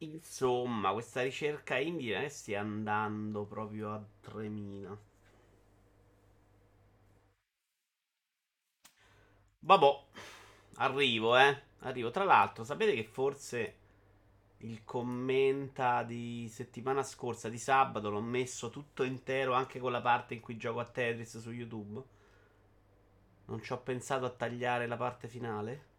[0.00, 4.98] Insomma, questa ricerca è che stia andando proprio a 3000.
[9.60, 9.86] Vabbè,
[10.76, 11.62] arrivo, eh.
[11.80, 12.10] Arrivo.
[12.10, 13.74] Tra l'altro, sapete che forse
[14.58, 20.34] il commenta di settimana scorsa, di sabato, l'ho messo tutto intero anche con la parte
[20.34, 22.02] in cui gioco a Tetris su YouTube?
[23.48, 25.89] Non ci ho pensato a tagliare la parte finale?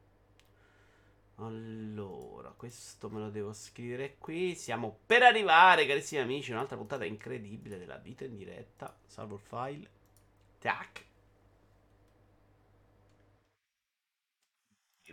[1.43, 4.53] Allora, questo me lo devo scrivere qui.
[4.55, 8.95] Siamo per arrivare, carissimi amici, un'altra puntata incredibile della vita in diretta.
[9.07, 9.89] Salvo il file.
[10.59, 11.05] Tac.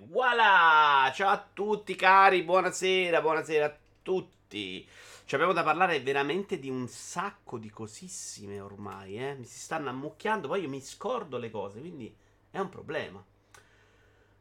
[0.01, 1.11] Voilà!
[1.15, 4.87] Ciao a tutti cari, buonasera, buonasera a tutti.
[5.25, 9.35] Ci abbiamo da parlare veramente di un sacco di cosissime ormai, eh.
[9.35, 12.15] Mi si stanno ammucchiando, poi io mi scordo le cose, quindi
[12.51, 13.25] è un problema.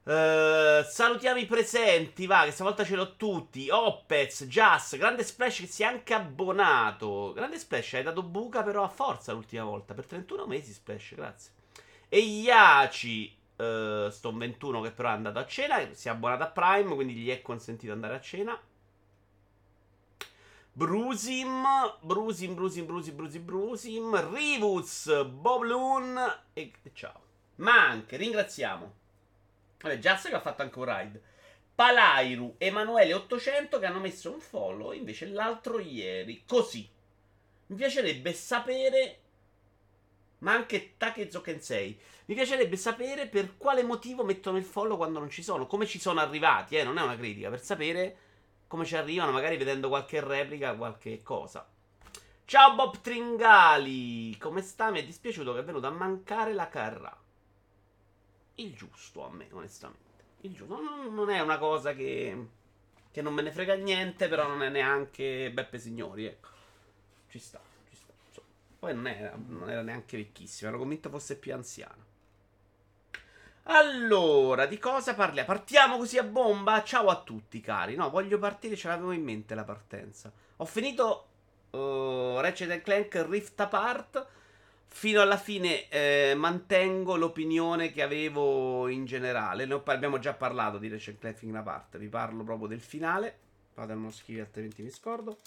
[0.07, 3.69] Uh, salutiamo i presenti, va, che stavolta ce l'ho tutti.
[3.69, 7.33] Opez, Jazz, Grande Splash che si è anche abbonato.
[7.33, 9.93] Grande Splash, hai dato buca però a forza l'ultima volta.
[9.93, 11.51] Per 31 mesi Splash, grazie.
[12.07, 16.51] E Iaci, uh, sto 21 che però è andato a cena, si è abbonato a
[16.51, 18.57] Prime, quindi gli è consentito andare a cena.
[20.71, 21.65] Brusim,
[21.99, 26.17] Brusim, Brusim, Brusim, Brusim, Brusim, Rivuz, Bobloon
[26.53, 27.19] e ciao.
[27.55, 28.96] Ma anche ringraziamo
[29.79, 31.21] Vabbè, Jazz che ha fatto anche un ride.
[31.75, 36.43] Palairu, Emanuele 800 che hanno messo un follow invece l'altro ieri.
[36.47, 36.89] Così.
[37.67, 39.19] Mi piacerebbe sapere.
[40.39, 41.99] Ma anche Takezo Kensei.
[42.25, 45.67] Mi piacerebbe sapere per quale motivo mettono il follow quando non ci sono.
[45.67, 46.83] Come ci sono arrivati, eh?
[46.83, 47.49] Non è una critica.
[47.49, 48.17] Per sapere
[48.65, 51.69] come ci arrivano, magari vedendo qualche replica, qualche cosa.
[52.45, 54.35] Ciao Bob Tringali.
[54.37, 54.89] Come sta?
[54.89, 57.15] Mi è dispiaciuto che è venuto a mancare la Carra
[58.59, 60.23] il giusto a me, onestamente.
[60.41, 60.79] Il giusto.
[61.09, 62.47] Non, è una cosa che,
[63.11, 66.49] che non me ne frega niente, però non è neanche Beppe Signori, ecco.
[67.29, 67.59] Ci sta,
[67.89, 68.13] ci sta.
[68.27, 68.47] Insomma.
[68.79, 72.05] Poi non era, non era neanche vecchissimo, ero convinto fosse più anziano.
[73.69, 75.47] Allora, di cosa parliamo?
[75.47, 76.83] Partiamo così a bomba?
[76.83, 77.95] Ciao a tutti, cari.
[77.95, 80.31] No, voglio partire, ce l'avevo in mente la partenza.
[80.57, 81.27] Ho finito
[81.71, 84.27] uh, Ratchet Clank Rift Apart
[84.97, 89.67] fino alla fine eh, mantengo l'opinione che avevo in generale.
[89.67, 91.99] Ne abbiamo già parlato di Ratchet Clank in una parte.
[91.99, 93.37] Vi parlo proprio del finale.
[93.75, 95.37] Vado a non scrivere, altrimenti mi scordo.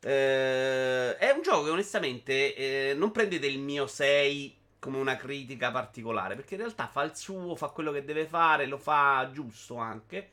[0.00, 5.70] Eh, è un gioco che onestamente eh, non prendete il mio 6 come una critica
[5.70, 6.34] particolare.
[6.34, 10.30] Perché in realtà fa il suo, fa quello che deve fare, lo fa giusto anche.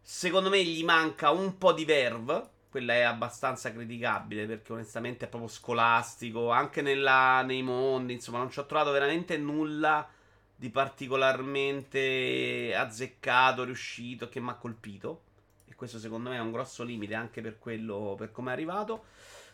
[0.00, 5.28] Secondo me gli manca un po' di verve quella è abbastanza criticabile perché onestamente è
[5.28, 10.08] proprio scolastico, anche nella, nei mondi, insomma non ci ho trovato veramente nulla
[10.54, 15.22] di particolarmente azzeccato, riuscito, che mi ha colpito.
[15.68, 19.04] E questo secondo me è un grosso limite anche per quello, per come è arrivato.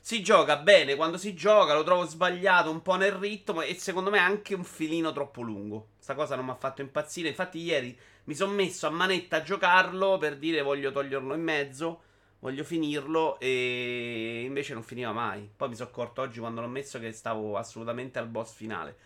[0.00, 4.10] Si gioca bene quando si gioca, lo trovo sbagliato un po' nel ritmo e secondo
[4.10, 5.88] me anche un filino troppo lungo.
[5.98, 7.28] Sta cosa non mi ha fatto impazzire.
[7.28, 12.02] Infatti ieri mi sono messo a manetta a giocarlo per dire voglio toglierlo in mezzo
[12.46, 15.50] voglio finirlo e invece non finiva mai.
[15.54, 18.96] Poi mi sono accorto oggi quando l'ho messo che stavo assolutamente al boss finale.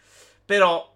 [0.44, 0.94] Però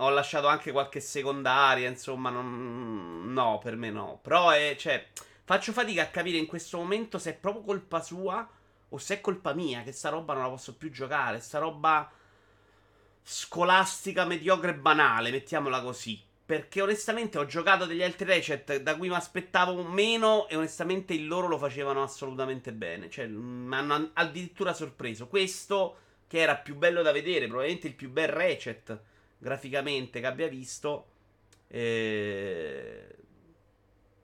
[0.00, 3.32] ho lasciato anche qualche secondaria, insomma, non...
[3.32, 4.18] no, per me no.
[4.20, 5.06] Però è, cioè,
[5.44, 8.48] faccio fatica a capire in questo momento se è proprio colpa sua
[8.88, 12.10] o se è colpa mia che sta roba non la posso più giocare, sta roba
[13.22, 16.20] scolastica, mediocre e banale, mettiamola così.
[16.48, 21.26] Perché onestamente ho giocato degli altri Ratchet da cui mi aspettavo meno e onestamente il
[21.26, 23.10] loro lo facevano assolutamente bene.
[23.10, 25.28] Cioè, mi hanno addirittura sorpreso.
[25.28, 28.98] Questo, che era più bello da vedere, probabilmente il più bel Ratchet
[29.36, 31.08] graficamente che abbia visto.
[31.66, 33.14] Eh...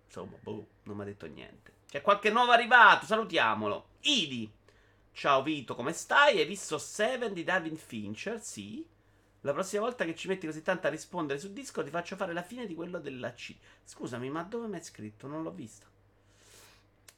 [0.06, 1.72] Insomma, boh, non mi ha detto niente.
[1.90, 3.88] C'è qualche nuovo arrivato, salutiamolo.
[4.00, 4.50] Idi.
[5.12, 6.38] Ciao Vito, come stai?
[6.38, 8.40] Hai visto Seven di David Fincher?
[8.40, 8.92] Sì.
[9.44, 12.32] La prossima volta che ci metti così tanto a rispondere su Discord ti faccio fare
[12.32, 13.54] la fine di quello della C.
[13.84, 15.26] Scusami, ma dove mi hai scritto?
[15.26, 15.86] Non l'ho visto.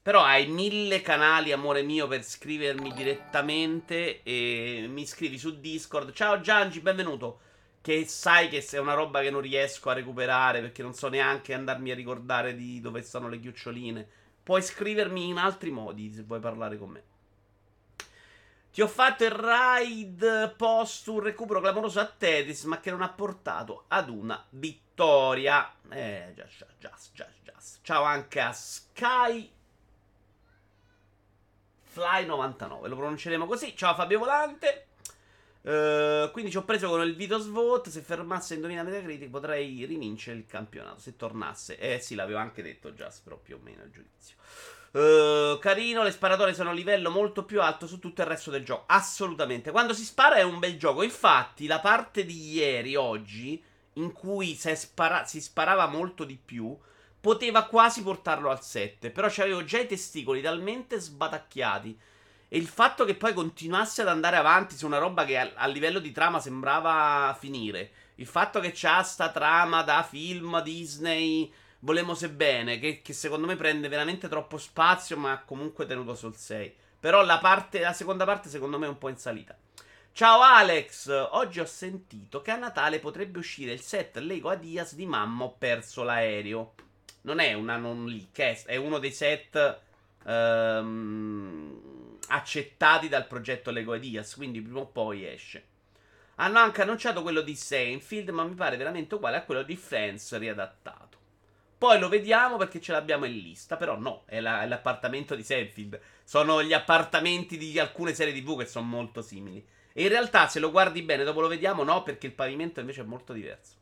[0.03, 6.13] Però hai mille canali, amore mio, per scrivermi direttamente e mi scrivi su Discord.
[6.13, 7.39] Ciao Giangi, benvenuto.
[7.81, 11.55] Che sai che è una roba che non riesco a recuperare perché non so neanche
[11.55, 14.05] andarmi a ricordare di dove stanno le chioccioline.
[14.43, 17.03] Puoi scrivermi in altri modi se vuoi parlare con me.
[18.77, 23.09] Ti ho fatto il raid post un recupero clamoroso a Tetris, ma che non ha
[23.09, 25.73] portato ad una vittoria.
[25.89, 27.55] Eh, già, già, già, già, già.
[27.81, 29.51] Ciao anche a Sky
[31.85, 33.75] Fly 99, lo pronunceremo così.
[33.75, 34.89] Ciao Fabio Volante.
[35.63, 37.91] Uh, quindi ci ho preso con il Vito Vote.
[37.91, 41.01] Se fermasse Indovina Metacritic potrei rivincere il campionato.
[41.01, 41.79] Se tornasse.
[41.79, 44.37] Eh sì, l'avevo anche detto già, però più o meno a giudizio.
[44.97, 48.65] Uh, carino, le sparatorie sono a livello molto più alto su tutto il resto del
[48.65, 48.85] gioco.
[48.87, 49.71] Assolutamente.
[49.71, 51.03] Quando si spara è un bel gioco.
[51.03, 53.63] Infatti, la parte di ieri, oggi,
[53.95, 56.75] in cui si, spara- si sparava molto di più,
[57.21, 59.11] poteva quasi portarlo al 7.
[59.11, 61.99] Però c'avevo già i testicoli talmente sbatacchiati
[62.49, 65.67] e il fatto che poi continuasse ad andare avanti su una roba che a, a
[65.67, 67.91] livello di trama sembrava finire.
[68.15, 73.47] Il fatto che c'ha sta trama da film Disney, volemo se bene, che, che, secondo
[73.47, 76.75] me prende veramente troppo spazio, ma comunque tenuto sul 6.
[77.01, 79.57] Però la, parte, la seconda parte secondo me è un po' in salita.
[80.13, 85.05] Ciao Alex, oggi ho sentito che a Natale potrebbe uscire il set Lego Adias di
[85.05, 86.75] Mamma ho perso l'aereo.
[87.23, 89.81] Non è una non leak, è uno dei set...
[90.25, 91.87] Um,
[92.29, 95.65] accettati dal progetto Lego Ideas, quindi prima o poi esce.
[96.37, 100.37] Hanno anche annunciato quello di Seinfeld, ma mi pare veramente uguale a quello di Friends
[100.37, 101.19] riadattato.
[101.79, 105.43] Poi lo vediamo perché ce l'abbiamo in lista, però no, è, la, è l'appartamento di
[105.43, 106.01] Seinfeld.
[106.25, 109.65] Sono gli appartamenti di alcune serie TV che sono molto simili.
[109.93, 113.03] E in realtà, se lo guardi bene, dopo lo vediamo, no, perché il pavimento invece
[113.03, 113.75] è molto diverso.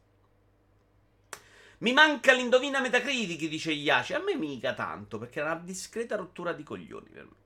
[1.79, 4.15] Mi manca l'indovina Metacritic, dice Iaci.
[4.15, 7.43] A me mica tanto, perché è una discreta rottura di coglioni per me.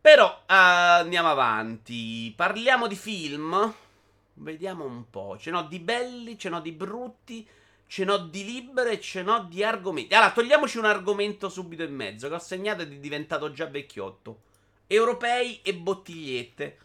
[0.00, 2.32] Però uh, andiamo avanti.
[2.36, 3.74] Parliamo di film.
[4.34, 5.36] Vediamo un po'.
[5.38, 7.48] Ce n'ho di belli, ce n'ho di brutti,
[7.94, 10.14] ce n'ho di libere e ce n'ho di argomenti.
[10.14, 14.40] Allora, togliamoci un argomento subito in mezzo che ho segnato ed è diventato già vecchiotto.
[14.88, 16.78] Europei e bottigliette.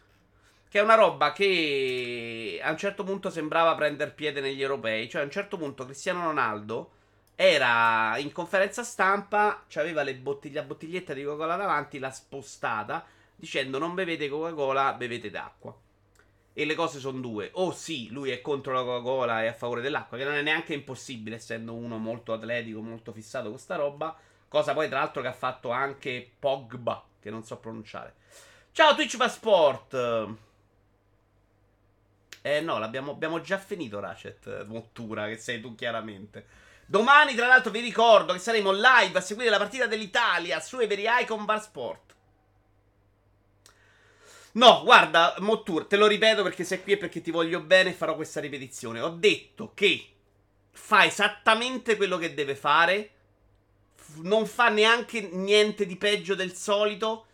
[0.68, 5.08] Che è una roba che a un certo punto sembrava prendere piede negli europei.
[5.08, 6.92] Cioè, a un certo punto Cristiano Ronaldo
[7.34, 13.04] era in conferenza stampa, aveva bottiglie, la bottiglietta di Coca-Cola davanti, l'ha spostata,
[13.34, 15.74] dicendo non bevete Coca-Cola, bevete d'acqua.
[16.52, 17.50] E le cose sono due.
[17.54, 20.74] O sì, lui è contro la Coca-Cola e a favore dell'acqua, che non è neanche
[20.74, 24.16] impossibile, essendo uno molto atletico, molto fissato con sta roba.
[24.48, 28.14] Cosa poi, tra l'altro, che ha fatto anche Pogba, che non so pronunciare.
[28.72, 30.28] Ciao Twitch Passport!
[32.42, 36.46] Eh no, abbiamo già finito Ratchet, Mottura, che sei tu chiaramente.
[36.86, 41.04] Domani, tra l'altro, vi ricordo che saremo live a seguire la partita dell'Italia su Every
[41.22, 42.14] Icon Bar Sport.
[44.52, 47.94] No, guarda, Mottur, te lo ripeto perché sei qui e perché ti voglio bene e
[47.94, 49.00] farò questa ripetizione.
[49.00, 50.06] Ho detto che
[50.72, 53.10] fa esattamente quello che deve fare.
[54.22, 57.26] Non fa neanche niente di peggio del solito.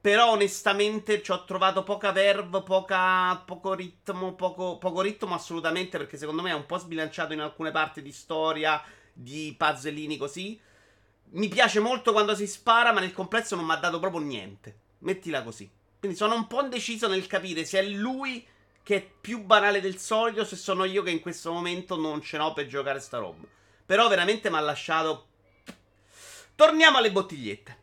[0.00, 6.42] Però onestamente ci ho trovato poca verve, poco ritmo, poco, poco ritmo assolutamente perché secondo
[6.42, 10.60] me è un po' sbilanciato in alcune parti di storia di puzzlini così.
[11.30, 14.76] Mi piace molto quando si spara, ma nel complesso non mi ha dato proprio niente.
[14.98, 15.70] Mettila così.
[16.04, 18.46] Quindi sono un po' indeciso nel capire se è lui
[18.82, 22.36] che è più banale del solito, se sono io che in questo momento non ce
[22.36, 23.46] n'ho per giocare sta roba.
[23.86, 25.28] Però veramente mi ha lasciato.
[26.54, 27.78] Torniamo alle bottigliette.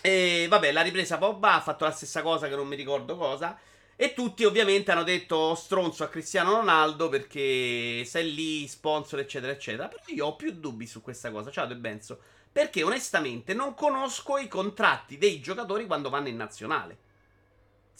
[0.00, 3.58] E vabbè, la ripresa Pogba ha fatto la stessa cosa che non mi ricordo cosa.
[3.96, 9.88] E tutti ovviamente hanno detto stronzo a Cristiano Ronaldo perché sei lì, sponsor, eccetera, eccetera.
[9.88, 11.50] Però io ho più dubbi su questa cosa.
[11.50, 12.18] Ciao De Benzo.
[12.50, 17.08] Perché onestamente non conosco i contratti dei giocatori quando vanno in nazionale.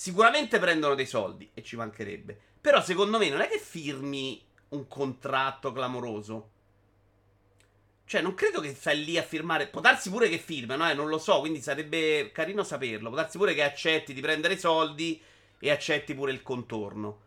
[0.01, 2.35] Sicuramente prendono dei soldi e ci mancherebbe.
[2.59, 6.51] Però secondo me non è che firmi un contratto clamoroso.
[8.07, 9.67] Cioè, non credo che stai lì a firmare.
[9.67, 11.41] Può darsi pure che firmano, eh, non lo so.
[11.41, 13.11] Quindi sarebbe carino saperlo.
[13.11, 15.21] Può darsi pure che accetti di prendere soldi
[15.59, 17.21] e accetti pure il contorno.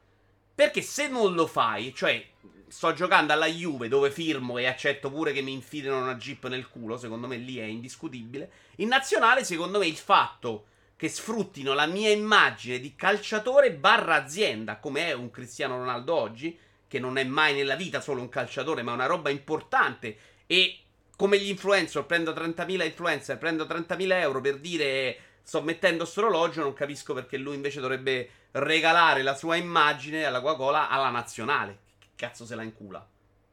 [0.55, 2.25] Perché se non lo fai, cioè
[2.67, 6.67] sto giocando alla Juve dove firmo e accetto pure che mi infilino una jeep nel
[6.67, 8.51] culo, secondo me lì è indiscutibile.
[8.77, 10.65] In nazionale, secondo me il fatto
[11.03, 16.57] che sfruttino la mia immagine di calciatore barra azienda, come è un Cristiano Ronaldo oggi,
[16.87, 20.15] che non è mai nella vita solo un calciatore, ma una roba importante
[20.47, 20.79] e
[21.17, 26.61] come gli influencer, prendo 30.000 influencer, prendo 30.000 euro per dire sto mettendo sto orologio,
[26.61, 31.79] non capisco perché lui invece dovrebbe regalare la sua immagine alla Coca-Cola alla nazionale.
[31.99, 33.05] Che cazzo se la incula?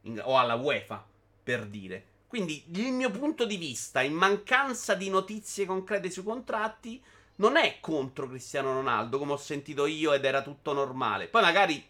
[0.02, 1.04] In, o alla UEFA,
[1.42, 2.04] per dire.
[2.28, 7.02] Quindi il mio punto di vista, in mancanza di notizie concrete sui contratti,
[7.40, 11.28] non è contro Cristiano Ronaldo, come ho sentito io ed era tutto normale.
[11.28, 11.84] Poi magari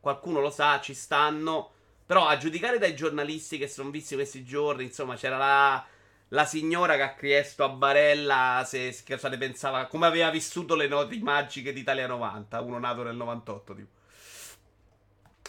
[0.00, 1.70] qualcuno lo sa, ci stanno.
[2.06, 5.86] Però a giudicare dai giornalisti che sono visti questi giorni, insomma, c'era la
[6.28, 10.88] la signora che ha chiesto a Barella se, cosa ne pensava, come aveva vissuto le
[10.88, 13.88] notti magiche d'Italia 90, uno nato nel 98 tipo.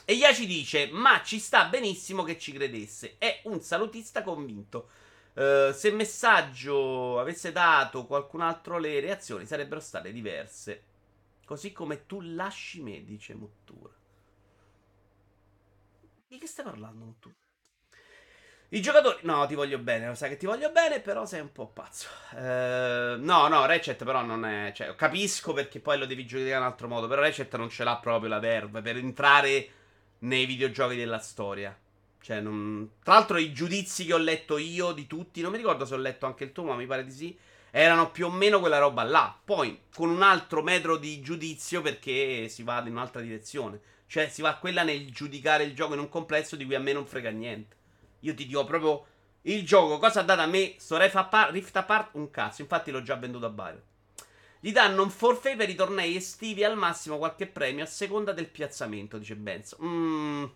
[0.05, 4.89] E Iaci dice, ma ci sta benissimo che ci credesse, è un salutista convinto.
[5.35, 10.83] Uh, se messaggio avesse dato qualcun altro le reazioni sarebbero state diverse.
[11.45, 13.93] Così come tu lasci me, dice Mottura.
[16.27, 17.35] Di che stai parlando, Mottura?
[18.69, 19.19] I giocatori.
[19.21, 22.07] No, ti voglio bene, lo sai che ti voglio bene, però sei un po' pazzo.
[22.35, 24.71] Eh, no, no, Ratchet però non è.
[24.73, 27.07] Cioè, capisco perché poi lo devi giudicare in un altro modo.
[27.07, 29.69] Però Ratchet non ce l'ha proprio la verve per entrare
[30.19, 31.77] nei videogiochi della storia.
[32.25, 32.89] Cioè, non...
[33.03, 35.97] Tra l'altro, i giudizi che ho letto io di tutti, non mi ricordo se ho
[35.97, 37.37] letto anche il tuo, ma mi pare di sì.
[37.69, 39.39] Erano più o meno quella roba là.
[39.45, 43.79] Poi, con un altro metro di giudizio, perché si va in un'altra direzione.
[44.07, 46.93] Cioè, si va quella nel giudicare il gioco in un complesso di cui a me
[46.93, 47.75] non frega niente.
[48.21, 49.05] Io ti dico proprio
[49.43, 52.15] il gioco, cosa ha dato a me sto Rift Apart?
[52.15, 53.83] Un cazzo, infatti l'ho già venduto a Byron.
[54.59, 58.47] Gli danno un forfait per i tornei estivi al massimo qualche premio a seconda del
[58.47, 59.75] piazzamento, dice Benz.
[59.79, 60.49] Mmm.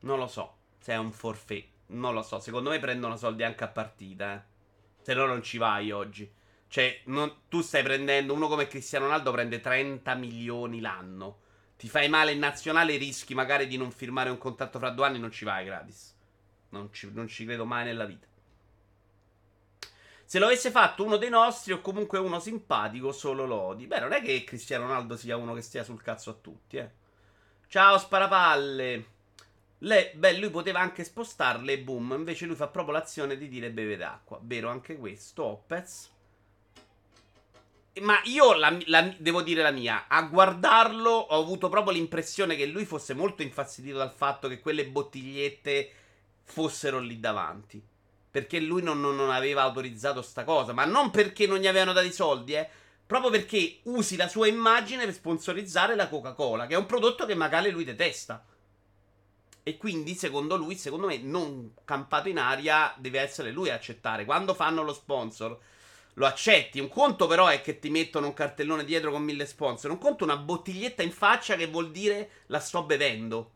[0.00, 1.66] Non lo so se è un forfait.
[1.88, 2.40] Non lo so.
[2.40, 4.34] Secondo me prendono soldi anche a partita.
[4.34, 4.40] Eh.
[5.02, 6.30] Se no, non ci vai oggi.
[6.66, 11.38] Cioè, non, tu stai prendendo uno come Cristiano Ronaldo prende 30 milioni l'anno.
[11.76, 15.18] Ti fai male in nazionale, rischi magari di non firmare un contratto fra due anni,
[15.18, 16.14] non ci vai gratis.
[16.70, 18.26] Non ci, non ci credo mai nella vita.
[20.24, 23.86] Se lo avesse fatto uno dei nostri o comunque uno simpatico, solo lodi.
[23.86, 26.90] Beh, non è che Cristiano Ronaldo sia uno che stia sul cazzo a tutti, eh.
[27.66, 29.18] Ciao, sparapalle.
[29.82, 32.12] Le, beh, lui poteva anche spostarle e boom.
[32.16, 34.38] Invece lui fa proprio l'azione di dire beve d'acqua.
[34.42, 35.44] Vero anche questo.
[35.44, 36.10] Opez.
[38.00, 40.06] Ma io la, la, devo dire la mia.
[40.06, 44.86] A guardarlo ho avuto proprio l'impressione che lui fosse molto infastidito dal fatto che quelle
[44.86, 45.90] bottigliette
[46.44, 47.82] fossero lì davanti.
[48.30, 50.72] Perché lui non, non, non aveva autorizzato sta cosa.
[50.74, 52.68] Ma non perché non gli avevano dato i soldi, eh.
[53.06, 57.34] Proprio perché usi la sua immagine per sponsorizzare la Coca-Cola, che è un prodotto che
[57.34, 58.44] magari lui detesta.
[59.62, 64.24] E quindi, secondo lui, secondo me, non campato in aria deve essere lui a accettare.
[64.24, 65.58] Quando fanno lo sponsor,
[66.14, 66.80] lo accetti.
[66.80, 69.90] Un conto, però, è che ti mettono un cartellone dietro con mille sponsor.
[69.90, 73.52] Un conto, una bottiglietta in faccia che vuol dire la sto bevendo.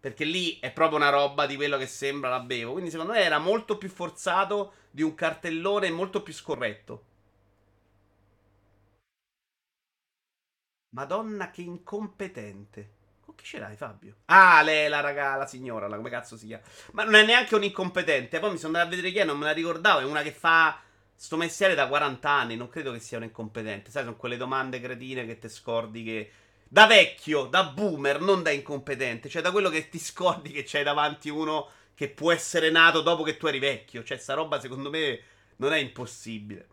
[0.00, 2.72] Perché lì è proprio una roba di quello che sembra la bevo.
[2.72, 7.04] Quindi, secondo me, era molto più forzato di un cartellone molto più scorretto.
[10.90, 12.95] Madonna, che incompetente
[13.34, 14.16] che ce l'hai, Fabio?
[14.26, 16.62] Ah, lei, la raga, la signora, la, come cazzo si chiama?
[16.92, 18.38] Ma non è neanche un incompetente.
[18.38, 20.00] Poi mi sono andato a vedere chi è, non me la ricordavo.
[20.00, 20.80] È una che fa
[21.14, 22.56] sto mestiere da 40 anni.
[22.56, 23.90] Non credo che sia un incompetente.
[23.90, 26.30] Sai, sono quelle domande cretine che ti scordi che.
[26.68, 29.28] Da vecchio, da boomer, non da incompetente.
[29.28, 33.22] Cioè, da quello che ti scordi che c'hai davanti uno che può essere nato dopo
[33.22, 34.02] che tu eri vecchio.
[34.02, 35.20] Cioè, sta roba, secondo me,
[35.56, 36.66] non è impossibile.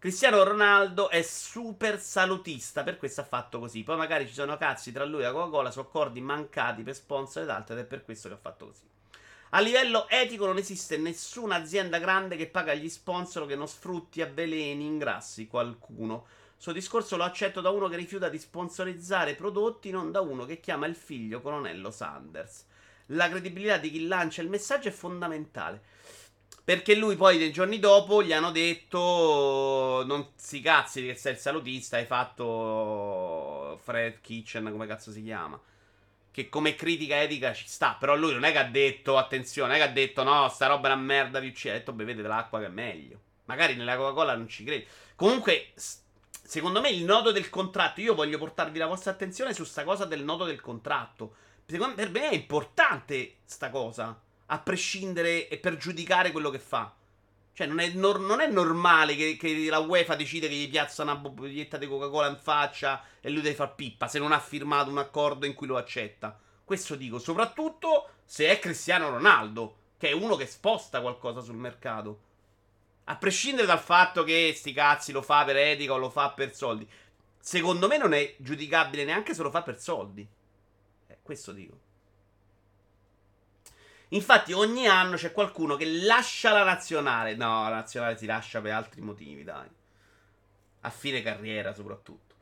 [0.00, 3.82] Cristiano Ronaldo è super salutista, per questo ha fatto così.
[3.82, 7.42] Poi magari ci sono cazzi tra lui e la Coca-Cola su accordi mancati per sponsor
[7.42, 8.88] ed altro ed è per questo che ha fatto così.
[9.50, 14.22] A livello etico non esiste nessuna azienda grande che paga gli sponsor che non sfrutti,
[14.22, 16.26] avveleni, ingrassi qualcuno.
[16.56, 20.60] Suo discorso lo accetto da uno che rifiuta di sponsorizzare prodotti, non da uno che
[20.60, 22.66] chiama il figlio colonnello Sanders.
[23.06, 25.82] La credibilità di chi lancia il messaggio è fondamentale.
[26.68, 31.38] Perché lui poi nei giorni dopo gli hanno detto non si cazzi che sei il
[31.38, 35.58] salutista, hai fatto Fred Kitchen, come cazzo si chiama.
[36.30, 39.76] Che come critica etica ci sta, però lui non è che ha detto, attenzione, non
[39.78, 42.20] è che ha detto no, sta roba è una merda, vi uccide, ha detto bevete
[42.20, 43.18] dell'acqua che è meglio.
[43.46, 44.86] Magari nella Coca-Cola non ci credi.
[45.16, 49.84] Comunque, secondo me il nodo del contratto, io voglio portarvi la vostra attenzione su sta
[49.84, 51.34] cosa del nodo del contratto.
[51.64, 56.94] Per me è importante sta cosa a prescindere e per giudicare quello che fa.
[57.52, 61.02] Cioè, non è, nor- non è normale che, che, la UEFA decide che gli piazza
[61.02, 64.90] una bottiglietta di Coca-Cola in faccia e lui deve far pippa se non ha firmato
[64.90, 66.38] un accordo in cui lo accetta.
[66.64, 72.26] Questo dico, soprattutto se è Cristiano Ronaldo, che è uno che sposta qualcosa sul mercato.
[73.04, 76.54] A prescindere dal fatto che sti cazzi lo fa per etica o lo fa per
[76.54, 76.88] soldi.
[77.40, 80.26] Secondo me non è giudicabile neanche se lo fa per soldi.
[81.08, 81.87] Eh, questo dico.
[84.10, 87.34] Infatti, ogni anno c'è qualcuno che lascia la nazionale.
[87.34, 89.68] No, la nazionale si lascia per altri motivi, dai.
[90.80, 92.34] A fine carriera, soprattutto.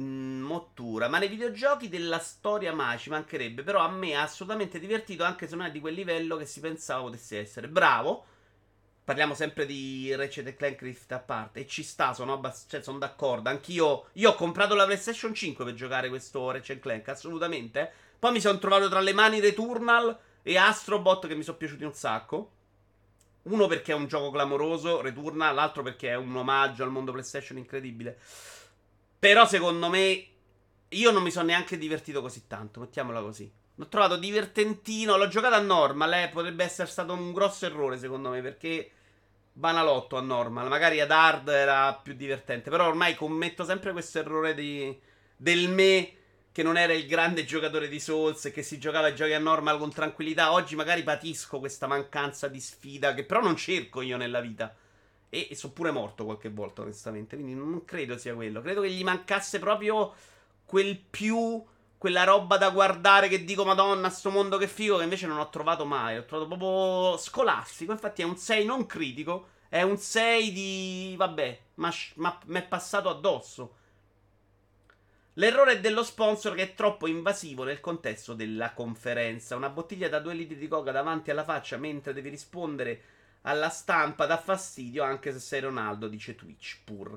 [0.00, 1.08] Mm, mottura.
[1.08, 3.62] Ma nei videogiochi della storia mai ci mancherebbe.
[3.62, 6.60] Però a me ha assolutamente divertito, anche se non è di quel livello che si
[6.60, 7.68] pensava potesse essere.
[7.68, 8.26] Bravo.
[9.04, 11.60] Parliamo sempre di Ratchet Clank Rift a parte.
[11.60, 13.48] E ci sta, sono, abbast- cioè, sono d'accordo.
[13.48, 14.06] Anch'io.
[14.14, 17.90] Io ho comprato la PlayStation 5 per giocare questo Ratchet Clank, assolutamente.
[18.18, 21.94] Poi mi sono trovato tra le mani Returnal e Astrobot che mi sono piaciuti un
[21.94, 22.50] sacco.
[23.42, 27.58] Uno perché è un gioco clamoroso, Returnal, l'altro perché è un omaggio al mondo PlayStation
[27.58, 28.16] incredibile.
[29.18, 30.26] Però secondo me
[30.88, 33.50] io non mi sono neanche divertito così tanto, mettiamola così.
[33.76, 38.30] L'ho trovato divertentino, l'ho giocato a normal, eh, potrebbe essere stato un grosso errore secondo
[38.30, 38.90] me perché
[39.52, 40.68] banalotto a normal.
[40.68, 42.70] Magari ad hard era più divertente.
[42.70, 44.98] Però ormai commetto sempre questo errore di,
[45.36, 46.14] del me
[46.52, 49.38] che non era il grande giocatore di Souls e che si giocava i giochi a
[49.38, 50.52] normal con tranquillità.
[50.52, 54.74] Oggi magari patisco questa mancanza di sfida che però non cerco io nella vita.
[55.28, 57.36] E, e sono pure morto qualche volta, onestamente.
[57.36, 58.60] Quindi non credo sia quello.
[58.60, 60.14] Credo che gli mancasse proprio
[60.64, 61.64] quel più.
[62.02, 65.48] Quella roba da guardare che dico, Madonna, sto mondo che figo, che invece non ho
[65.50, 66.16] trovato mai.
[66.16, 67.92] Ho trovato proprio scolastico.
[67.92, 69.50] Infatti è un 6 non critico.
[69.68, 71.14] È un 6 di.
[71.16, 71.94] Vabbè, ma
[72.46, 73.76] mi è passato addosso.
[75.34, 79.54] L'errore dello sponsor che è troppo invasivo nel contesto della conferenza.
[79.54, 83.02] Una bottiglia da 2 litri di coca davanti alla faccia mentre devi rispondere
[83.42, 87.16] alla stampa dà fastidio anche se sei Ronaldo, dice Twitch pur.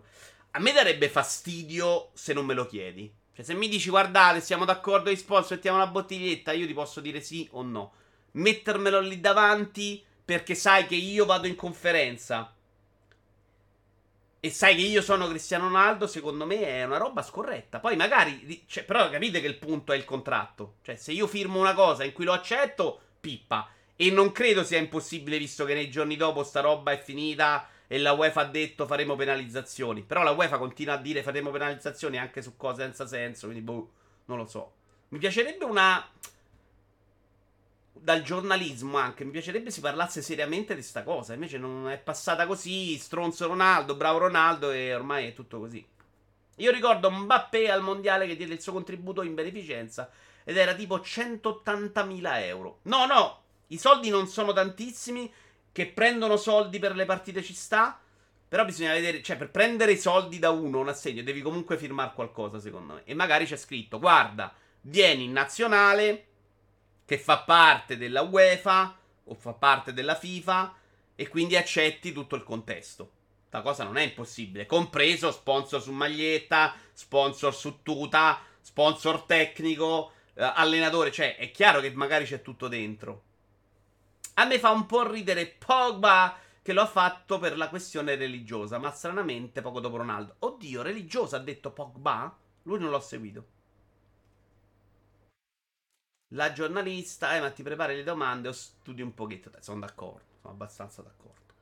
[0.51, 3.23] A me darebbe fastidio se non me lo chiedi.
[3.35, 7.01] Cioè, se mi dici guardate, siamo d'accordo di sponsor, mettiamo una bottiglietta, io ti posso
[7.01, 7.91] dire sì o no.
[8.31, 12.55] Mettermelo lì davanti perché sai che io vado in conferenza
[14.45, 17.79] e sai che io sono Cristiano Ronaldo, secondo me è una roba scorretta.
[17.79, 20.75] Poi magari, cioè, però capite che il punto è il contratto.
[20.83, 23.67] Cioè, se io firmo una cosa in cui lo accetto, pippa.
[23.95, 27.99] E non credo sia impossibile, visto che nei giorni dopo sta roba è finita e
[27.99, 30.03] la UEFA ha detto faremo penalizzazioni.
[30.03, 33.89] Però la UEFA continua a dire faremo penalizzazioni anche su cose senza senso, quindi boh,
[34.25, 34.73] non lo so.
[35.09, 36.07] Mi piacerebbe una
[38.05, 39.23] dal giornalismo anche.
[39.23, 41.33] Mi piacerebbe si parlasse seriamente di questa cosa.
[41.33, 42.97] Invece non è passata così.
[42.97, 45.85] Stronzo Ronaldo, bravo Ronaldo, e ormai è tutto così.
[46.57, 50.09] Io ricordo Mbappé al mondiale che diede il suo contributo in beneficenza.
[50.43, 52.79] Ed era tipo 180.000 euro.
[52.83, 55.31] No, no, i soldi non sono tantissimi.
[55.75, 57.99] Che prendono soldi per le partite ci sta.
[58.47, 62.13] Però bisogna vedere, cioè, per prendere i soldi da uno, un assegno, devi comunque firmare
[62.15, 63.01] qualcosa, secondo me.
[63.03, 64.53] E magari c'è scritto: guarda,
[64.83, 66.27] vieni in nazionale
[67.03, 70.73] che fa parte della UEFA o fa parte della FIFA
[71.13, 73.11] e quindi accetti tutto il contesto.
[73.49, 80.41] La cosa non è impossibile, compreso sponsor su maglietta, sponsor su tuta, sponsor tecnico, eh,
[80.55, 83.23] allenatore, cioè è chiaro che magari c'è tutto dentro.
[84.37, 88.77] A me fa un po' ridere Pogba che lo ha fatto per la questione religiosa,
[88.79, 90.35] ma stranamente poco dopo Ronaldo.
[90.39, 92.35] Oddio, religiosa ha detto Pogba?
[92.63, 93.47] Lui non l'ho seguito.
[96.33, 99.51] La giornalista, eh, ma ti prepari le domande o studi un pochetto.
[99.59, 101.53] Sono d'accordo, sono abbastanza d'accordo.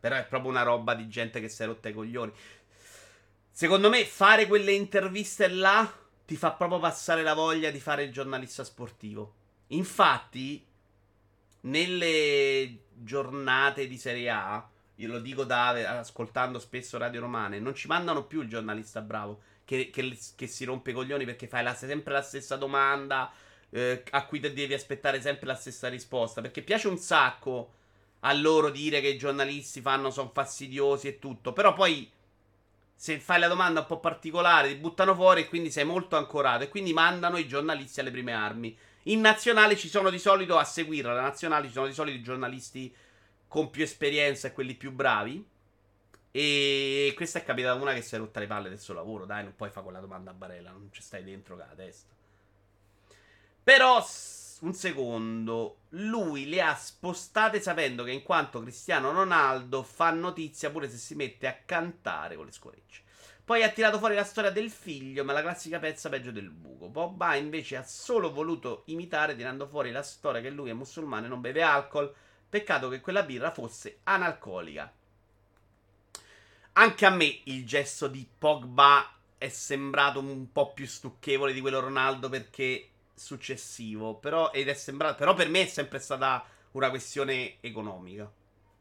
[0.00, 2.32] Però è proprio una roba di gente che si è rotta i coglioni.
[3.50, 5.90] Secondo me, fare quelle interviste là
[6.24, 9.34] ti fa proprio passare la voglia di fare il giornalista sportivo.
[9.68, 10.66] Infatti,
[11.66, 17.86] nelle giornate di Serie A, io lo dico da ascoltando spesso Radio Romane, non ci
[17.86, 21.74] mandano più il giornalista bravo che, che, che si rompe i coglioni perché fai la,
[21.74, 23.30] sempre la stessa domanda
[23.70, 26.40] eh, a cui devi aspettare sempre la stessa risposta.
[26.40, 27.72] Perché piace un sacco
[28.20, 31.52] a loro dire che i giornalisti fanno, sono fastidiosi e tutto.
[31.52, 32.10] Però poi,
[32.94, 36.64] se fai la domanda un po' particolare, ti buttano fuori e quindi sei molto ancorato.
[36.64, 38.78] E quindi mandano i giornalisti alle prime armi.
[39.08, 41.12] In nazionale ci sono di solito a seguirla.
[41.12, 42.94] La nazionale ci sono di solito i giornalisti
[43.46, 45.44] con più esperienza e quelli più bravi.
[46.30, 49.24] E questa è capitata una che si è rotta le palle del suo lavoro.
[49.24, 52.12] Dai, non puoi fare quella domanda a barella, non ci stai dentro con la testa.
[53.62, 54.04] Però,
[54.60, 60.90] un secondo, lui le ha spostate sapendo che in quanto Cristiano Ronaldo fa notizia pure
[60.90, 63.02] se si mette a cantare con le scorecce.
[63.46, 66.90] Poi ha tirato fuori la storia del figlio, ma la classica pezza peggio del buco.
[66.90, 71.28] Pogba invece ha solo voluto imitare tirando fuori la storia che lui è musulmano e
[71.28, 72.12] non beve alcol.
[72.48, 74.92] Peccato che quella birra fosse analcolica.
[76.72, 81.78] Anche a me il gesto di Pogba è sembrato un po' più stucchevole di quello
[81.78, 84.16] Ronaldo perché successivo.
[84.16, 88.28] Però, sembrato, però per me è sempre stata una questione economica.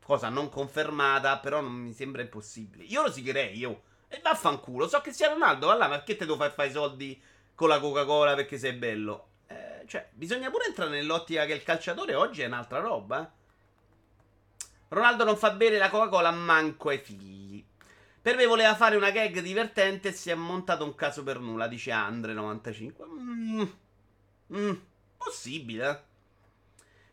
[0.04, 2.84] Cosa non confermata, però non mi sembra impossibile.
[2.86, 3.94] Io lo sigherei, io.
[4.08, 4.88] E vaffanculo.
[4.88, 7.22] So che sia Ronaldo, va là, perché te devo far fare i soldi
[7.54, 9.30] con la Coca-Cola perché sei bello?
[9.48, 13.22] Eh, cioè, bisogna pure entrare nell'ottica che il calciatore oggi è un'altra roba.
[13.22, 13.44] Eh?
[14.90, 17.66] Ronaldo non fa bere la Coca-Cola manco ai figli.
[18.22, 21.68] Per me voleva fare una gag divertente e si è montato un caso per nulla,
[21.68, 22.94] dice Andre95.
[23.08, 23.64] Mm.
[24.54, 24.74] Mm,
[25.18, 26.14] possibile.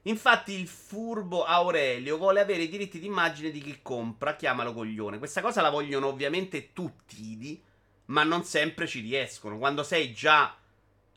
[0.02, 5.18] Infatti il furbo Aurelio vuole avere i diritti d'immagine di chi compra, chiamalo coglione.
[5.18, 7.62] Questa cosa la vogliono ovviamente tutti,
[8.06, 9.58] ma non sempre ci riescono.
[9.58, 10.56] Quando sei già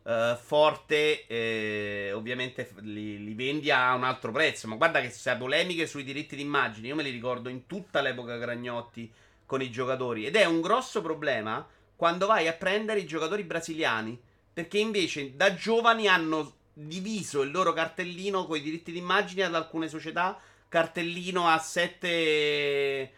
[0.04, 4.67] uh, forte, eh, ovviamente li, li, vendi a un altro prezzo.
[4.67, 8.38] Ma guarda che se polemiche sui diritti d'immagine, io me li ricordo in tutta l'epoca
[8.38, 9.12] Gragnotti
[9.48, 10.28] con i giocatori.
[10.28, 14.21] Ed è un grosso problema quando vai a prendere i giocatori brasiliani
[14.54, 19.88] perché invece da giovani hanno diviso il loro cartellino con i diritti d'immagine ad alcune
[19.88, 23.13] società cartellino a sette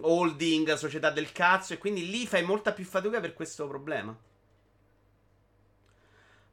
[0.00, 4.16] holding, società del cazzo, e quindi lì fai molta più fatica per questo problema.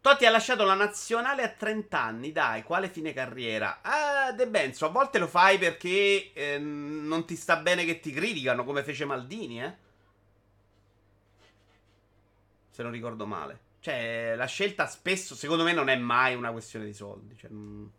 [0.01, 3.81] Totti ha lasciato la nazionale a 30 anni, dai, quale fine carriera?
[3.81, 8.11] Ah, De Benzo, a volte lo fai perché eh, non ti sta bene che ti
[8.11, 9.75] criticano, come fece Maldini, eh?
[12.71, 13.68] Se non ricordo male.
[13.79, 17.37] Cioè, la scelta spesso, secondo me, non è mai una questione di soldi.
[17.37, 17.91] Cioè, non,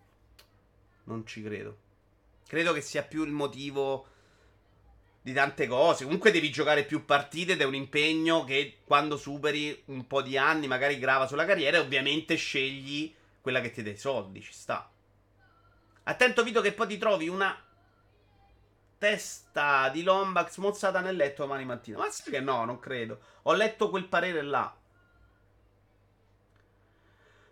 [1.05, 1.79] non ci credo.
[2.47, 4.07] Credo che sia più il motivo
[5.23, 6.05] di tante cose.
[6.05, 10.37] Comunque devi giocare più partite ed è un impegno che quando superi un po' di
[10.37, 14.53] anni magari grava sulla carriera e ovviamente scegli quella che ti dà i soldi, ci
[14.53, 14.91] sta.
[16.05, 17.57] Attento Vito che poi ti trovi una
[18.99, 21.99] testa di Lombax mozzata nel letto domani mattina.
[21.99, 23.21] Ma sì che no, non credo.
[23.43, 24.75] Ho letto quel parere là.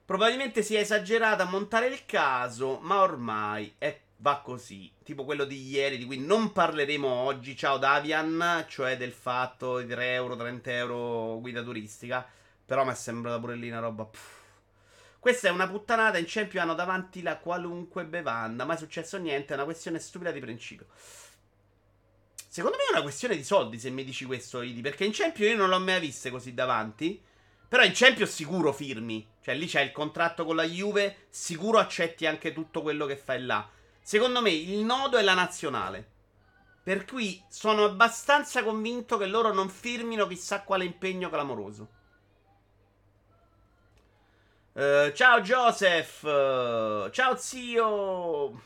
[0.08, 4.90] Probabilmente si è esagerato a montare il caso, ma ormai è va così.
[5.04, 7.54] Tipo quello di ieri, di cui non parleremo oggi.
[7.54, 12.26] Ciao Davian, cioè del fatto di 3 euro, 30 euro guida turistica.
[12.64, 14.06] Però mi è sembrata pure lì una roba.
[14.06, 14.36] Pff.
[15.18, 16.16] Questa è una puttanata.
[16.16, 18.64] In Champions hanno davanti la qualunque bevanda.
[18.64, 19.52] Mai successo niente.
[19.52, 20.86] È una questione stupida di principio.
[22.48, 23.78] Secondo me è una questione di soldi.
[23.78, 24.80] Se mi dici questo, Idi.
[24.80, 27.22] Perché in Champions io non l'ho mai viste così davanti.
[27.68, 29.36] Però in Champions sicuro firmi.
[29.48, 31.28] Cioè lì c'è il contratto con la Juve.
[31.30, 33.66] Sicuro accetti anche tutto quello che fai là.
[34.02, 36.06] Secondo me il nodo è la nazionale.
[36.82, 41.88] Per cui sono abbastanza convinto che loro non firmino chissà quale impegno clamoroso.
[44.74, 48.62] Uh, ciao Joseph, uh, ciao zio.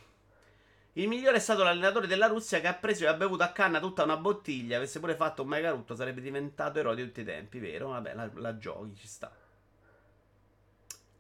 [0.95, 3.79] Il migliore è stato l'allenatore della Russia che ha preso e ha bevuto a canna
[3.79, 4.79] tutta una bottiglia.
[4.79, 7.91] Avesse pure fatto un mega rutto, sarebbe diventato eroe di tutti i tempi, vero?
[7.91, 9.33] Vabbè, la, la giochi, ci sta.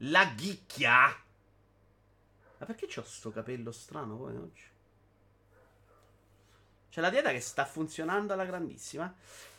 [0.06, 1.16] La ghicchia.
[2.58, 4.62] Ma perché c'ho sto capello strano poi oggi?
[6.90, 9.12] C'è la dieta che sta funzionando alla grandissima.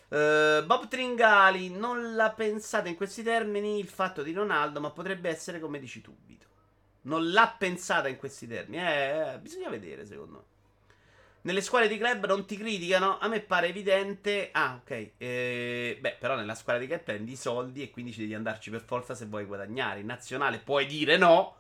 [0.09, 5.29] Uh, Bob Tringali, non la pensate in questi termini il fatto di Ronaldo, ma potrebbe
[5.29, 6.45] essere come dici tu, Vito.
[7.03, 8.83] Non l'ha pensata in questi termini.
[8.83, 10.52] Eh, eh, bisogna vedere, secondo me.
[11.45, 13.17] Nelle scuole di club non ti criticano?
[13.19, 14.49] A me pare evidente.
[14.53, 15.11] Ah, ok.
[15.17, 18.69] Eh, beh, però nella scuola di club prendi i soldi e quindi ci devi andarci
[18.69, 19.99] per forza se vuoi guadagnare.
[19.99, 21.55] In nazionale puoi dire no.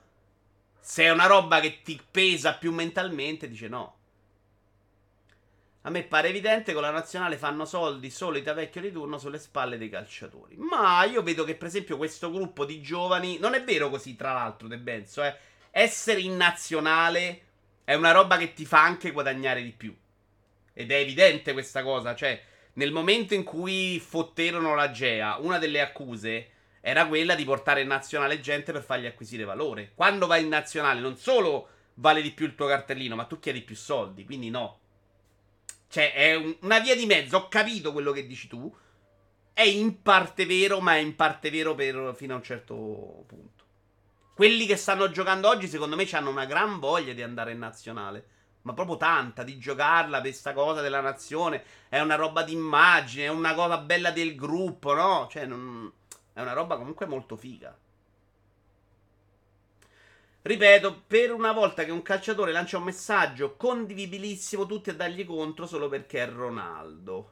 [0.79, 3.97] Se è una roba che ti pesa più mentalmente, dice no.
[5.81, 9.17] A me pare evidente che con la nazionale fanno soldi solo i vecchio di turno
[9.17, 10.55] sulle spalle dei calciatori.
[10.55, 13.37] Ma io vedo che, per esempio, questo gruppo di giovani.
[13.37, 15.23] Non è vero così, tra l'altro, De Benzo.
[15.23, 15.35] Eh.
[15.71, 17.41] Essere in nazionale
[17.83, 19.95] è una roba che ti fa anche guadagnare di più.
[20.73, 22.15] Ed è evidente questa cosa.
[22.15, 22.41] Cioè,
[22.73, 26.49] nel momento in cui fotterono la Gea, una delle accuse
[26.81, 29.91] era quella di portare in nazionale gente per fargli acquisire valore.
[29.95, 33.61] Quando vai in nazionale non solo vale di più il tuo cartellino, ma tu chiedi
[33.61, 34.79] più soldi, quindi no.
[35.87, 38.75] Cioè, è un, una via di mezzo, ho capito quello che dici tu.
[39.53, 43.52] È in parte vero, ma è in parte vero per, fino a un certo punto.
[44.33, 48.27] Quelli che stanno giocando oggi, secondo me, hanno una gran voglia di andare in nazionale.
[48.63, 51.63] Ma proprio tanta, di giocarla per questa cosa della nazione.
[51.89, 55.27] È una roba d'immagine, è una cosa bella del gruppo, no?
[55.29, 55.91] Cioè, non
[56.33, 57.77] è una roba comunque molto figa.
[60.41, 65.67] Ripeto, per una volta che un calciatore lancia un messaggio condivibilissimo, tutti a dargli contro
[65.67, 67.31] solo perché è Ronaldo.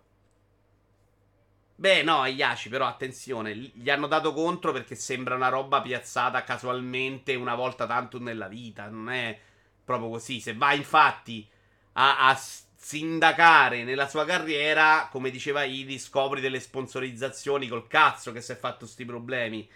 [1.81, 7.33] Beh, no, Iaci, però attenzione, gli hanno dato contro perché sembra una roba piazzata casualmente
[7.33, 8.87] una volta tanto nella vita.
[8.87, 9.35] Non è
[9.83, 10.39] proprio così.
[10.39, 11.49] Se va infatti
[11.93, 12.39] a, a
[12.75, 18.55] sindacare nella sua carriera, come diceva Idi, scopri delle sponsorizzazioni col cazzo che si è
[18.55, 19.67] fatto sti problemi.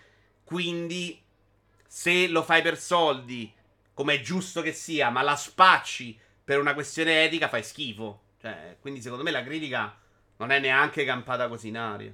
[0.43, 1.19] Quindi,
[1.87, 3.51] se lo fai per soldi,
[3.95, 8.21] come è giusto che sia, ma la spacci per una questione etica, fai schifo.
[8.39, 9.97] Cioè, quindi secondo me la critica
[10.37, 12.13] non è neanche campata così in aria.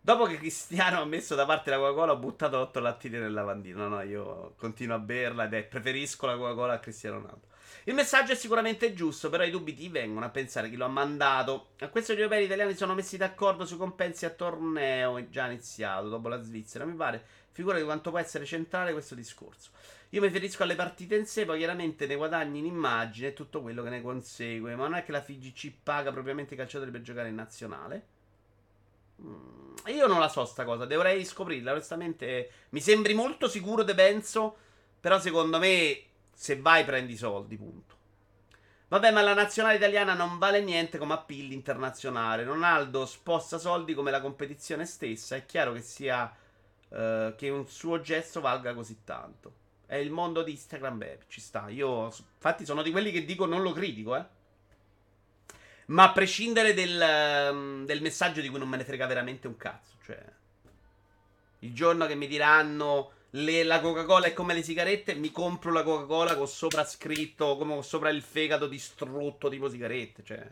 [0.00, 3.88] Dopo che Cristiano ha messo da parte la Coca-Cola, ho buttato 8 lattini nel lavandino.
[3.88, 7.46] No, no, io continuo a berla ed è preferisco la Coca-Cola a Cristiano Ronaldo.
[7.84, 10.88] Il messaggio è sicuramente giusto, però i dubbi ti vengono a pensare chi lo ha
[10.88, 11.72] mandato.
[11.80, 16.40] A questo gli italiani sono messi d'accordo sui compensi a torneo già iniziato dopo la
[16.40, 17.22] Svizzera, mi pare.
[17.50, 19.70] Figura di quanto può essere centrale questo discorso.
[20.10, 23.60] Io mi riferisco alle partite in sé, poi chiaramente ne guadagni in immagine e tutto
[23.60, 24.74] quello che ne consegue.
[24.74, 28.06] Ma non è che la FIGC paga propriamente i calciatori per giocare in nazionale?
[29.20, 31.72] Mm, io non la so sta cosa, dovrei scoprirla.
[31.72, 34.56] Onestamente, mi sembri molto sicuro De Benzo.
[35.00, 37.96] Però secondo me se vai prendi i soldi, punto.
[38.88, 42.44] Vabbè, ma la nazionale italiana non vale niente come appeal internazionale.
[42.44, 45.36] Ronaldo sposta soldi come la competizione stessa.
[45.36, 46.34] È chiaro che sia
[46.88, 49.66] uh, che un suo gesto valga così tanto.
[49.88, 51.70] È il mondo di Instagram, beh, ci sta.
[51.70, 54.24] Io, infatti, sono di quelli che dico non lo critico, eh.
[55.86, 59.56] Ma a prescindere del, ehm, del messaggio di cui non me ne frega veramente un
[59.56, 59.94] cazzo.
[60.04, 60.22] Cioè,
[61.60, 65.82] il giorno che mi diranno le, la Coca-Cola è come le sigarette, mi compro la
[65.82, 70.22] Coca-Cola con sopra scritto, come con sopra il fegato distrutto tipo sigarette.
[70.22, 70.46] Cioè,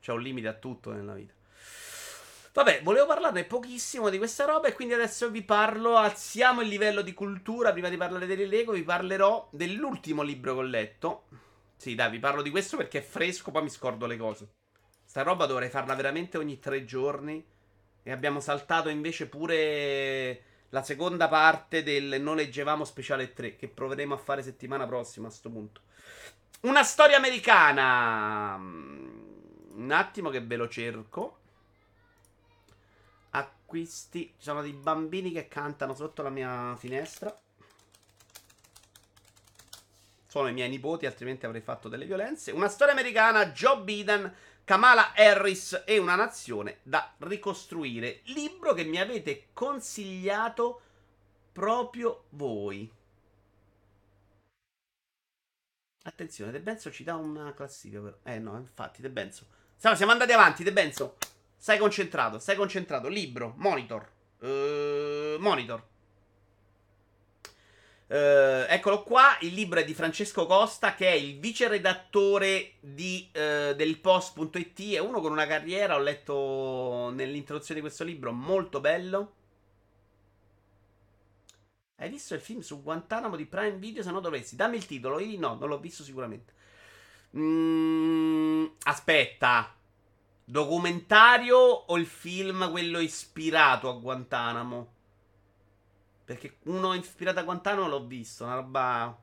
[0.00, 1.34] c'è un limite a tutto nella vita.
[2.52, 7.02] Vabbè, volevo parlarne pochissimo di questa roba e quindi adesso vi parlo, alziamo il livello
[7.02, 11.24] di cultura, prima di parlare delle Lego vi parlerò dell'ultimo libro che ho letto.
[11.76, 14.48] Sì, dai, vi parlo di questo perché è fresco, poi mi scordo le cose.
[15.04, 17.44] Sta roba dovrei farla veramente ogni tre giorni
[18.02, 24.14] e abbiamo saltato invece pure la seconda parte del Non leggevamo speciale 3 che proveremo
[24.14, 25.82] a fare settimana prossima a sto punto.
[26.62, 28.56] Una storia americana.
[28.56, 31.37] Un attimo che ve lo cerco.
[33.68, 34.32] Acquisti.
[34.38, 37.38] Ci sono dei bambini che cantano sotto la mia finestra.
[40.26, 42.50] Sono i miei nipoti, altrimenti avrei fatto delle violenze.
[42.50, 48.22] Una storia americana, Joe Biden Kamala Harris e una nazione da ricostruire.
[48.24, 50.80] Libro che mi avete consigliato
[51.52, 52.90] proprio voi.
[56.04, 58.00] Attenzione, De Benzo ci dà una classifica.
[58.00, 58.16] Però.
[58.22, 59.44] Eh no, infatti, De Benzo.
[59.76, 61.16] Siamo andati avanti, De Benzo.
[61.58, 63.08] Stai concentrato, stai concentrato.
[63.08, 64.08] Libro, monitor.
[64.38, 65.82] Uh, monitor.
[68.06, 73.28] Uh, eccolo qua, il libro è di Francesco Costa che è il vice redattore di,
[73.34, 78.80] uh, del post.it, è uno con una carriera, ho letto nell'introduzione di questo libro, molto
[78.80, 79.32] bello.
[81.96, 84.04] Hai visto il film su Guantanamo di Prime Video?
[84.04, 84.54] Se no dovresti.
[84.54, 85.18] Dammi il titolo.
[85.18, 86.52] Io no, non l'ho visto sicuramente.
[87.36, 89.74] Mm, aspetta.
[90.50, 94.92] Documentario o il film quello ispirato a Guantanamo?
[96.24, 99.14] Perché uno ispirato a Guantanamo l'ho visto, una roba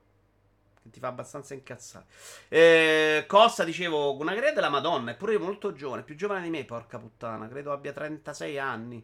[0.84, 2.06] che ti fa abbastanza incazzare.
[2.48, 7.00] Eh, Costa, dicevo, una carriera della Madonna, eppure molto giovane, più giovane di me, porca
[7.00, 9.04] puttana, credo abbia 36 anni.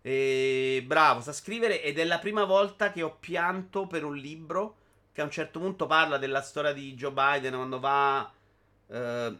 [0.00, 4.76] E bravo, sa scrivere ed è la prima volta che ho pianto per un libro
[5.12, 8.32] che a un certo punto parla della storia di Joe Biden quando va
[8.86, 9.38] eh,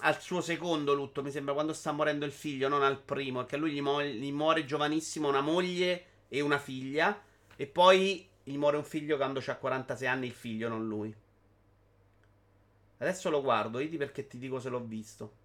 [0.00, 3.56] al suo secondo lutto, mi sembra, quando sta morendo il figlio, non al primo, perché
[3.56, 7.20] lui gli, mu- gli muore giovanissimo una moglie e una figlia.
[7.56, 11.14] E poi gli muore un figlio quando ha 46 anni, il figlio, non lui.
[12.98, 15.38] Adesso lo guardo, vedi perché ti dico se l'ho visto.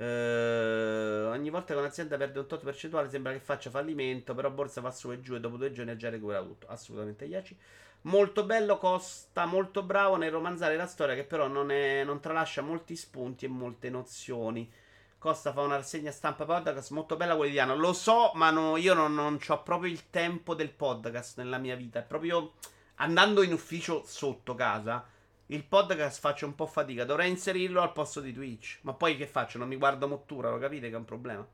[0.00, 4.80] Uh, ogni volta che un'azienda perde un tot percentuale sembra che faccia fallimento, però borsa
[4.80, 6.66] va su e giù e dopo due giorni ha già recuperato tutto.
[6.68, 7.56] Assolutamente Iaci.
[8.02, 12.62] Molto bello, Costa molto bravo nel romanzare la storia che però non, è, non tralascia
[12.62, 14.72] molti spunti e molte nozioni.
[15.18, 17.74] Costa fa una rassegna stampa podcast molto bella quotidiana.
[17.74, 21.76] Lo so, ma no, io non, non ho proprio il tempo del podcast nella mia
[21.76, 21.98] vita.
[21.98, 22.54] È proprio
[22.96, 25.06] andando in ufficio sotto casa.
[25.46, 27.04] Il podcast faccio un po' fatica.
[27.04, 28.78] Dovrei inserirlo al posto di Twitch.
[28.80, 29.58] Ma poi che faccio?
[29.58, 31.46] Non mi guardo Mottura, lo capite che è un problema?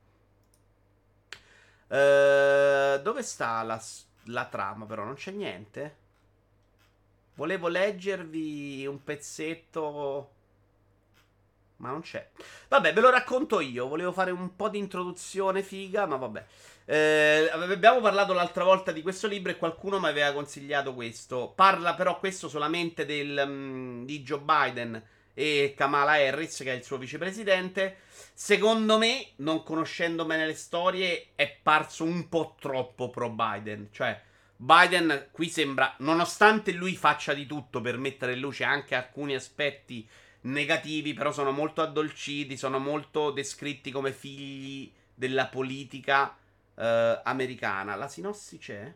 [1.88, 3.82] Uh, dove sta la,
[4.26, 5.02] la trama, però?
[5.02, 6.04] Non c'è niente.
[7.37, 10.31] Volevo leggervi un pezzetto
[11.77, 12.31] ma non c'è.
[12.68, 13.87] Vabbè, ve lo racconto io.
[13.87, 16.44] Volevo fare un po' di introduzione figa, ma vabbè.
[16.87, 21.53] Eh, abbiamo parlato l'altra volta di questo libro e qualcuno mi aveva consigliato questo.
[21.55, 25.03] Parla però questo solamente del, um, di Joe Biden
[25.35, 27.99] e Kamala Harris, che è il suo vicepresidente.
[28.33, 33.88] Secondo me, non conoscendo bene le storie, è parso un po' troppo pro Biden.
[33.90, 34.18] Cioè,
[34.56, 40.08] Biden qui sembra, nonostante lui faccia di tutto per mettere in luce anche alcuni aspetti
[40.42, 46.36] negativi, però sono molto addolciti, sono molto descritti come figli della politica
[46.74, 47.94] eh, americana.
[47.96, 48.94] La sinossi c'è?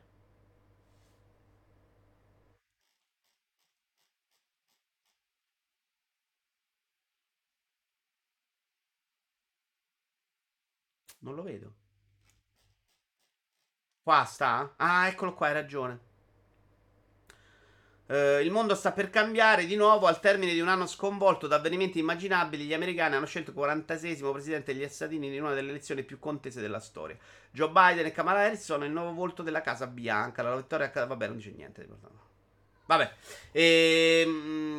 [11.20, 11.74] Non lo vedo.
[14.02, 14.72] Qua sta?
[14.76, 16.08] Ah, eccolo qua, hai ragione.
[18.06, 20.06] Uh, il mondo sta per cambiare di nuovo.
[20.06, 24.16] Al termine di un anno sconvolto da avvenimenti immaginabili, gli americani hanno scelto il 46
[24.32, 27.16] presidente degli Uniti in una delle elezioni più contese della storia.
[27.52, 30.42] Joe Biden e Kamala Harris sono il nuovo volto della Casa Bianca.
[30.42, 30.90] La vittoria.
[30.92, 31.86] Vabbè, non dice niente.
[32.86, 33.12] Vabbè.
[33.52, 34.78] Ehm.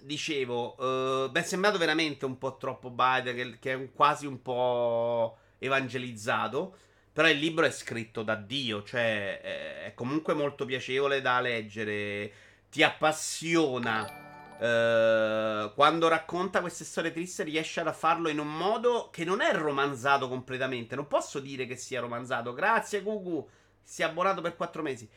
[0.00, 4.40] Dicevo, uh, beh, è sembrato veramente un po' troppo Biden, che, che è quasi un
[4.42, 6.76] po' evangelizzato.
[7.12, 9.40] Però il libro è scritto da Dio, cioè
[9.84, 12.32] è comunque molto piacevole da leggere,
[12.70, 14.28] ti appassiona.
[14.60, 19.52] Uh, quando racconta queste storie tristi riesce a farlo in un modo che non è
[19.54, 20.94] romanzato completamente.
[20.94, 22.52] Non posso dire che sia romanzato.
[22.52, 23.48] Grazie, Gugu.
[23.82, 25.08] Si è abbonato per 4 mesi.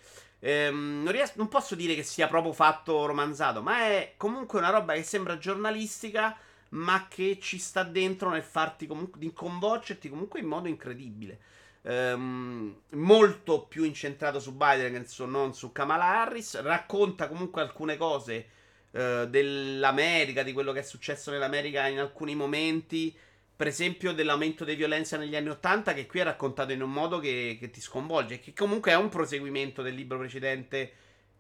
[0.46, 4.72] Ehm, non, riesco, non posso dire che sia proprio fatto romanzato, ma è comunque una
[4.72, 6.36] roba che sembra giornalistica,
[6.74, 11.40] ma che ci sta dentro nel farti comunque, di coinvolgerti comunque in modo incredibile.
[11.84, 16.60] Ehm, molto più incentrato su Biden che non su Kamala Harris.
[16.62, 18.48] Racconta comunque alcune cose
[18.92, 23.16] eh, dell'America, di quello che è successo nell'America in alcuni momenti.
[23.56, 27.20] Per esempio, dell'aumento di violenza negli anni Ottanta, che qui è raccontato in un modo
[27.20, 28.40] che, che ti sconvolge.
[28.40, 30.92] Che comunque è un proseguimento del libro precedente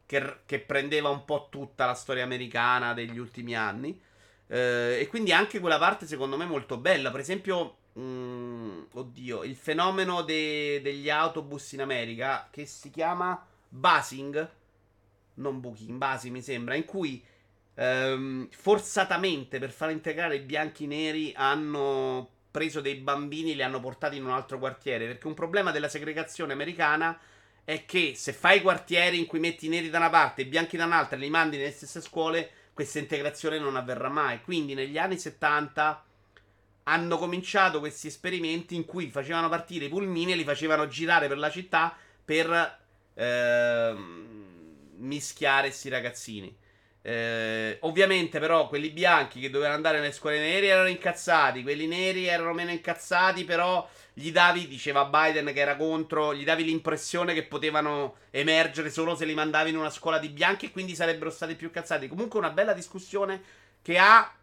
[0.06, 4.00] che, che prendeva un po' tutta la storia americana degli ultimi anni.
[4.54, 7.12] Eh, e quindi anche quella parte, secondo me, molto bella.
[7.12, 14.50] Per esempio, Mm, oddio, il fenomeno de- degli autobus in America che si chiama basing,
[15.36, 17.24] non booking, basing mi sembra, in cui
[17.76, 23.80] ehm, forzatamente per far integrare i bianchi neri hanno preso dei bambini e li hanno
[23.80, 25.06] portati in un altro quartiere.
[25.08, 27.20] Perché un problema della segregazione americana
[27.64, 30.48] è che se fai quartieri in cui metti i neri da una parte e i
[30.48, 34.42] bianchi da un'altra e li mandi nelle stesse scuole, questa integrazione non avverrà mai.
[34.42, 36.04] Quindi negli anni 70
[36.84, 41.38] hanno cominciato questi esperimenti in cui facevano partire i pulmini e li facevano girare per
[41.38, 42.80] la città per
[43.14, 43.96] eh,
[44.98, 46.58] mischiare questi ragazzini.
[47.06, 52.28] Eh, ovviamente, però, quelli bianchi che dovevano andare nelle scuole nere erano incazzati, quelli neri
[52.28, 57.44] erano meno incazzati, però gli davi, diceva Biden che era contro, gli davi l'impressione che
[57.44, 61.56] potevano emergere solo se li mandavi in una scuola di bianchi e quindi sarebbero stati
[61.56, 62.08] più cazzati.
[62.08, 63.42] Comunque una bella discussione
[63.82, 64.36] che ha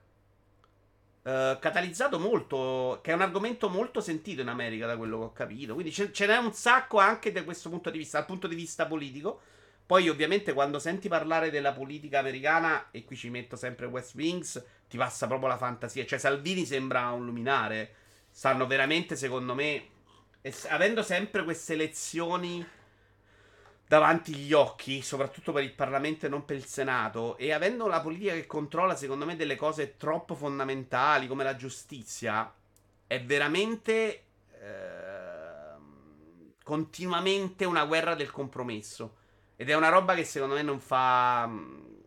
[1.23, 5.33] Uh, catalizzato molto, che è un argomento molto sentito in America, da quello che ho
[5.33, 5.75] capito.
[5.75, 8.55] Quindi ce, ce n'è un sacco anche da questo punto di vista, dal punto di
[8.55, 9.39] vista politico.
[9.85, 14.65] Poi, ovviamente, quando senti parlare della politica americana, e qui ci metto sempre West Wings,
[14.89, 16.07] ti passa proprio la fantasia.
[16.07, 17.97] Cioè, Salvini sembra un luminare.
[18.31, 19.89] Stanno veramente, secondo me,
[20.41, 22.67] es- avendo sempre queste lezioni
[23.87, 28.01] davanti gli occhi, soprattutto per il Parlamento e non per il Senato, e avendo la
[28.01, 32.55] politica che controlla, secondo me, delle cose troppo fondamentali come la giustizia,
[33.07, 34.23] è veramente
[34.61, 35.75] eh,
[36.63, 39.17] continuamente una guerra del compromesso.
[39.57, 41.51] Ed è una roba che secondo me non fa...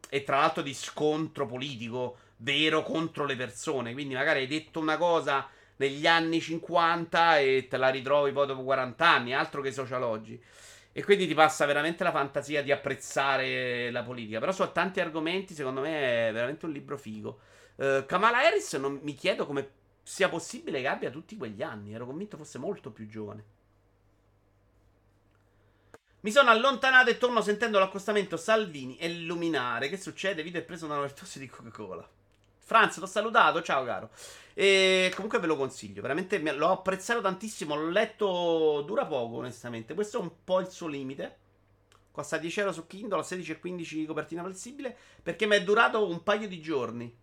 [0.09, 3.93] E tra l'altro di scontro politico vero contro le persone.
[3.93, 8.63] Quindi magari hai detto una cosa negli anni 50 e te la ritrovi poi dopo
[8.63, 10.41] 40 anni, altro che sociologi.
[10.95, 14.39] E quindi ti passa veramente la fantasia di apprezzare la politica.
[14.39, 17.39] Però su tanti argomenti, secondo me, è veramente un libro figo.
[17.75, 19.69] Uh, Kamala Harris, non, mi chiedo come
[20.03, 21.93] sia possibile che abbia tutti quegli anni.
[21.93, 23.43] Ero convinto fosse molto più giovane.
[26.19, 29.89] Mi sono allontanato e torno sentendo l'accostamento Salvini e Luminare.
[29.89, 30.43] Che succede?
[30.43, 32.07] Vito è preso una overdose di Coca-Cola.
[32.73, 34.09] Franz, ti ho salutato, ciao caro.
[34.55, 40.17] E comunque ve lo consiglio, veramente l'ho apprezzato tantissimo, l'ho letto, dura poco onestamente, questo
[40.17, 41.37] è un po' il suo limite.
[42.09, 46.07] Costa 10 euro su Kindle, a 16 e 15 copertina flessibile, perché mi è durato
[46.09, 47.15] un paio di giorni.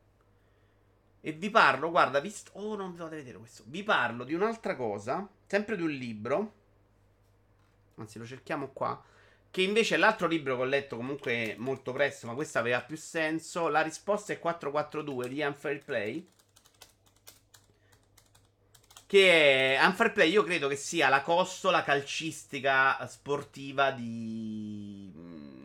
[1.21, 2.53] E vi parlo, guarda, visto...
[2.55, 3.65] Oh, non vi fate vedere questo.
[3.67, 6.53] Vi parlo di un'altra cosa, sempre di un libro.
[7.97, 9.03] Anzi, lo cerchiamo qua.
[9.53, 13.67] Che invece l'altro libro che ho letto comunque molto presto, ma questo aveva più senso.
[13.67, 16.29] La risposta è 442 di Unfair Play.
[19.07, 25.63] Che è Unfair Play, io credo che sia la costola calcistica sportiva di mm,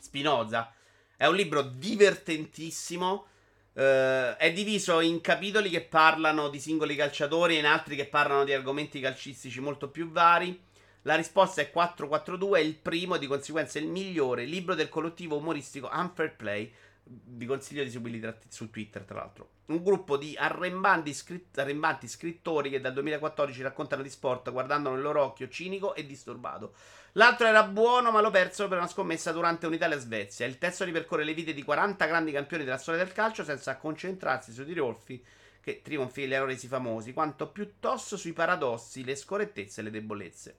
[0.00, 0.74] Spinoza.
[1.16, 3.26] È un libro divertentissimo.
[3.74, 8.42] Uh, è diviso in capitoli che parlano di singoli calciatori e in altri che parlano
[8.42, 10.70] di argomenti calcistici molto più vari.
[11.04, 15.36] La risposta è 442, è il primo e di conseguenza il migliore libro del collettivo
[15.36, 16.72] umoristico Unfair Play.
[17.04, 19.48] Vi consiglio di seguirli su Twitter, tra l'altro.
[19.66, 25.02] Un gruppo di arrembanti, scritt- arrembanti scrittori che dal 2014 raccontano di sport guardando nel
[25.02, 26.74] loro occhio cinico e disturbato.
[27.14, 30.46] L'altro era buono, ma l'ho perso per una scommessa durante un'Italia-Svezia.
[30.46, 34.52] Il testo ripercorre le vite di 40 grandi campioni della storia del calcio senza concentrarsi
[34.52, 35.24] sui tirolfi
[35.60, 40.58] che trionfi li hanno resi famosi, quanto piuttosto sui paradossi, le scorrettezze e le debolezze.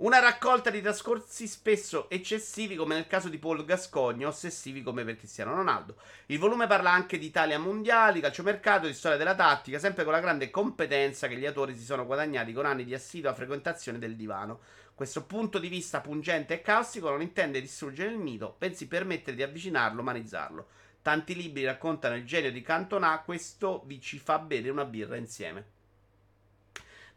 [0.00, 5.16] Una raccolta di trascorsi spesso eccessivi, come nel caso di Paul Gascogno, ossessivi come per
[5.16, 5.96] Cristiano Ronaldo.
[6.26, 10.20] Il volume parla anche di Italia mondiali, calciomercato, di storia della tattica, sempre con la
[10.20, 14.60] grande competenza che gli autori si sono guadagnati con anni di assidua frequentazione del divano.
[14.94, 19.42] Questo punto di vista pungente e caustico non intende distruggere il mito, bensì permettere di
[19.42, 20.66] avvicinarlo, umanizzarlo.
[21.02, 25.78] Tanti libri raccontano il genio di Cantona, questo vi ci fa bere una birra insieme.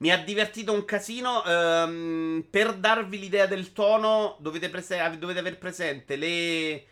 [0.03, 1.45] Mi ha divertito un casino.
[1.45, 6.85] Ehm, per darvi l'idea del tono, dovete, prese- dovete aver presente le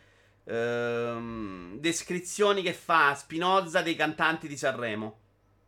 [0.46, 5.20] ehm, descrizioni che fa Spinoza dei cantanti di Sanremo.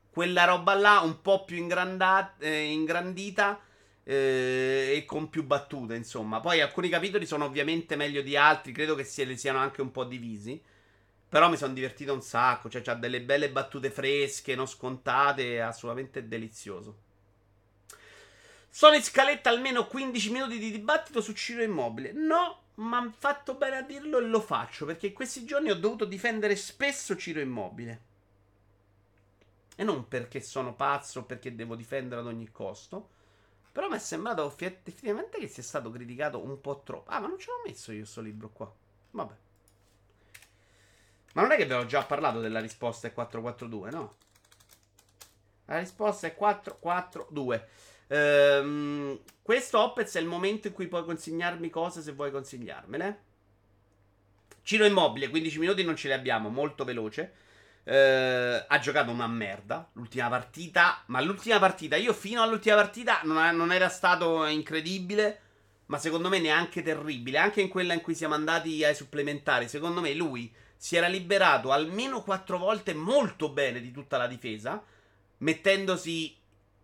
[0.10, 3.60] Quella roba là, un po' più eh, ingrandita.
[4.06, 6.40] eh, e con più battute, insomma.
[6.40, 10.06] Poi alcuni capitoli sono ovviamente meglio di altri, credo che si, siano anche un po'
[10.06, 10.62] divisi.
[11.30, 16.28] Però mi sono divertito un sacco, cioè ha delle belle battute fresche, non scontate, assolutamente
[16.28, 17.12] delizioso.
[18.76, 22.12] Sono in scaletta almeno 15 minuti di dibattito su Ciro Immobile.
[22.12, 25.76] No, ma ha fatto bene a dirlo e lo faccio, perché in questi giorni ho
[25.76, 28.02] dovuto difendere spesso Ciro Immobile.
[29.76, 33.10] E non perché sono pazzo perché devo difendere ad ogni costo.
[33.72, 37.12] Però mi è sembrato effettivamente che sia stato criticato un po' troppo.
[37.12, 38.74] Ah, ma non ce l'ho messo io questo libro qua.
[39.12, 39.34] Vabbè.
[41.34, 44.16] Ma non è che abbiamo già parlato della risposta è 442, no?
[45.66, 47.92] La risposta è 442.
[48.08, 53.32] Ehm, questo Opez è il momento in cui puoi consigliarmi cose se vuoi consigliarmele.
[54.64, 57.34] Ciro Immobile, 15 minuti non ce li abbiamo, molto veloce.
[57.84, 61.04] Eh, ha giocato una merda l'ultima partita.
[61.08, 65.40] Ma l'ultima partita, io fino all'ultima partita non, non, era stato incredibile.
[65.88, 67.38] Ma secondo me neanche terribile.
[67.38, 69.68] Anche in quella in cui siamo andati ai supplementari.
[69.68, 74.82] Secondo me lui si era liberato almeno quattro volte molto bene di tutta la difesa.
[75.40, 76.38] Mettendosi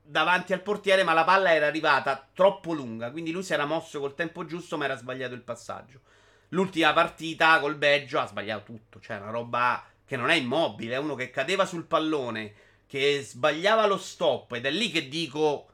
[0.10, 1.04] davanti al portiere.
[1.04, 3.12] Ma la palla era arrivata troppo lunga.
[3.12, 4.78] Quindi lui si era mosso col tempo giusto.
[4.78, 6.00] Ma era sbagliato il passaggio.
[6.50, 9.00] L'ultima partita col Beggio ha sbagliato tutto.
[9.00, 12.54] Cioè, una roba che non è immobile, è uno che cadeva sul pallone,
[12.88, 15.68] che sbagliava lo stop ed è lì che dico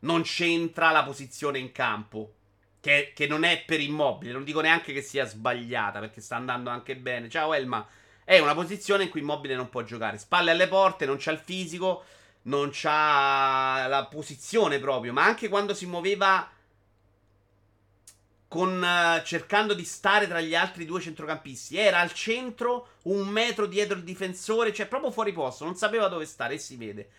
[0.00, 2.34] non c'entra la posizione in campo.
[2.80, 6.70] Che, che, non è per immobile, non dico neanche che sia sbagliata perché sta andando
[6.70, 7.28] anche bene.
[7.28, 7.84] Ciao Elma,
[8.24, 10.18] è una posizione in cui immobile non può giocare.
[10.18, 12.04] Spalle alle porte, non c'ha il fisico,
[12.42, 16.50] non c'ha la posizione proprio, ma anche quando si muoveva
[18.52, 21.78] con, uh, cercando di stare tra gli altri due centrocampisti.
[21.78, 26.26] Era al centro, un metro dietro il difensore, cioè proprio fuori posto, non sapeva dove
[26.26, 27.10] stare e si vede.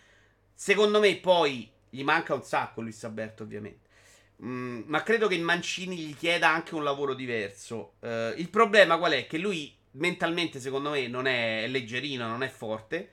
[0.54, 3.88] Secondo me poi gli manca un sacco Luis Alberto ovviamente.
[4.44, 7.94] Mm, ma credo che il Mancini gli chieda anche un lavoro diverso.
[7.98, 9.26] Uh, il problema qual è?
[9.26, 13.10] Che lui mentalmente secondo me non è leggerino, non è forte.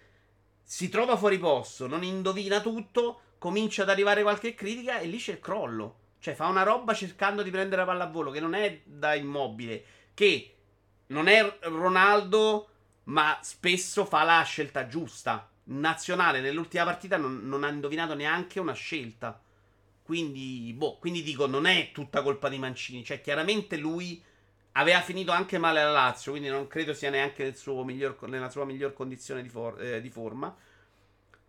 [0.72, 5.34] Si trova fuori posto, non indovina tutto, comincia ad arrivare qualche critica e lì c'è
[5.34, 5.98] il crollo.
[6.18, 9.14] Cioè, fa una roba cercando di prendere la palla a volo, che non è da
[9.14, 10.56] immobile, che
[11.08, 12.70] non è Ronaldo,
[13.04, 15.52] ma spesso fa la scelta giusta.
[15.66, 19.42] Nazionale nell'ultima partita non, non ha indovinato neanche una scelta.
[20.02, 23.04] Quindi, boh, quindi dico, non è tutta colpa di Mancini.
[23.04, 24.24] Cioè, chiaramente lui
[24.74, 28.66] aveva finito anche male la Lazio, quindi non credo sia neanche nel miglior, nella sua
[28.66, 30.56] miglior condizione di, for, eh, di, forma.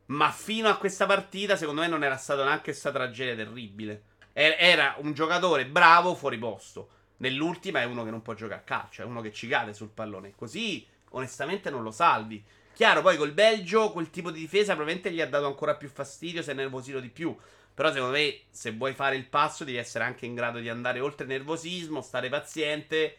[0.07, 4.05] Ma fino a questa partita, secondo me, non era stata neanche questa tragedia terribile.
[4.33, 6.89] Era un giocatore bravo fuori posto.
[7.18, 9.91] Nell'ultima è uno che non può giocare a calcio, è uno che ci cade sul
[9.91, 10.33] pallone.
[10.35, 12.43] Così, onestamente, non lo salvi.
[12.75, 16.43] Chiaro, poi col Belgio quel tipo di difesa probabilmente gli ha dato ancora più fastidio,
[16.43, 17.37] si è nervosito di più.
[17.75, 21.01] Però secondo me, se vuoi fare il passo, devi essere anche in grado di andare
[21.01, 23.16] oltre il nervosismo, stare paziente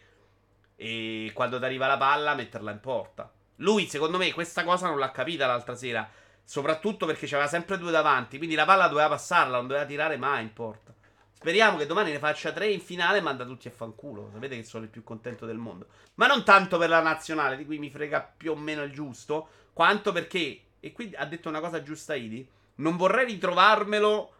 [0.76, 3.32] e quando ti arriva la palla metterla in porta.
[3.56, 6.08] Lui, secondo me, questa cosa non l'ha capita l'altra sera.
[6.46, 8.36] Soprattutto perché c'aveva sempre due davanti.
[8.38, 10.92] Quindi la palla doveva passarla, non doveva tirare mai in porta.
[11.32, 14.30] Speriamo che domani ne faccia tre in finale e manda tutti a fanculo.
[14.32, 15.88] Sapete che sono il più contento del mondo.
[16.14, 19.48] Ma non tanto per la nazionale, di cui mi frega più o meno il giusto,
[19.72, 24.32] quanto perché, e qui ha detto una cosa giusta Idi, non vorrei ritrovarmelo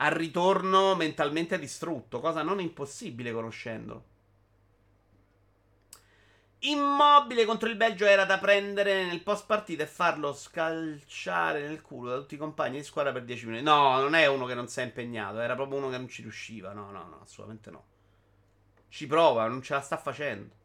[0.00, 4.16] al ritorno mentalmente distrutto, cosa non impossibile conoscendolo.
[6.60, 12.10] Immobile contro il Belgio era da prendere nel post partita e farlo scalciare nel culo
[12.10, 13.62] da tutti i compagni di squadra per 10 minuti.
[13.62, 16.22] No, non è uno che non si è impegnato, era proprio uno che non ci
[16.22, 16.72] riusciva.
[16.72, 17.84] No, no, no, assolutamente no.
[18.88, 20.56] Ci prova, non ce la sta facendo.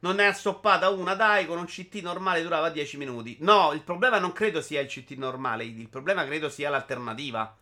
[0.00, 3.36] Non ne ha stoppata una, dai, con un CT normale durava 10 minuti.
[3.40, 7.56] No, il problema non credo sia il CT normale, il problema credo sia l'alternativa.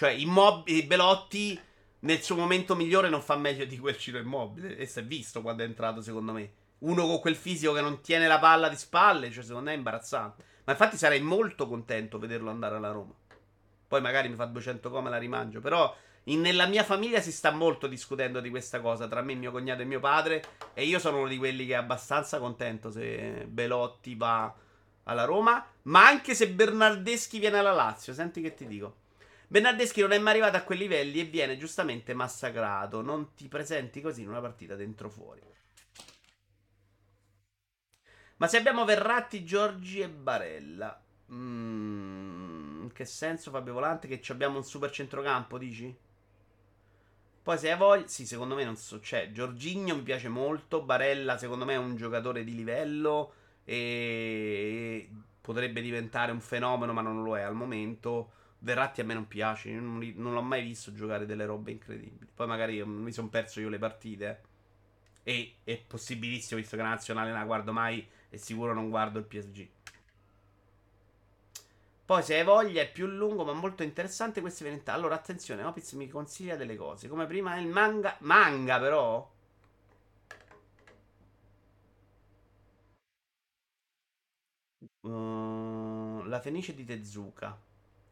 [0.00, 1.60] Cioè, Immobile, Belotti
[1.98, 4.78] nel suo momento migliore non fa meglio di quel Ciro Immobile.
[4.78, 6.52] E si è visto quando è entrato, secondo me.
[6.78, 9.76] Uno con quel fisico che non tiene la palla di spalle, cioè secondo me è
[9.76, 10.42] imbarazzante.
[10.64, 13.12] Ma infatti sarei molto contento vederlo andare alla Roma.
[13.86, 15.60] Poi magari mi fa 200 come la rimangio.
[15.60, 15.94] Però
[16.24, 19.82] in, nella mia famiglia si sta molto discutendo di questa cosa tra me, mio cognato
[19.82, 20.42] e mio padre.
[20.72, 24.50] E io sono uno di quelli che è abbastanza contento se Belotti va
[25.02, 25.62] alla Roma.
[25.82, 28.14] Ma anche se Bernardeschi viene alla Lazio.
[28.14, 28.99] Senti che ti dico.
[29.50, 33.02] Bernardeschi non è mai arrivato a quei livelli e viene giustamente massacrato.
[33.02, 35.42] Non ti presenti così in una partita dentro fuori.
[38.36, 41.02] Ma se abbiamo Verratti, Giorgi e Barella.
[41.32, 44.06] Mm, in che senso Fabio Volante?
[44.06, 45.96] Che abbiamo un super centrocampo, dici?
[47.42, 51.36] Poi se hai voglia, sì, secondo me non so, cioè Giorginio mi piace molto, Barella
[51.38, 53.32] secondo me è un giocatore di livello
[53.64, 58.38] e potrebbe diventare un fenomeno, ma non lo è al momento.
[58.62, 62.28] Verratti a me non piace, non, non, l'ho mai visto giocare delle robe incredibili.
[62.34, 64.42] Poi magari mi sono perso io le partite.
[65.22, 69.18] E è possibilissimo, visto che la nazionale non la guardo mai, e sicuro non guardo
[69.18, 69.68] il PSG.
[72.04, 74.90] Poi se hai voglia è più lungo ma molto interessante questo evento.
[74.90, 77.08] Allora attenzione, Opiz mi consiglia delle cose.
[77.08, 78.16] Come prima il manga.
[78.20, 79.30] Manga però?
[85.02, 87.56] Uh, la Fenice di Tezuka.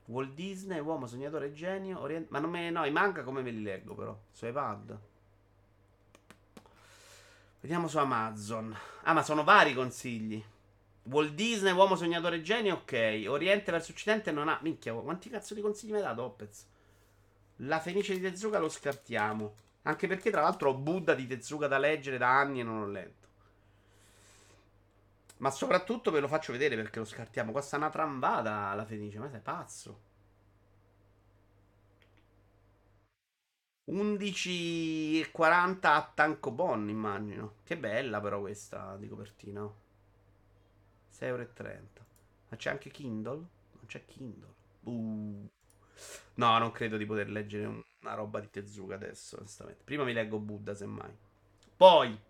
[0.09, 2.01] Walt Disney, uomo sognatore genio.
[2.01, 2.71] Orient- ma non me.
[2.71, 4.19] No, i manga come me li leggo però?
[4.31, 4.99] Su iPad.
[7.61, 8.77] Vediamo su Amazon.
[9.03, 10.43] Ah, ma sono vari consigli.
[11.05, 13.25] Walt Disney, uomo sognatore genio, ok.
[13.29, 14.59] Oriente verso Occidente non ha.
[14.63, 16.67] Minchia, quanti cazzo di consigli mi hai dato, Opez?
[17.63, 19.55] La Fenice di Tezuka lo scartiamo.
[19.83, 22.87] Anche perché, tra l'altro, ho Buddha di Tezuka da leggere da anni e non ho
[22.87, 23.18] letto.
[25.39, 27.53] Ma soprattutto ve lo faccio vedere perché lo scartiamo.
[27.53, 30.07] Qua sta una trambata la Fenice, ma sei pazzo.
[33.91, 37.55] 11,40 a Tankobon, immagino.
[37.65, 39.63] Che bella però questa di copertina.
[39.63, 41.47] 6,30 euro.
[42.49, 43.37] Ma c'è anche Kindle?
[43.73, 44.55] Non c'è Kindle.
[44.85, 45.49] Uh.
[46.35, 47.65] No, non credo di poter leggere
[48.01, 49.83] una roba di Tezuka adesso, onestamente.
[49.85, 51.17] Prima mi leggo Buddha, semmai.
[51.77, 52.27] Poi...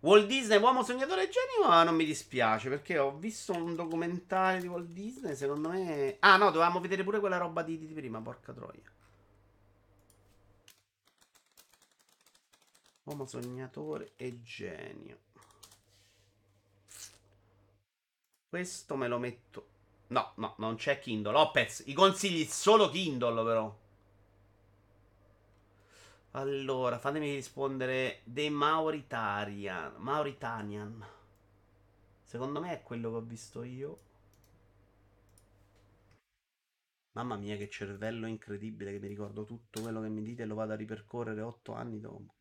[0.00, 4.68] Walt Disney, uomo sognatore genio, ma non mi dispiace perché ho visto un documentario di
[4.68, 6.16] Walt Disney, secondo me...
[6.20, 8.80] Ah no, dovevamo vedere pure quella roba di, di prima, porca troia.
[13.04, 15.18] Uomo sognatore e genio.
[18.48, 19.66] Questo me lo metto.
[20.08, 21.36] No, no, non c'è Kindle.
[21.36, 23.76] Opez, i consigli solo Kindle, però.
[26.32, 28.20] Allora, fatemi rispondere.
[28.24, 29.94] The Mauritanian.
[29.96, 31.04] Mauritanian.
[32.22, 34.00] Secondo me è quello che ho visto io.
[37.12, 40.54] Mamma mia, che cervello incredibile che mi ricordo tutto quello che mi dite e lo
[40.54, 42.34] vado a ripercorrere otto anni dopo.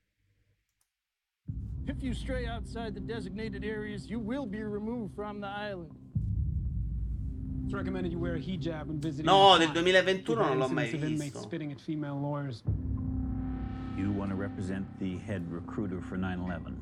[1.86, 5.96] If you stray outside the designated areas, you will be removed from the island.
[7.64, 9.26] It's recommended you wear a hijab when visiting.
[9.26, 11.48] No, del 2021 non l'ho mai visto.
[13.98, 16.76] You want to represent the head recruiter for 9/11.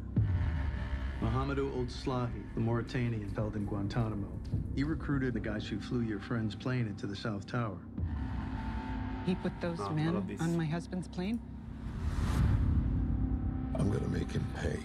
[1.22, 4.28] Mohamedou Old Slahi, the Mauritanian held in Guantanamo.
[4.76, 7.78] He recruited the guys who flew your friend's plane into the South Tower.
[9.26, 11.39] He put those no, men on my husband's plane?
[13.76, 14.78] I'm gonna make him pay.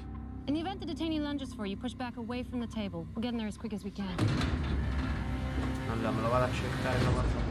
[0.47, 3.09] In the event the detainee lunges for you, push back away from the table.
[3.14, 4.16] We'll get in there as quick as we can.
[5.91, 7.49] Allora, me lo vado a cercare da I'm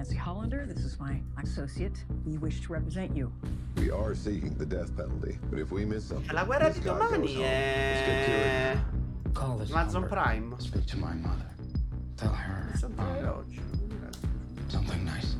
[0.00, 0.64] Nancy Hollander.
[0.66, 2.04] This is my associate.
[2.24, 3.30] We wish to represent you.
[3.76, 7.34] We are seeking the death penalty, but if we miss something, la guerra di domani
[7.34, 8.80] è
[9.74, 10.54] Amazon Prime.
[10.56, 11.50] Speak to my mother.
[12.16, 12.72] Tell her.
[14.68, 15.36] Something nice.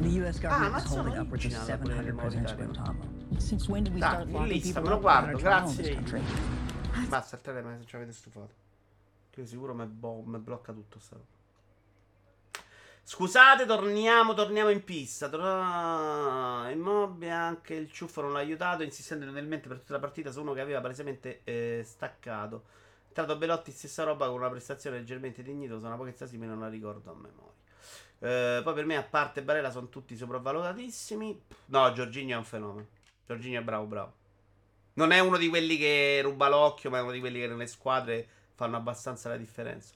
[0.00, 0.38] The U.S.
[0.38, 3.04] government ah, is holding upwards of 700 prisoners in Guantanamo.
[3.36, 5.98] Since when did we start locking people up guardo, grazie.
[7.10, 8.54] Basta, il telefono se ci avete stufato.
[9.28, 11.41] Che sicuro mi blocca tutto sta roba.
[13.04, 15.28] Scusate, torniamo, torniamo in pista.
[15.28, 20.40] Tor- Immobile, anche il ciuffo non l'ha aiutato, insistendo inutilmente per tutta la partita su
[20.40, 22.64] uno che aveva palesemente eh, staccato.
[23.08, 27.10] Entrato Belotti, stessa roba con una prestazione leggermente dignitosa, una pochezza simile, non la ricordo
[27.10, 27.60] a memoria.
[28.20, 31.42] Eh, poi per me, a parte Barella, sono tutti sopravvalutatissimi.
[31.66, 32.86] No, Giorginio è un fenomeno.
[33.26, 34.12] Giorginio è bravo, bravo.
[34.94, 37.66] Non è uno di quelli che ruba l'occhio, ma è uno di quelli che nelle
[37.66, 39.92] squadre fanno abbastanza la differenza.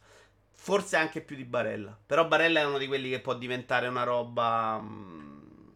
[0.57, 1.97] Forse anche più di Barella.
[2.07, 5.73] Però Barella è uno di quelli che può diventare una roba mh, mm,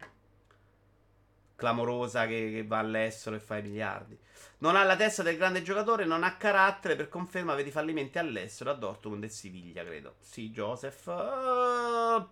[1.55, 4.19] clamorosa che, che va all'estero e fa i miliardi.
[4.59, 8.69] Non ha la testa del grande giocatore, non ha carattere, per conferma vedi fallimenti all'estero,
[8.69, 10.15] a Dortmund e Siviglia, credo.
[10.19, 11.05] Sì, Joseph.
[11.07, 12.27] Uh,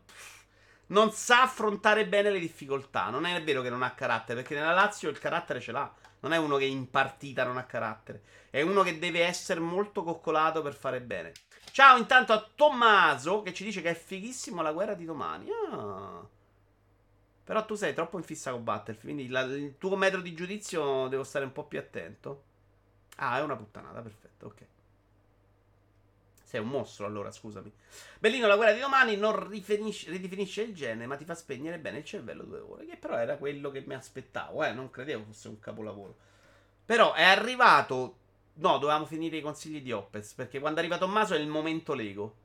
[0.87, 3.09] non sa affrontare bene le difficoltà.
[3.09, 5.91] Non è vero che non ha carattere, perché nella Lazio il carattere ce l'ha.
[6.19, 8.21] Non è uno che in partita non ha carattere.
[8.49, 11.31] È uno che deve essere molto coccolato per fare bene.
[11.71, 15.47] Ciao intanto a Tommaso che ci dice che è fighissimo la guerra di domani.
[15.71, 16.27] Ah.
[17.43, 19.15] Però tu sei troppo in fissa con Battlefield.
[19.15, 22.43] Quindi la, il tuo metro di giudizio devo stare un po' più attento.
[23.17, 24.65] Ah, è una puttanata, perfetto, ok.
[26.43, 27.71] Sei un mostro allora, scusami.
[28.19, 32.05] Bellino, la guerra di domani non ridefinisce il genere, ma ti fa spegnere bene il
[32.05, 32.85] cervello due ore.
[32.85, 34.71] Che però era quello che mi aspettavo, eh.
[34.71, 36.15] Non credevo fosse un capolavoro.
[36.85, 38.15] Però è arrivato.
[38.59, 40.33] No, dovevamo finire i consigli di Opez.
[40.33, 42.35] Perché quando è arrivato Maso è il momento Lego.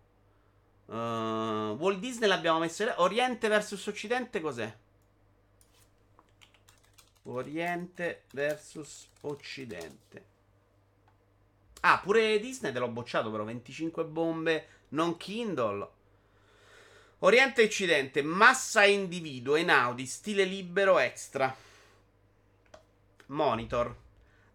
[0.87, 2.85] Uh, Walt Disney l'abbiamo messo.
[2.97, 4.73] Oriente versus Occidente cos'è?
[7.25, 10.33] Oriente versus Occidente.
[11.81, 15.89] Ah, pure Disney te l'ho bocciato però, 25 bombe, non Kindle.
[17.21, 21.55] Oriente e Occidente, massa individuo, Enaudi, stile libero extra.
[23.27, 24.04] Monitor.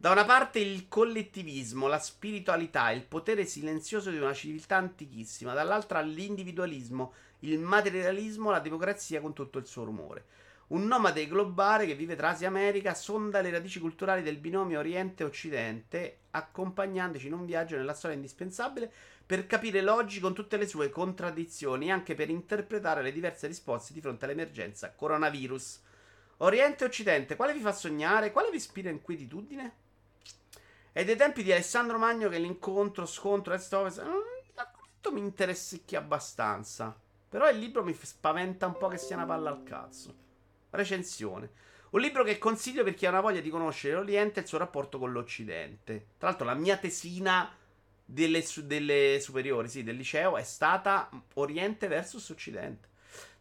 [0.01, 5.99] Da una parte il collettivismo, la spiritualità, il potere silenzioso di una civiltà antichissima, dall'altra
[5.99, 10.23] l'individualismo, il materialismo, la democrazia con tutto il suo rumore.
[10.67, 14.79] Un nomade globale che vive tra Asia e America sonda le radici culturali del binomio
[14.79, 18.89] Oriente-Occidente, accompagnandoci in un viaggio nella storia indispensabile
[19.25, 23.91] per capire l'oggi con tutte le sue contraddizioni e anche per interpretare le diverse risposte
[23.91, 25.81] di fronte all'emergenza coronavirus.
[26.37, 28.31] Oriente Occidente, quale vi fa sognare?
[28.31, 29.87] Quale vi ispira inquietudine?
[30.91, 33.97] È dei tempi di Alessandro Magno che l'incontro, scontro, est ovest.
[34.55, 36.97] L'argomento mi interessicchia abbastanza.
[37.29, 40.15] Però il libro mi spaventa un po' che sia una palla al cazzo.
[40.71, 41.51] Recensione.
[41.91, 44.57] Un libro che consiglio per chi ha una voglia di conoscere l'Oriente e il suo
[44.57, 46.07] rapporto con l'Occidente.
[46.17, 47.55] Tra l'altro, la mia tesina
[48.03, 52.88] delle, delle superiori, sì, del liceo, è stata Oriente versus Occidente.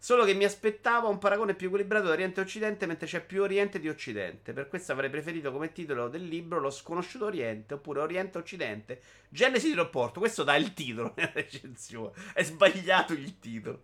[0.01, 3.43] Solo che mi aspettavo un paragone più equilibrato di Oriente e Occidente, mentre c'è più
[3.43, 4.53] Oriente di Occidente.
[4.53, 9.03] Per questo avrei preferito come titolo del libro Lo sconosciuto Oriente oppure Oriente Occidente.
[9.29, 10.21] Genesi di rapporto.
[10.21, 12.13] Questo dà il titolo nella recensione.
[12.33, 13.83] È sbagliato il titolo.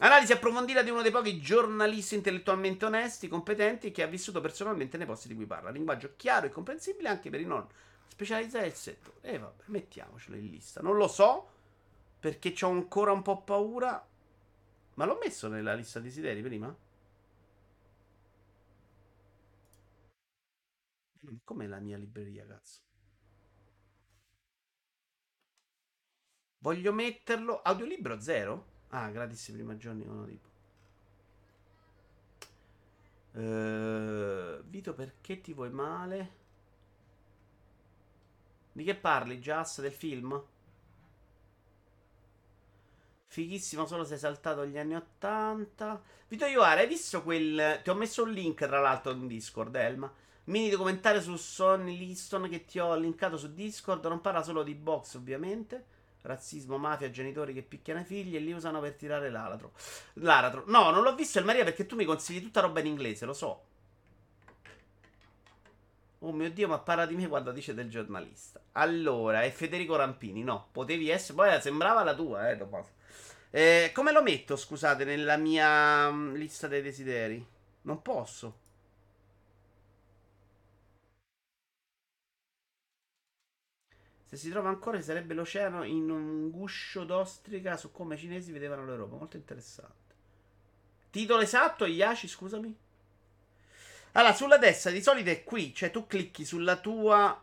[0.00, 5.06] Analisi approfondita di uno dei pochi giornalisti intellettualmente onesti, competenti che ha vissuto personalmente nei
[5.06, 5.70] posti di cui parla.
[5.70, 7.66] Linguaggio chiaro e comprensibile anche per i non
[8.08, 9.16] specializzati del settore.
[9.22, 10.80] E eh, vabbè, mettiamocelo in lista.
[10.82, 11.48] Non lo so
[12.20, 14.06] perché ho ancora un po' paura.
[14.94, 16.72] Ma l'ho messo nella lista desideri prima?
[21.44, 22.80] Com'è la mia libreria, cazzo?
[26.60, 27.60] Voglio metterlo.
[27.60, 28.64] Audiolibro zero?
[28.90, 30.48] Ah, gratis prima giorni con tipo.
[33.34, 36.38] Uh, Vito, perché ti vuoi male?
[38.72, 40.42] Di che parli, Just, del film?
[43.32, 46.02] Fighissimo, solo sei saltato agli anni 80.
[46.26, 47.78] Vito Iovara, hai visto quel...
[47.80, 50.12] Ti ho messo un link, tra l'altro, in Discord, Elma.
[50.46, 54.04] Mini documentario su Sonny Liston che ti ho linkato su Discord.
[54.06, 55.84] Non parla solo di box, ovviamente.
[56.22, 59.74] Razzismo, mafia, genitori che picchiano i figli e li usano per tirare l'aratro.
[60.14, 60.64] L'aratro.
[60.66, 63.32] No, non l'ho visto il Maria perché tu mi consigli tutta roba in inglese, lo
[63.32, 63.64] so.
[66.18, 68.60] Oh mio Dio, ma parla di me quando dice del giornalista.
[68.72, 70.42] Allora, è Federico Rampini.
[70.42, 71.34] No, potevi essere.
[71.34, 72.98] Poi eh, sembrava la tua, eh, Tommaso.
[73.52, 77.44] Eh, come lo metto, scusate, nella mia mm, lista dei desideri?
[77.82, 78.58] Non posso.
[84.26, 88.84] Se si trova ancora sarebbe l'oceano in un guscio d'ostrica su come i cinesi vedevano
[88.84, 89.16] l'Europa.
[89.16, 90.14] Molto interessante.
[91.10, 92.76] Titolo esatto, Iaci, scusami.
[94.12, 97.42] Allora, sulla destra di solito è qui, cioè tu clicchi sulla tua...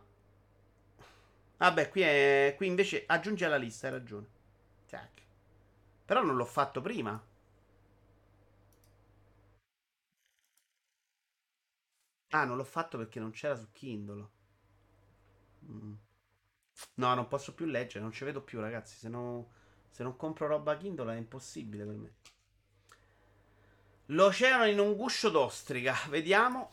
[1.58, 2.54] Vabbè, qui, è...
[2.56, 4.28] qui invece aggiungi alla lista, hai ragione.
[4.90, 5.10] Tac.
[6.08, 7.22] Però non l'ho fatto prima.
[12.30, 14.28] Ah, non l'ho fatto perché non c'era su Kindle.
[15.66, 15.94] Mm.
[16.96, 18.96] No, non posso più leggere, non ci vedo più, ragazzi.
[18.96, 19.50] Se, no,
[19.90, 22.14] se non compro roba Kindle è impossibile per me.
[24.06, 26.72] L'oceano in un guscio d'ostrica, vediamo.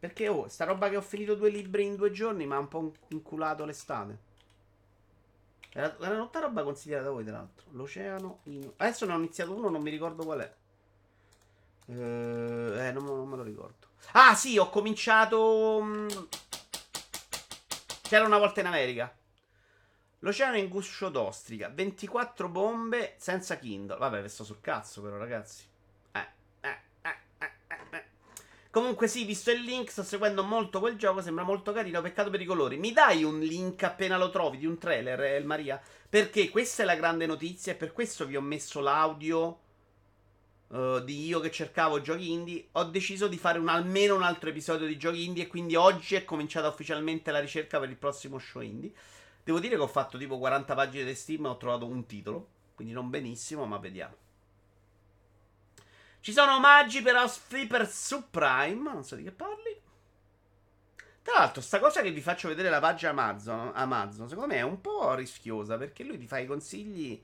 [0.00, 2.68] Perché oh, sta roba che ho finito due libri in due giorni mi ha un
[2.68, 4.32] po' inculato l'estate.
[5.76, 7.66] Era, era tutta roba consigliata da voi, tra l'altro.
[7.72, 8.72] L'oceano in...
[8.76, 10.54] Adesso ne ho iniziato uno, non mi ricordo qual è.
[11.86, 13.88] Eh, non, non me lo ricordo.
[14.12, 15.80] Ah, sì, ho cominciato...
[15.82, 16.08] Mm,
[18.02, 19.12] c'era una volta in America.
[20.20, 21.68] L'oceano in guscio d'ostrica.
[21.68, 23.98] 24 bombe senza Kindle.
[23.98, 25.64] Vabbè, sto sul cazzo, però, ragazzi.
[26.12, 26.26] Eh,
[26.60, 27.50] eh, eh, eh,
[27.90, 28.04] eh,
[28.74, 31.22] Comunque, sì, visto il link, sto seguendo molto quel gioco.
[31.22, 32.02] Sembra molto carino.
[32.02, 32.76] Peccato per i colori.
[32.76, 35.80] Mi dai un link appena lo trovi di un trailer, El Maria?
[36.08, 37.72] Perché questa è la grande notizia.
[37.72, 39.60] E per questo vi ho messo l'audio.
[40.66, 44.48] Uh, di io che cercavo giochi indie, ho deciso di fare un, almeno un altro
[44.48, 48.40] episodio di giochi indie e quindi oggi è cominciata ufficialmente la ricerca per il prossimo
[48.40, 48.92] show indie.
[49.44, 52.48] Devo dire che ho fatto tipo 40 pagine di Steam e ho trovato un titolo.
[52.74, 54.23] Quindi non benissimo, ma vediamo.
[56.24, 58.90] Ci sono omaggi per House Flipper Subprime.
[58.90, 59.78] Non so di che parli.
[61.20, 64.62] Tra l'altro, sta cosa che vi faccio vedere la pagina Amazon, Amazon, secondo me è
[64.62, 67.22] un po' rischiosa perché lui ti fa i consigli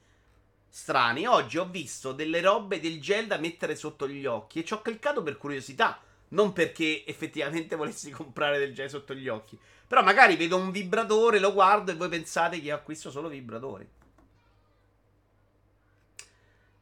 [0.68, 1.26] strani.
[1.26, 4.82] Oggi ho visto delle robe del gel da mettere sotto gli occhi e ci ho
[4.82, 5.98] cliccato per curiosità,
[6.28, 9.58] non perché effettivamente volessi comprare del gel sotto gli occhi.
[9.86, 13.88] Però magari vedo un vibratore, lo guardo e voi pensate che io acquisto solo vibratori.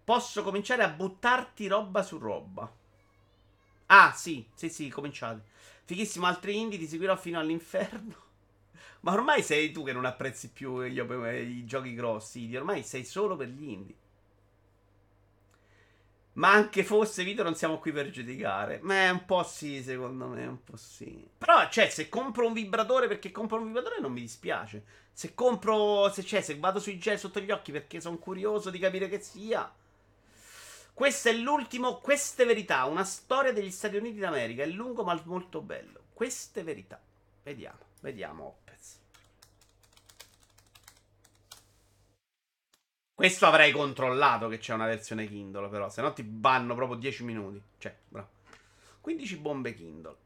[0.09, 2.67] Posso cominciare a buttarti roba su roba.
[3.89, 5.43] Ah, sì, sì, sì, cominciate.
[5.85, 8.15] Fighissimo, altri indie, ti seguirò fino all'inferno.
[9.01, 13.37] Ma ormai sei tu che non apprezzi più gli, i giochi grossi, ormai sei solo
[13.37, 13.95] per gli indie.
[16.33, 18.79] Ma anche fosse Vito non siamo qui per giudicare.
[18.81, 21.29] Ma è un po' sì, secondo me, un po' sì.
[21.37, 24.85] Però, cioè, se compro un vibratore perché compro un vibratore non mi dispiace.
[25.13, 28.79] Se compro, se, cioè, se vado sui gel sotto gli occhi perché sono curioso di
[28.79, 29.71] capire che sia.
[30.99, 34.65] Questo è l'ultimo, queste verità, una storia degli Stati Uniti d'America.
[34.65, 36.07] È lungo ma molto bello.
[36.13, 37.01] Queste verità.
[37.45, 38.59] Vediamo, vediamo.
[43.15, 47.23] Questo avrei controllato che c'è una versione Kindle, però, se no ti banno proprio 10
[47.23, 47.63] minuti.
[47.79, 48.29] Cioè, bravo.
[49.01, 50.17] 15 bombe Kindle.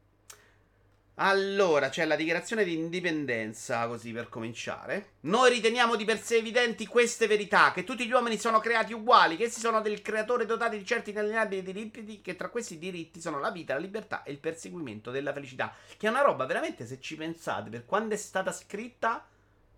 [1.17, 5.11] Allora, c'è la dichiarazione di indipendenza, così per cominciare.
[5.21, 9.37] Noi riteniamo di per sé evidenti queste verità, che tutti gli uomini sono creati uguali,
[9.37, 13.39] che essi sono del creatore dotati di certi inalienabili diritti, che tra questi diritti sono
[13.39, 15.75] la vita, la libertà e il perseguimento della felicità.
[15.95, 19.23] Che è una roba veramente, se ci pensate, per quando è stata scritta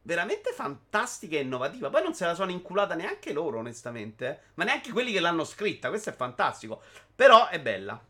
[0.04, 1.90] veramente fantastica e innovativa.
[1.90, 4.28] Poi non se la sono inculata neanche loro, onestamente.
[4.30, 4.40] Eh?
[4.54, 5.90] Ma neanche quelli che l'hanno scritta.
[5.90, 6.82] Questo è fantastico.
[7.14, 8.02] Però è bella.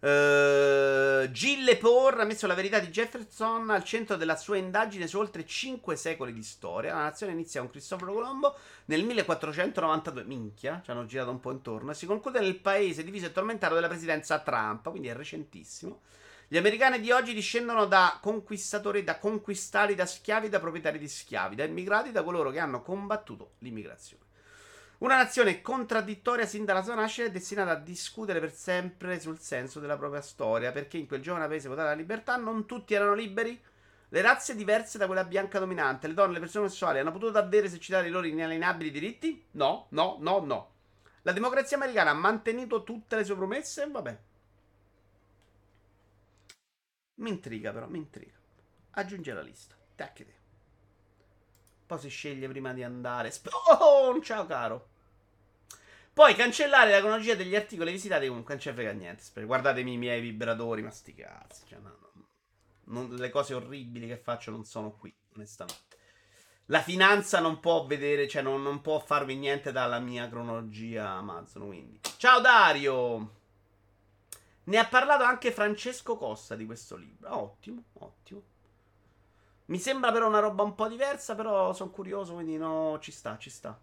[0.00, 5.18] Uh, Gilles Lepore ha messo la verità di Jefferson al centro della sua indagine su
[5.18, 6.94] oltre 5 secoli di storia.
[6.94, 10.22] La nazione inizia con Cristoforo Colombo nel 1492.
[10.22, 11.90] Minchia, ci hanno girato un po' intorno.
[11.90, 16.02] E si conclude nel paese diviso e tormentato della presidenza Trump, quindi è recentissimo.
[16.46, 21.56] Gli americani di oggi discendono da conquistatori, da conquistati, da schiavi, da proprietari di schiavi,
[21.56, 24.27] da immigrati, da coloro che hanno combattuto l'immigrazione.
[24.98, 29.78] Una nazione contraddittoria sin dalla sua nascita è destinata a discutere per sempre sul senso
[29.78, 33.60] della propria storia, perché in quel giovane paese votata la libertà non tutti erano liberi.
[34.08, 37.66] Le razze diverse da quella bianca dominante, le donne, le persone sessuali hanno potuto davvero
[37.66, 39.44] esercitare i loro inalienabili diritti?
[39.52, 40.70] No, no, no, no.
[41.22, 43.86] La democrazia americana ha mantenuto tutte le sue promesse?
[43.88, 44.18] Vabbè.
[47.16, 48.34] Mi intriga però, mi intriga.
[48.92, 49.76] Aggiungi alla lista.
[49.94, 50.37] Tacchete.
[51.88, 53.32] Poi si sceglie prima di andare.
[53.80, 54.88] Oh, ciao caro.
[56.12, 59.22] Poi cancellare la cronologia degli articoli visitati comunque non c'è frega niente.
[59.42, 61.62] Guardatemi i miei vibratori, ma sti cazzi.
[61.66, 62.26] Cioè, no, no.
[62.90, 65.96] Non, le cose orribili che faccio non sono qui, onestamente.
[66.66, 71.68] La finanza non può vedere, cioè non, non può farvi niente dalla mia cronologia Amazon,
[71.68, 72.00] quindi.
[72.18, 73.36] Ciao Dario!
[74.64, 77.34] Ne ha parlato anche Francesco Costa di questo libro.
[77.34, 78.42] Ottimo, ottimo.
[79.68, 83.36] Mi sembra però una roba un po' diversa, però sono curioso, quindi no, ci sta,
[83.36, 83.78] ci sta.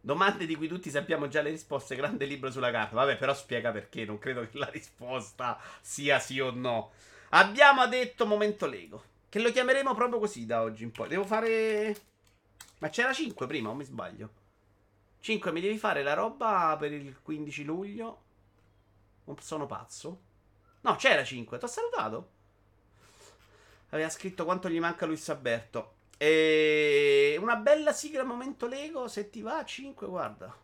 [0.00, 2.94] Domande di cui tutti sappiamo già le risposte, grande libro sulla carta.
[2.94, 6.92] Vabbè, però spiega perché, non credo che la risposta sia sì o no.
[7.30, 11.08] Abbiamo detto momento Lego, che lo chiameremo proprio così da oggi in poi.
[11.08, 11.96] Devo fare...
[12.78, 14.30] Ma c'era 5 prima, o mi sbaglio?
[15.20, 18.22] 5 mi devi fare la roba per il 15 luglio.
[19.40, 20.20] Sono pazzo?
[20.80, 21.58] No, c'era 5.
[21.58, 22.30] Ti ho salutato?
[23.92, 25.94] Aveva scritto quanto gli manca Luis Alberto.
[26.16, 29.06] E una bella sigla momento Lego.
[29.08, 30.54] Se ti va a 5, guarda.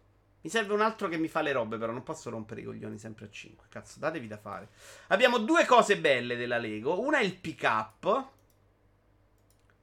[0.41, 2.99] Mi serve un altro che mi fa le robe, però non posso rompere i coglioni
[2.99, 3.66] sempre a 5.
[3.68, 4.68] Cazzo, datevi da fare.
[5.09, 7.01] Abbiamo due cose belle della Lego.
[7.01, 8.29] Una è il pick up.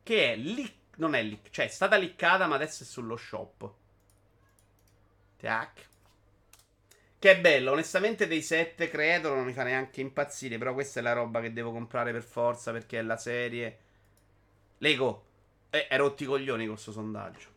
[0.02, 0.74] Che è leak.
[0.98, 3.72] Non è leak, cioè è stata liccata, ma adesso è sullo shop.
[5.38, 5.88] Tac.
[7.26, 11.02] Che è bello, onestamente dei 7 creator non mi fa neanche impazzire, però questa è
[11.02, 13.80] la roba che devo comprare per forza perché è la serie.
[14.78, 15.26] Lego,
[15.72, 17.48] eh, hai rotti i coglioni con questo sondaggio.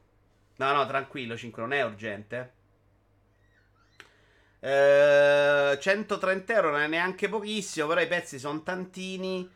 [0.57, 2.53] No, no, tranquillo, 5 non è urgente.
[4.59, 9.47] Eh, 130 euro non è neanche pochissimo, però i pezzi sono tantini.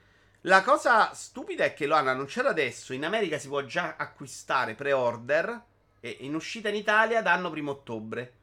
[0.42, 2.92] La cosa stupida è che lo hanno annunciato adesso.
[2.92, 5.62] In America si può già acquistare pre-order
[6.00, 8.40] e in uscita in Italia danno primo ottobre.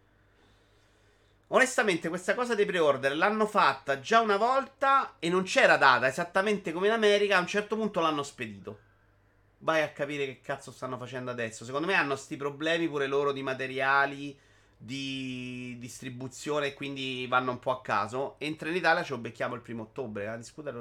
[1.52, 6.72] Onestamente, questa cosa dei pre-order l'hanno fatta già una volta e non c'era data esattamente
[6.72, 7.38] come in America.
[7.38, 8.80] A un certo punto l'hanno spedito.
[9.60, 11.66] Vai a capire che cazzo stanno facendo adesso.
[11.66, 14.38] Secondo me hanno sti problemi pure loro di materiali,
[14.78, 18.36] di distribuzione e quindi vanno un po' a caso.
[18.38, 20.26] Entra in Italia, ci becchiamo il primo ottobre.
[20.26, 20.72] La disputa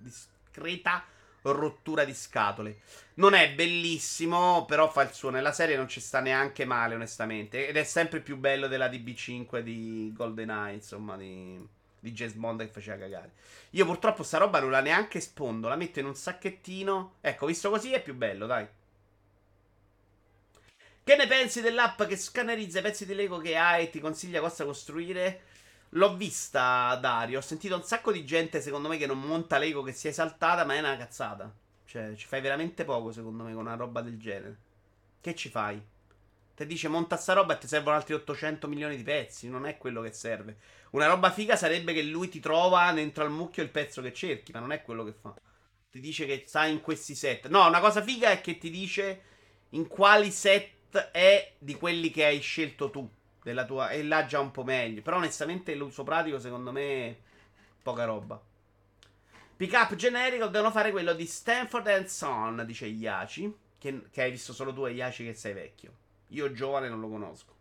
[0.00, 1.04] discreta
[1.52, 2.80] rottura di scatole.
[3.14, 5.30] Non è bellissimo, però fa il suo.
[5.30, 7.68] Nella serie non ci sta neanche male, onestamente.
[7.68, 11.58] Ed è sempre più bello della DB5 di GoldenEye, insomma, di,
[11.98, 13.32] di James Bond che faceva cagare.
[13.70, 17.16] Io purtroppo sta roba non la neanche spondo, la metto in un sacchettino.
[17.20, 18.66] Ecco, visto così è più bello, dai.
[21.06, 24.40] Che ne pensi dell'app che scannerizza i pezzi di Lego che hai e ti consiglia
[24.40, 25.42] cosa costruire?
[25.96, 27.38] L'ho vista, Dario.
[27.38, 30.10] Ho sentito un sacco di gente, secondo me, che non monta Lego che si è
[30.10, 31.50] esaltata, ma è una cazzata.
[31.86, 34.58] Cioè, ci fai veramente poco, secondo me, con una roba del genere.
[35.22, 35.82] Che ci fai?
[36.54, 39.48] Ti dice monta sta roba e ti servono altri 800 milioni di pezzi.
[39.48, 40.58] Non è quello che serve.
[40.90, 44.52] Una roba figa sarebbe che lui ti trova dentro al mucchio il pezzo che cerchi,
[44.52, 45.34] ma non è quello che fa.
[45.90, 47.48] ti dice che sta in questi set.
[47.48, 49.22] No, una cosa figa è che ti dice
[49.70, 53.10] in quali set è di quelli che hai scelto tu.
[53.46, 55.02] Della tua, e là già un po' meglio.
[55.02, 57.16] Però onestamente l'uso pratico secondo me
[57.80, 58.42] poca roba.
[59.56, 63.56] Pick up generico devono fare quello di Stanford and Son, dice Iaci.
[63.78, 65.92] Che, che hai visto solo tu, Iaci, che sei vecchio.
[66.30, 67.54] Io giovane non lo conosco.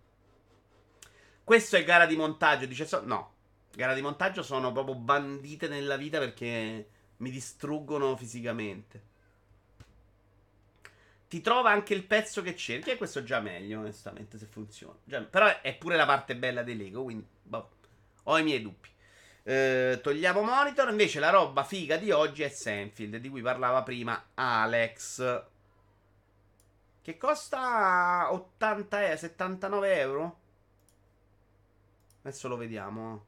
[1.43, 3.33] Questo è gara di montaggio, dice so- No.
[3.71, 9.03] Gara di montaggio sono proprio bandite nella vita perché mi distruggono fisicamente.
[11.27, 14.97] Ti trova anche il pezzo che cerchi e questo già meglio, onestamente, se funziona.
[15.03, 17.69] Già, però è pure la parte bella dei Lego, quindi boh,
[18.23, 18.89] ho i miei dubbi.
[19.43, 24.29] Eh, togliamo monitor, invece la roba figa di oggi è Senfield, di cui parlava prima
[24.33, 25.43] Alex.
[27.01, 30.39] Che costa 80 euro, 79 euro?
[32.21, 33.25] Adesso lo vediamo.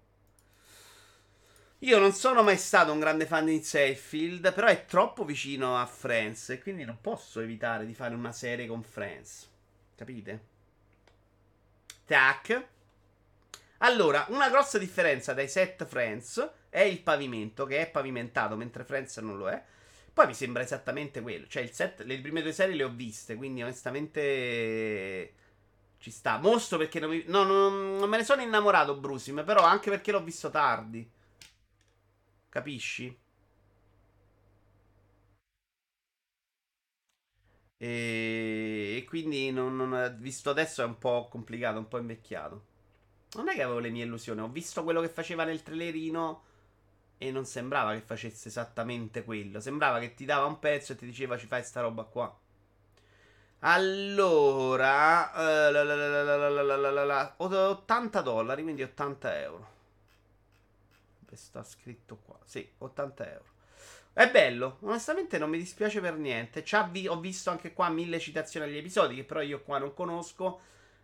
[1.81, 5.85] Io non sono mai stato un grande fan di Seyfield, però è troppo vicino a
[5.85, 9.47] Friends e quindi non posso evitare di fare una serie con Friends.
[9.95, 10.41] Capite?
[12.05, 12.65] Tac.
[13.79, 19.17] Allora, una grossa differenza dai set Friends è il pavimento, che è pavimentato, mentre Friends
[19.17, 19.63] non lo è.
[20.11, 21.45] Poi mi sembra esattamente quello.
[21.47, 25.33] Cioè, il set, le prime due serie le ho viste, quindi onestamente
[25.99, 26.39] ci sta.
[26.39, 30.11] Mostro perché non, mi, no, non, non me ne sono innamorato, Brusim, però anche perché
[30.11, 31.07] l'ho visto tardi.
[32.49, 33.17] Capisci?
[37.79, 42.65] E, e quindi non, non, visto adesso è un po' complicato, un po' invecchiato.
[43.35, 46.43] Non è che avevo le mie illusioni, ho visto quello che faceva nel trailerino
[47.17, 49.59] e non sembrava che facesse esattamente quello.
[49.59, 52.35] Sembrava che ti dava un pezzo e ti diceva ci fai sta roba qua.
[53.61, 59.76] Allora, uh, la, la, la, 80 dollari, quindi 80 euro.
[61.35, 62.37] Sta scritto qua.
[62.45, 63.55] Sì, 80 euro.
[64.13, 66.63] È bello, onestamente non mi dispiace per niente.
[66.91, 70.59] Vi- ho visto anche qua mille citazioni agli episodi, che però io qua non conosco.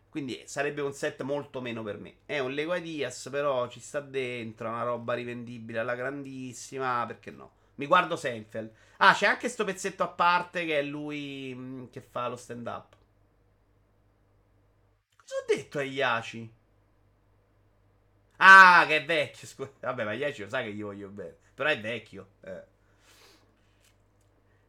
[0.09, 2.17] Quindi sarebbe un set molto meno per me.
[2.25, 7.51] È un Lego Ideas, però ci sta dentro, una roba rivendibile alla grandissima, perché no?
[7.75, 8.71] Mi guardo Seinfeld.
[8.97, 12.67] Ah, c'è anche sto pezzetto a parte che è lui mm, che fa lo stand
[12.67, 12.95] up.
[15.17, 16.53] Cosa ho detto a Iaci?
[18.37, 19.47] Ah, che è vecchio.
[19.47, 19.71] Scusa.
[19.79, 21.35] Vabbè, ma lo sa che gli voglio bene.
[21.53, 22.27] Però è vecchio.
[22.41, 22.71] Eh.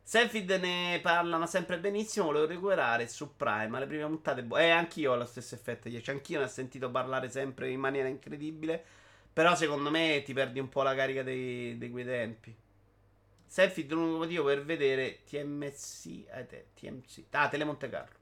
[0.02, 2.26] Seinfeld ne parlano sempre benissimo.
[2.26, 3.78] Volevo recuperare su Prime.
[3.78, 4.42] Le prime puntate.
[4.42, 5.88] Bo- eh, anch'io ho lo stesso effetto.
[6.10, 8.82] Anch'io ne ho sentito parlare sempre in maniera incredibile.
[9.32, 12.54] Però secondo me ti perdi un po' la carica dei, dei quei tempi.
[13.46, 16.26] Seinfeld è l'unico motivo per vedere TMC.
[16.30, 17.24] Eh, te, TMC.
[17.30, 18.18] Ah, Telemonte Carlo.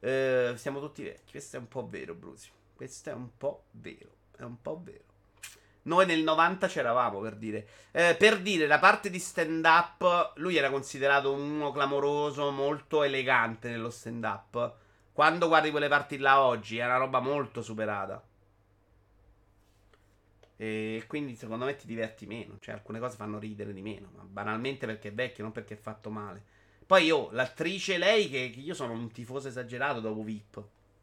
[0.00, 1.32] Eh, siamo tutti vecchi.
[1.32, 2.50] Questo è un po' vero, Brusi.
[2.74, 4.17] Questo è un po' vero.
[4.38, 5.02] È un po' vero.
[5.82, 7.66] Noi nel 90 c'eravamo per dire.
[7.90, 13.68] Eh, per dire, la parte di stand up, lui era considerato uno clamoroso, molto elegante
[13.68, 14.74] nello stand up.
[15.12, 18.22] Quando guardi quelle parti là oggi, è una roba molto superata.
[20.56, 22.58] E quindi secondo me ti diverti meno.
[22.60, 24.10] Cioè, alcune cose fanno ridere di meno.
[24.14, 26.44] Ma banalmente perché è vecchio, non perché è fatto male.
[26.86, 30.62] Poi io, l'attrice, lei, che, che io sono un tifoso esagerato dopo VIP.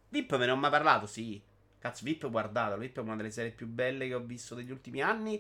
[0.09, 1.41] VIP me ne ho mai parlato, sì.
[1.85, 2.79] Cazzo, VIP guardatelo.
[2.79, 5.39] VIP è una delle serie più belle che ho visto degli ultimi anni.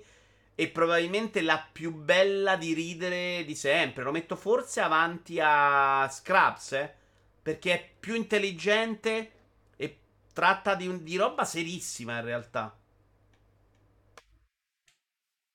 [0.53, 4.03] E probabilmente la più bella di ridere di sempre.
[4.03, 6.93] Lo metto forse avanti a Scraps, eh?
[7.41, 9.31] Perché è più intelligente
[9.75, 9.97] e
[10.33, 12.77] tratta di, un, di roba serissima in realtà.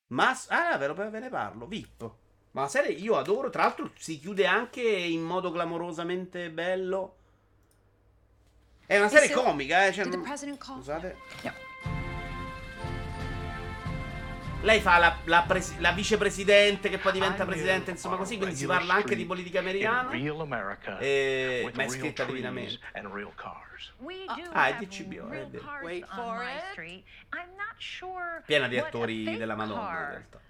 [0.09, 0.37] Ma.
[0.49, 1.67] Ah, vero, ve ne parlo.
[1.67, 2.11] VIP.
[2.51, 3.49] Ma la serie io adoro.
[3.49, 7.20] Tra l'altro, si chiude anche in modo clamorosamente bello.
[8.91, 9.93] È una serie comica, eh.
[9.93, 10.25] Cioè, non...
[10.79, 11.17] Scusate.
[11.43, 11.53] No.
[14.63, 18.67] Lei fa la, la, pres- la, vicepresidente che poi diventa presidente, insomma così, quindi si
[18.67, 20.11] parla anche di politica americana.
[20.99, 21.71] E...
[21.73, 22.81] Ma è scritta divinamente.
[24.53, 25.65] Ah, è DCBO, è vero.
[28.45, 30.41] Piena di attori della Madonna, in realtà.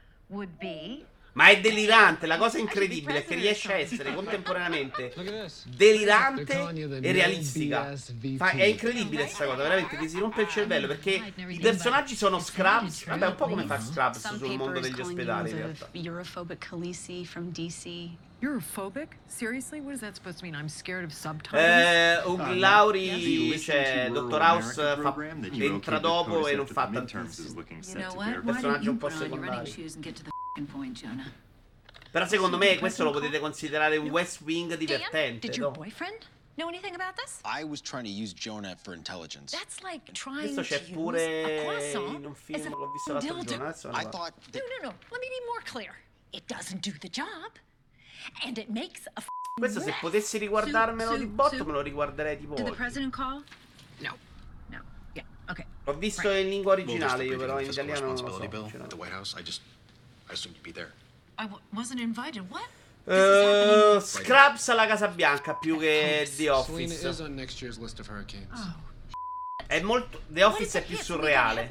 [1.32, 5.12] Ma è delirante, la cosa incredibile è che riesce a essere contemporaneamente
[5.66, 6.70] delirante
[7.00, 7.96] e realistica.
[8.36, 12.40] Fa, è incredibile questa cosa, veramente ti si rompe il cervello perché i personaggi sono
[12.40, 15.88] Scrubs, vabbè un po' come fa Scrubs sul mondo degli ospedali in realtà.
[18.42, 19.18] Europhobic?
[19.26, 19.80] Seriously?
[19.80, 20.54] What is that supposed to mean?
[20.54, 21.62] I'm scared of subtitles?
[21.62, 25.14] Eh, Ug uh, Lauri, cioè, Dottor House fa,
[25.52, 27.60] entra dopo e non fa tantissimo.
[27.60, 29.70] Il personaggio un po' secondario.
[32.11, 35.46] Però secondo me questo lo potete considerare un West Wing divertente.
[35.46, 36.26] Did your boyfriend
[36.57, 37.40] know anything about this?
[37.44, 39.57] I was trying to use Jonah for intelligence.
[39.57, 43.64] That's like trying questo c'è pure in un film che ho visto l'altro giorno.
[43.64, 44.94] Adesso I thought No, no, no.
[45.11, 45.94] Let me be more clear.
[46.32, 47.53] It doesn't do the job.
[48.44, 49.22] And it makes a
[49.55, 53.42] Questo se potessi riguardarmelo di botto me lo riguarderei tipo Did the president call?
[53.98, 54.16] No.
[54.68, 54.82] No.
[55.14, 55.24] Yeah.
[55.48, 55.66] Okay.
[55.84, 58.24] L'ho visto in lingua originale io però in italiano non lo so.
[58.24, 59.03] responsibility bill ce at the l'ho.
[59.03, 59.34] White House.
[59.38, 59.62] I just,
[60.30, 60.92] I assumed you'd be there.
[61.36, 62.48] I w- wasn't invited.
[62.50, 62.68] What?
[63.06, 67.08] Eh, Scraps alla Casa Bianca più che The Selena Office.
[67.08, 68.46] is on next year's list of hurricanes.
[68.54, 68.88] Oh.
[69.66, 71.70] È molto The Office è più surreale.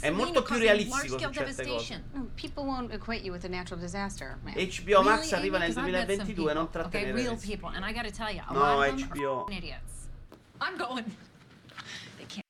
[0.00, 2.04] È molto più realistico su certe cose.
[2.12, 4.54] No, People won't equate you with a natural disaster, man.
[4.54, 5.66] HBO Max arriva Amy?
[5.66, 7.10] nel 'Cause I've met some 2022, non trattenere.
[7.10, 7.46] Okay, real resti.
[7.46, 9.46] people, and I gotta tell you, a No, HBO.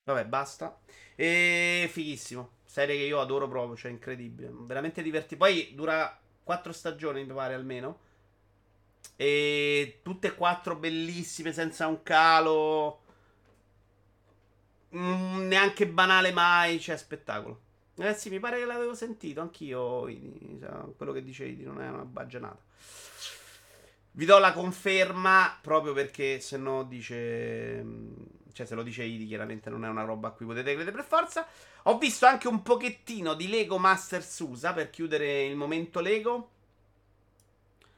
[0.05, 0.77] Vabbè, basta.
[1.15, 2.49] E fighissimo.
[2.69, 4.51] Serie che io adoro proprio, cioè incredibile.
[4.53, 5.43] Veramente divertito.
[5.43, 7.99] Poi dura quattro stagioni, mi pare almeno.
[9.15, 13.01] E tutte e quattro bellissime, senza un calo.
[14.95, 17.59] Mm, neanche banale mai, cioè spettacolo.
[17.95, 20.01] Ragazzi, mi pare che l'avevo sentito anch'io.
[20.95, 22.61] Quello che dicevi non è una baggianata.
[24.11, 27.83] Vi do la conferma proprio perché se no dice.
[28.59, 31.05] Cioè, se lo dice Idi, chiaramente non è una roba a cui potete credere per
[31.05, 31.47] forza.
[31.83, 36.49] Ho visto anche un pochettino di Lego Masters USA per chiudere il momento Lego.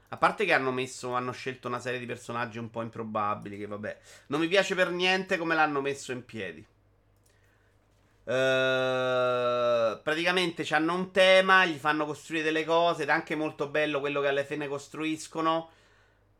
[0.09, 3.57] A parte che hanno messo, hanno scelto una serie di personaggi un po' improbabili.
[3.57, 6.63] Che vabbè, non mi piace per niente come l'hanno messo in piedi.
[8.23, 13.99] Eh, praticamente hanno un tema, gli fanno costruire delle cose ed è anche molto bello
[13.99, 15.71] quello che alla fine costruiscono.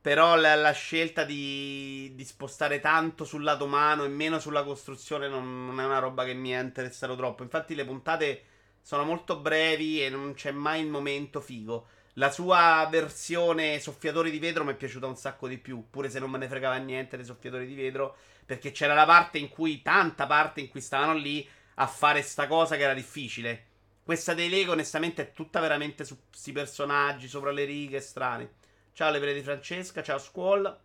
[0.02, 5.28] Però la, la scelta di, di spostare tanto sul lato umano e meno sulla costruzione
[5.28, 7.44] non, non è una roba che mi è interessato troppo.
[7.44, 8.44] Infatti le puntate
[8.82, 11.88] sono molto brevi e non c'è mai il momento figo.
[12.16, 16.20] La sua versione soffiatori di vetro mi è piaciuta un sacco di più, pure se
[16.20, 19.82] non me ne fregava niente dei soffiatori di vetro, perché c'era la parte in cui,
[19.82, 23.68] tanta parte in cui stavano lì a fare sta cosa che era difficile.
[24.04, 28.50] Questa dei Lego onestamente è tutta veramente su questi personaggi, sopra le righe, strani.
[28.94, 30.80] Ciao le prede di Francesca, ciao Squall.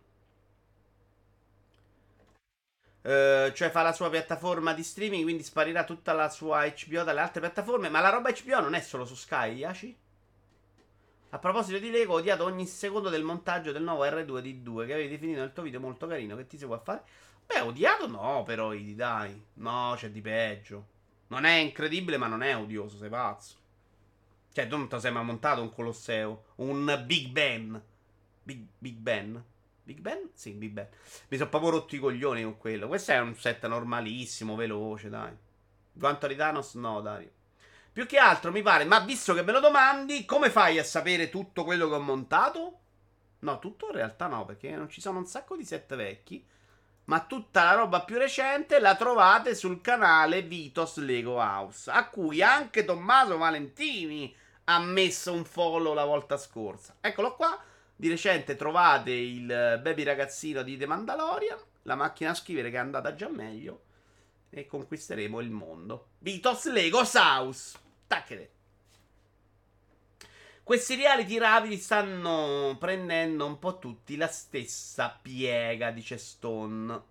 [3.01, 7.19] Eh, cioè fa la sua piattaforma di streaming, quindi sparirà tutta la sua HBO dalle
[7.19, 7.89] altre piattaforme.
[7.89, 9.97] Ma la roba HBO non è solo su Sky, Yashi?
[11.29, 15.09] A proposito di Lego, ho odiato ogni secondo del montaggio del nuovo R2D2 che avevi
[15.09, 16.35] definito nel tuo video molto carino.
[16.37, 17.03] Che ti si può fare?
[17.45, 19.41] Beh, odiato no, però, Idi, dai.
[19.55, 20.87] No, c'è di peggio.
[21.27, 23.55] Non è incredibile, ma non è odioso, sei pazzo.
[24.53, 26.45] Cioè, tu non ti sei mai montato un Colosseo.
[26.55, 27.81] Un Big Ben.
[28.47, 29.43] Big, Big Ben?
[29.83, 30.29] Big Ben?
[30.33, 30.87] Sì, Big Ben.
[31.27, 32.87] Mi sono proprio rotto i coglioni con quello.
[32.87, 35.35] Questo è un set normalissimo, veloce, dai.
[35.99, 36.75] Quanto di Thanos?
[36.75, 37.29] No, Dario.
[37.91, 41.29] Più che altro mi pare, ma visto che me lo domandi, come fai a sapere
[41.29, 42.79] tutto quello che ho montato?
[43.39, 46.45] No, tutto in realtà no, perché non ci sono un sacco di set vecchi.
[47.05, 52.41] Ma tutta la roba più recente la trovate sul canale Vitos Lego House, a cui
[52.41, 54.33] anche Tommaso Valentini
[54.65, 56.95] ha messo un follow la volta scorsa.
[57.01, 57.61] Eccolo qua.
[57.99, 59.47] Di recente trovate il
[59.81, 63.85] baby ragazzino di The Mandalorian, la macchina a scrivere che è andata già meglio
[64.51, 66.09] e conquisteremo il mondo.
[66.19, 67.75] Vitos Lego House.
[68.05, 68.51] Tacchete.
[70.61, 77.01] Questi reality rapidi stanno prendendo un po' tutti la stessa piega, dice Stone.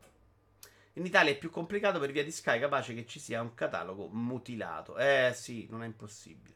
[0.92, 4.06] In Italia è più complicato per via di Sky, capace che ci sia un catalogo
[4.06, 4.96] mutilato.
[4.96, 6.55] Eh sì, non è impossibile.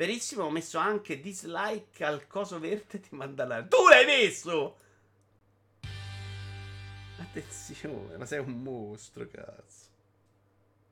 [0.00, 3.68] Verissimo, ho messo anche dislike al coso verde di Mandalorian.
[3.68, 4.76] Tu l'hai messo!
[7.18, 9.88] Attenzione, ma sei un mostro, cazzo.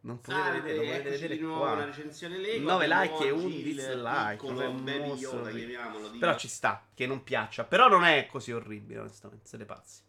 [0.01, 1.73] Non potete Salve, vedere, lo potete eccoci vedere di nuovo qua.
[1.73, 2.71] una recensione Lego.
[2.71, 4.31] 9 Abbiamo like e un dislike.
[4.33, 7.65] piccolo un Baby Yoda, chiamiamolo, Però ci sta, che non piaccia.
[7.65, 10.03] Però non è così orribile, onestamente, siete pazzi.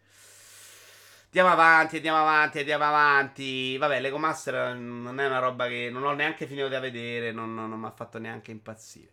[1.31, 3.77] Andiamo avanti, andiamo avanti, andiamo avanti.
[3.77, 7.53] Vabbè, Lego Master non è una roba che non ho neanche finito di vedere, non,
[7.55, 9.11] non- non mi ha fatto neanche impazzire.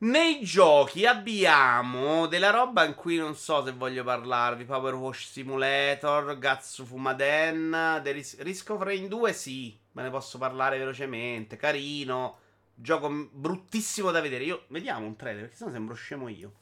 [0.00, 4.64] Nei giochi abbiamo della roba in cui non so se voglio parlarvi.
[4.64, 10.38] Power Wash Simulator, Gatsu Fumaden, The Ris- Risk of Rain 2 sì, me ne posso
[10.38, 11.56] parlare velocemente.
[11.56, 12.38] Carino,
[12.74, 14.44] gioco bruttissimo da vedere.
[14.44, 16.52] Io vediamo un trailer perché sennò sembro scemo io.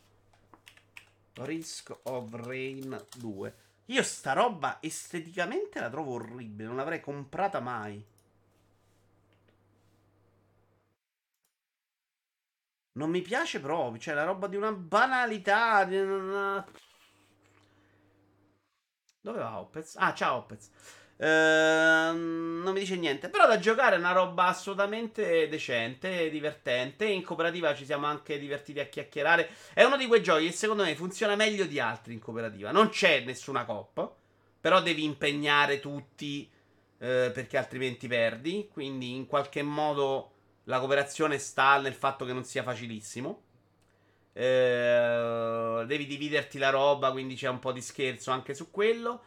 [1.36, 3.54] Risk of Rain 2.
[3.86, 8.04] Io sta roba esteticamente la trovo orribile, non l'avrei comprata mai.
[12.92, 15.84] Non mi piace proprio, cioè la roba di una banalità.
[15.84, 16.64] Dove
[19.38, 19.96] va Opez?
[19.96, 20.70] Ah, ciao Opez.
[21.18, 23.28] Ehm, non mi dice niente.
[23.28, 27.06] Però da giocare è una roba assolutamente decente, divertente.
[27.06, 29.48] In cooperativa ci siamo anche divertiti a chiacchierare.
[29.72, 32.70] È uno di quei giochi che secondo me funziona meglio di altri in cooperativa.
[32.70, 34.14] Non c'è nessuna coppa.
[34.60, 36.50] Però devi impegnare tutti
[36.98, 38.68] eh, perché altrimenti perdi.
[38.72, 40.32] Quindi in qualche modo
[40.64, 43.42] la cooperazione sta nel fatto che non sia facilissimo.
[44.32, 49.22] Eh, devi dividerti la roba, quindi c'è un po' di scherzo anche su quello.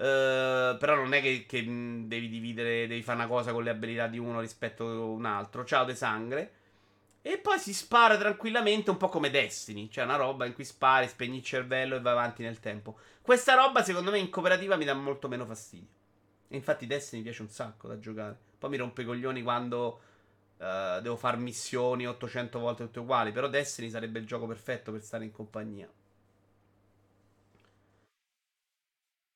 [0.00, 3.68] Eh, però non è che, che mh, devi dividere, devi fare una cosa con le
[3.70, 5.64] abilità di uno rispetto a un altro.
[5.64, 6.52] Ciao de sangre.
[7.22, 9.90] E poi si spara tranquillamente, un po' come Destiny.
[9.90, 12.96] Cioè una roba in cui spari, spegni il cervello e vai avanti nel tempo.
[13.20, 15.88] Questa roba, secondo me, in cooperativa mi dà molto meno fastidio.
[16.48, 18.38] E infatti Destiny piace un sacco da giocare.
[18.58, 20.00] Poi mi rompe i coglioni quando
[20.56, 23.32] uh, devo fare missioni 800 volte tutte uguali.
[23.32, 25.88] Però Destiny sarebbe il gioco perfetto per stare in compagnia.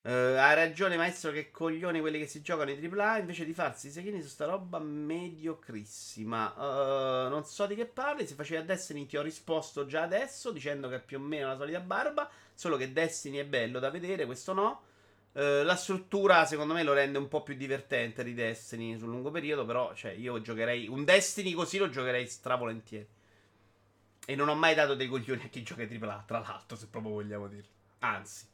[0.07, 1.31] Uh, hai ragione, maestro.
[1.31, 4.45] Che coglioni quelli che si giocano in AAA invece di farsi i sechini su sta
[4.45, 6.53] roba mediocrissima.
[6.57, 8.27] Uh, non so di che parli.
[8.27, 11.49] Se facevi a Destiny, ti ho risposto già adesso dicendo che è più o meno
[11.49, 12.29] la solita barba.
[12.53, 14.83] Solo che Destiny è bello da vedere, questo no.
[15.33, 19.31] Uh, la struttura, secondo me, lo rende un po' più divertente di Destiny sul lungo
[19.31, 19.65] periodo.
[19.65, 23.09] Però, cioè, io giocherei un Destiny così lo giocherei stravolentieri.
[24.27, 27.13] E non ho mai dato dei coglioni a chi gioca AAA, tra l'altro, se proprio
[27.13, 27.71] vogliamo dirlo.
[28.01, 28.53] Anzi.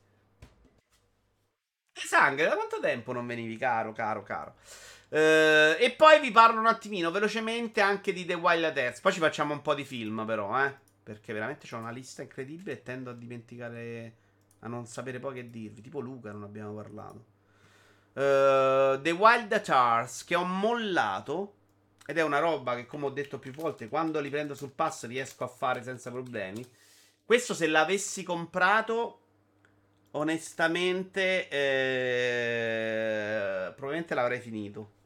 [2.06, 4.54] Sangre, da quanto tempo non venivi, caro, caro, caro?
[5.10, 9.00] Uh, e poi vi parlo un attimino velocemente anche di The Wild Earth.
[9.00, 10.72] Poi ci facciamo un po' di film, però, eh.
[11.02, 14.14] Perché veramente c'ho una lista incredibile e tendo a dimenticare,
[14.60, 15.80] a non sapere poi che dirvi.
[15.80, 17.24] Tipo Luca non abbiamo parlato.
[18.12, 21.54] Uh, The Wild Tars, che ho mollato.
[22.06, 25.06] Ed è una roba che, come ho detto più volte, quando li prendo sul pass
[25.06, 26.64] riesco a fare senza problemi.
[27.24, 29.19] Questo se l'avessi comprato
[30.12, 32.80] Onestamente, eh,
[33.74, 34.98] probabilmente l'avrei finito.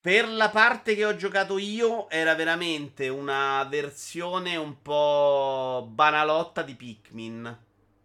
[0.00, 6.74] Per la parte che ho giocato io, era veramente una versione un po' banalotta di
[6.74, 7.58] Pikmin.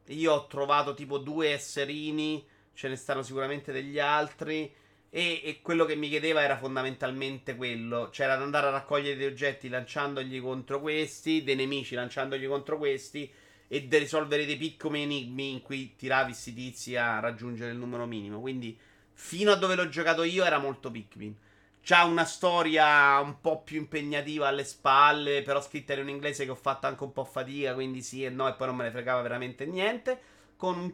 [0.08, 4.70] Io ho trovato tipo due esserini, ce ne stanno sicuramente degli altri.
[5.10, 9.28] E, e, quello che mi chiedeva era fondamentalmente quello: c'era da andare a raccogliere dei
[9.28, 13.32] oggetti lanciandogli contro questi, dei nemici lanciandogli contro questi
[13.74, 18.06] e di risolvere dei piccoli enigmi in cui tiravi sti tizi a raggiungere il numero
[18.06, 18.40] minimo.
[18.40, 18.78] Quindi,
[19.14, 21.36] fino a dove l'ho giocato io, era molto Pikmin.
[21.82, 26.52] C'ha una storia un po' più impegnativa alle spalle, però scritta in un inglese che
[26.52, 28.92] ho fatto anche un po' fatica, quindi sì e no, e poi non me ne
[28.92, 30.22] fregava veramente niente.
[30.56, 30.94] Con un.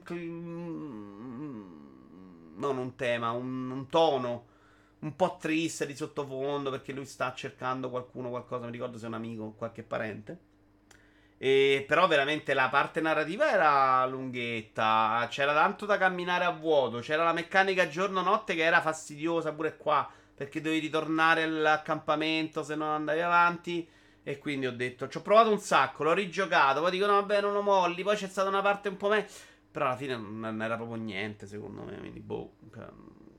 [2.56, 4.46] non un tema, un, un tono
[5.00, 9.08] un po' triste di sottofondo perché lui sta cercando qualcuno, qualcosa, non ricordo se è
[9.08, 10.48] un amico o qualche parente.
[11.42, 15.26] E, però veramente la parte narrativa era lunghetta.
[15.30, 17.00] C'era tanto da camminare a vuoto.
[17.00, 20.08] C'era la meccanica giorno-notte che era fastidiosa pure qua.
[20.36, 23.88] Perché dovevi ritornare all'accampamento se non andavi avanti.
[24.22, 26.82] E quindi ho detto: Ci ho provato un sacco, l'ho rigiocato.
[26.82, 28.04] Poi dicono: Vabbè, non lo molli.
[28.04, 29.26] Poi c'è stata una parte un po' me.
[29.72, 31.98] Però alla fine non era proprio niente, secondo me.
[31.98, 32.56] Quindi, boh.
[32.74, 32.86] Cioè,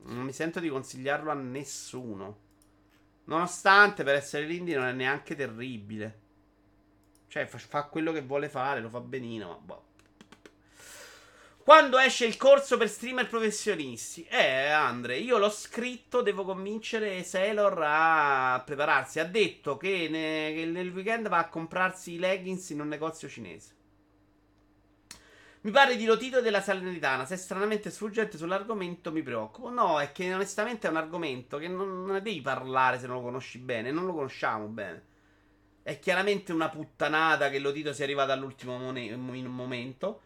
[0.05, 2.39] non mi sento di consigliarlo a nessuno.
[3.25, 6.20] Nonostante per essere l'indie non è neanche terribile.
[7.31, 9.47] Cioè, fa, quello che vuole fare, lo fa benino.
[9.47, 9.83] Ma boh.
[11.63, 14.25] Quando esce il corso per streamer professionisti?
[14.25, 19.21] Eh, Andre, io l'ho scritto, devo convincere Sailor a prepararsi.
[19.21, 23.29] Ha detto che, ne, che nel weekend va a comprarsi i leggings in un negozio
[23.29, 23.75] cinese.
[25.61, 27.25] Mi pare di Lotito della Salernitana.
[27.25, 29.69] Se è stranamente sfuggente sull'argomento, mi preoccupo.
[29.69, 33.15] No, è che onestamente è un argomento che non, non ne devi parlare se non
[33.15, 33.89] lo conosci bene.
[33.89, 35.10] Non lo conosciamo bene.
[35.83, 40.21] È chiaramente una puttanata che Lotito sia arrivato all'ultimo momento.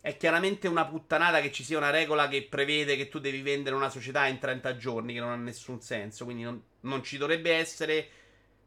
[0.00, 3.74] È chiaramente una puttanata che ci sia una regola che prevede che tu devi vendere
[3.76, 6.24] una società in 30 giorni, che non ha nessun senso.
[6.24, 8.08] Quindi non, non ci dovrebbe essere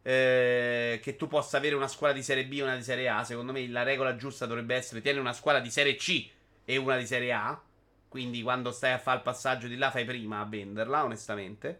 [0.03, 3.23] eh, che tu possa avere una squadra di Serie B e una di Serie A.
[3.23, 6.29] Secondo me la regola giusta dovrebbe essere tieni una squadra di Serie C
[6.65, 7.61] e una di Serie A.
[8.07, 11.79] Quindi quando stai a fare il passaggio di là fai prima a venderla, onestamente.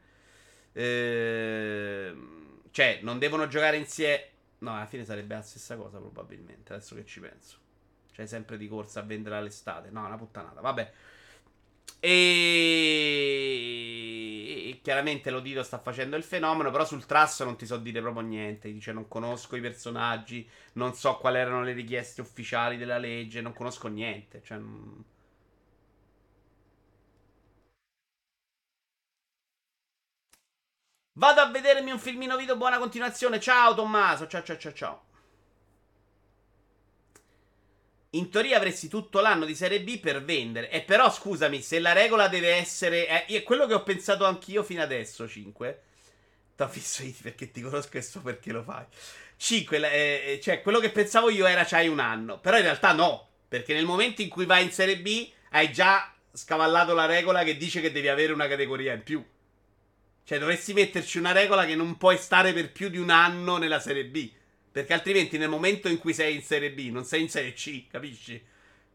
[0.74, 2.14] Eh,
[2.72, 7.06] cioè, non devono giocare insieme No, alla fine sarebbe la stessa cosa probabilmente, adesso che
[7.06, 7.58] ci penso.
[8.12, 9.90] Cioè, sempre di corsa a vendere all'estate.
[9.92, 10.60] No, una puttanata.
[10.62, 10.92] Vabbè.
[12.00, 12.58] E...
[14.82, 18.72] chiaramente l'Odito sta facendo il fenomeno, però sul trasso non ti so dire proprio niente.
[18.72, 23.54] Dice non conosco i personaggi, non so quali erano le richieste ufficiali della legge, non
[23.54, 24.42] conosco niente.
[24.44, 24.60] Cioè...
[31.18, 33.40] Vado a vedermi un filmino video, buona continuazione.
[33.40, 35.04] Ciao Tommaso, ciao ciao ciao ciao.
[38.12, 40.70] In teoria avresti tutto l'anno di Serie B per vendere.
[40.70, 43.26] E però scusami, se la regola deve essere...
[43.26, 45.82] Eh, è quello che ho pensato anch'io fino adesso, 5.
[46.56, 48.86] T'ho io perché ti conosco e so perché lo fai.
[49.38, 52.40] 5, eh, eh, cioè quello che pensavo io era c'hai un anno.
[52.40, 56.14] Però in realtà no, perché nel momento in cui vai in Serie B hai già
[56.32, 59.26] scavallato la regola che dice che devi avere una categoria in più.
[60.28, 63.80] Cioè, dovresti metterci una regola che non puoi stare per più di un anno nella
[63.80, 64.30] Serie B.
[64.70, 67.88] Perché altrimenti nel momento in cui sei in Serie B, non sei in Serie C,
[67.88, 68.46] capisci?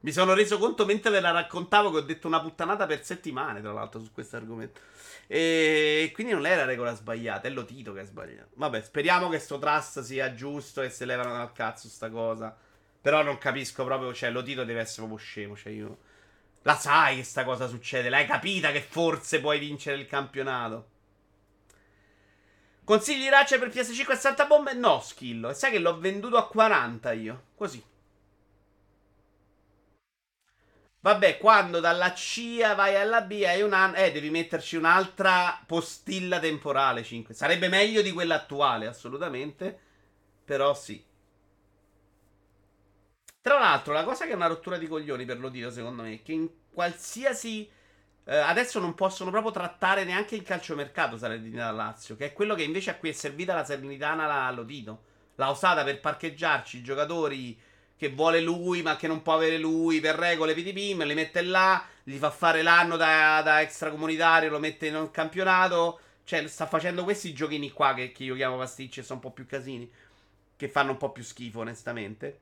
[0.00, 3.62] Mi sono reso conto mentre ve la raccontavo che ho detto una puttanata per settimane,
[3.62, 4.82] tra l'altro, su questo argomento.
[5.26, 8.50] E quindi non è la regola sbagliata, è lo Tito che è sbagliato.
[8.52, 12.54] Vabbè, speriamo che sto trust sia giusto e se levano dal cazzo sta cosa.
[13.00, 15.98] Però non capisco proprio, cioè, lo Tito deve essere proprio scemo, cioè io...
[16.60, 20.90] La sai che sta cosa succede, l'hai capita che forse puoi vincere il campionato.
[22.92, 24.74] Consigli Ratchet per PS5 a Santa Bomba?
[24.74, 25.48] No, Schillo.
[25.48, 27.44] E sai che l'ho venduto a 40 io.
[27.54, 27.82] Così.
[31.00, 33.96] Vabbè, quando dalla C vai alla B hai un anno.
[33.96, 37.32] Eh, devi metterci un'altra postilla temporale 5.
[37.32, 39.80] Sarebbe meglio di quella attuale, assolutamente.
[40.44, 41.02] Però sì.
[43.40, 46.22] Tra l'altro, la cosa che è una rottura di coglioni per l'Odito, secondo me, è
[46.22, 47.70] che in qualsiasi
[48.24, 52.62] eh, adesso non possono proprio trattare neanche il calciomercato Salernitana Lazio, che è quello che
[52.62, 55.10] invece a cui è servita la Salernitana all'Odito.
[55.36, 57.58] L'ha usata per parcheggiarci i giocatori
[57.96, 61.84] che vuole lui, ma che non può avere lui per regole PDP, li mette là,
[62.02, 66.00] gli fa fare l'anno da, da extracomunitario, lo mette in un campionato.
[66.24, 69.32] Cioè, sta facendo questi giochini qua che, che io chiamo pasticci e sono un po'
[69.32, 69.90] più casini.
[70.56, 72.40] Che fanno un po' più schifo, onestamente.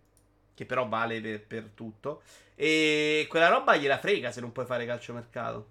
[0.61, 2.20] Che però vale per, per tutto.
[2.55, 5.70] E quella roba gliela frega se non puoi fare calciomercato.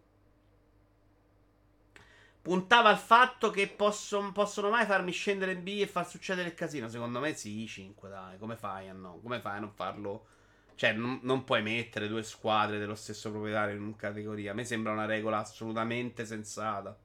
[2.41, 6.56] Puntava al fatto che posso, possono mai farmi scendere in B e far succedere il
[6.56, 6.90] casino.
[6.90, 8.40] Secondo me sì, 5 dai.
[8.40, 9.20] Come fai a no?
[9.22, 10.26] Come fai a non farlo?
[10.74, 14.53] Cioè, non, non puoi mettere due squadre dello stesso proprietario in una categoria.
[14.53, 16.98] A me sembra una regola assolutamente sensata.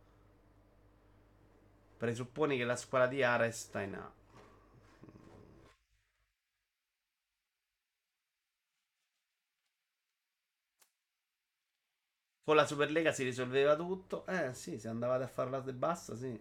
[1.98, 4.10] Presupponi che la squadra di A resta in A.
[12.44, 14.26] Con la Superlega si risolveva tutto.
[14.26, 16.38] Eh sì, se andavate a farla e basta, sì.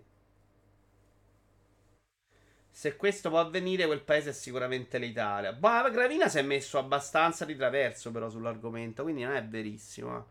[2.70, 5.56] Se questo può avvenire, quel paese è sicuramente l'Italia.
[5.62, 9.04] Ma Gravina si è messo abbastanza di traverso, però, sull'argomento.
[9.04, 10.18] Quindi non è verissimo.
[10.18, 10.24] Eh.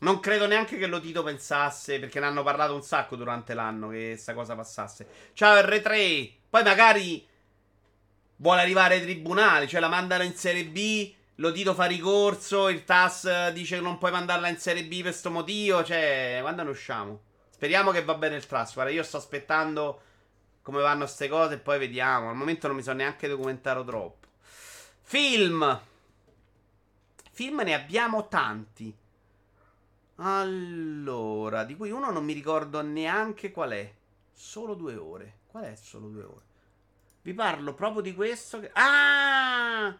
[0.00, 3.88] Non credo neanche che lo Tito pensasse, perché ne hanno parlato un sacco durante l'anno
[3.88, 5.08] che questa cosa passasse.
[5.32, 6.32] Ciao R3.
[6.48, 7.26] Poi magari
[8.36, 12.84] vuole arrivare ai tribunali, cioè la mandano in Serie B lo Tito fa ricorso, il
[12.84, 16.70] TAS dice che non puoi mandarla in Serie B per questo motivo, cioè, quando ne
[16.70, 17.20] usciamo?
[17.50, 20.02] Speriamo che va bene il trust, guarda, io sto aspettando
[20.62, 24.26] come vanno queste cose e poi vediamo, al momento non mi sono neanche documentato troppo.
[25.02, 25.80] Film!
[27.30, 28.92] Film ne abbiamo tanti.
[30.16, 33.94] Allora, di cui uno non mi ricordo neanche qual è.
[34.34, 35.38] Solo due ore.
[35.46, 36.44] Qual è solo due ore?
[37.22, 38.70] Vi parlo proprio di questo che...
[38.72, 39.96] Ah!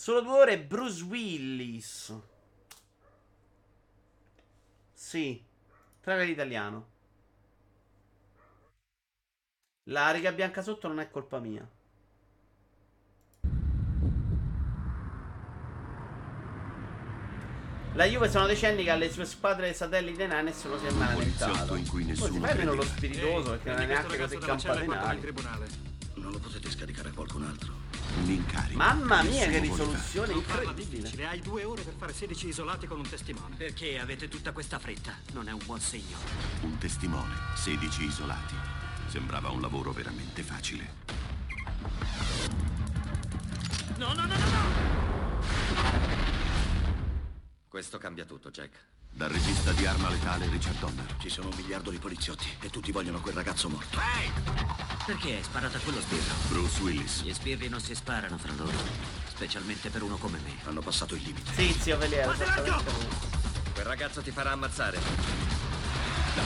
[0.00, 2.16] Solo due ore Bruce Willis.
[4.92, 5.44] Sì.
[6.00, 6.86] Trailer italiano.
[9.86, 11.68] La riga bianca sotto non è colpa mia.
[17.94, 21.74] La Juve sono decenni che alle sue squadre satellite nane nessuno si è mai lamentato.
[21.74, 25.68] in cui nessuno Poi meno lo spiritoso perché non è neanche così campatenale.
[26.14, 27.87] Non lo potete scaricare a qualcun altro.
[28.16, 28.78] Un incarico.
[28.78, 31.00] Mamma mia, che risoluzione incredibile.
[31.00, 33.56] difficile, hai due ore per fare 16 isolati con un testimone.
[33.56, 35.14] Perché avete tutta questa fretta?
[35.32, 36.16] Non è un buon segno.
[36.62, 38.54] Un testimone, 16 isolati.
[39.08, 40.96] Sembrava un lavoro veramente facile.
[43.96, 44.96] No, no, no, no, no!
[47.68, 48.87] Questo cambia tutto, Jack.
[49.18, 51.16] Dal regista di Arma Letale Richard Donner.
[51.18, 53.98] Ci sono un miliardo di poliziotti e tutti vogliono quel ragazzo morto.
[55.04, 56.34] Perché hai sparato a quello sbirro?
[56.46, 57.22] Bruce Willis.
[57.24, 58.76] Gli sbirri non si sparano fra loro.
[59.26, 60.58] Specialmente per uno come me.
[60.66, 61.52] Hanno passato il limite.
[61.52, 62.14] Sì, zio così.
[63.72, 65.00] Quel ragazzo ti farà ammazzare.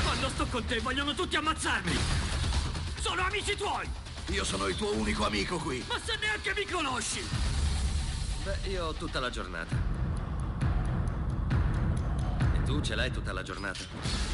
[0.05, 1.95] Quando sto con te vogliono tutti ammazzarmi!
[3.01, 3.87] Sono amici tuoi!
[4.29, 5.85] Io sono il tuo unico amico qui.
[5.87, 7.23] Ma se neanche mi conosci!
[8.45, 10.02] Beh, io ho tutta la giornata.
[12.73, 13.85] Tu ce l'hai tutta la giornata?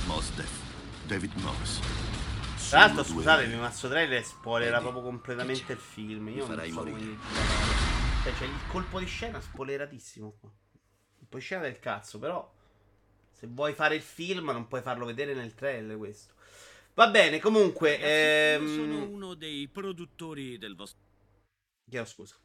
[0.06, 1.06] Mos Def.
[1.08, 1.80] David Morris.
[2.68, 6.28] Tra l'altro, scusatemi, ma sto trailer spoilerà proprio completamente il film.
[6.28, 6.98] Io non so come morire.
[6.98, 7.16] dire.
[8.22, 10.50] Cioè, c'è il colpo di scena spoileratissimo qua.
[10.50, 12.48] Il colpo di scena del cazzo, però.
[13.32, 16.34] Se vuoi fare il film, non puoi farlo vedere nel trailer questo.
[16.94, 17.90] Va bene, comunque.
[17.96, 19.12] Io sono Ehm...
[19.14, 21.00] uno dei produttori del vostro...
[21.90, 22.36] Chiedo scusa.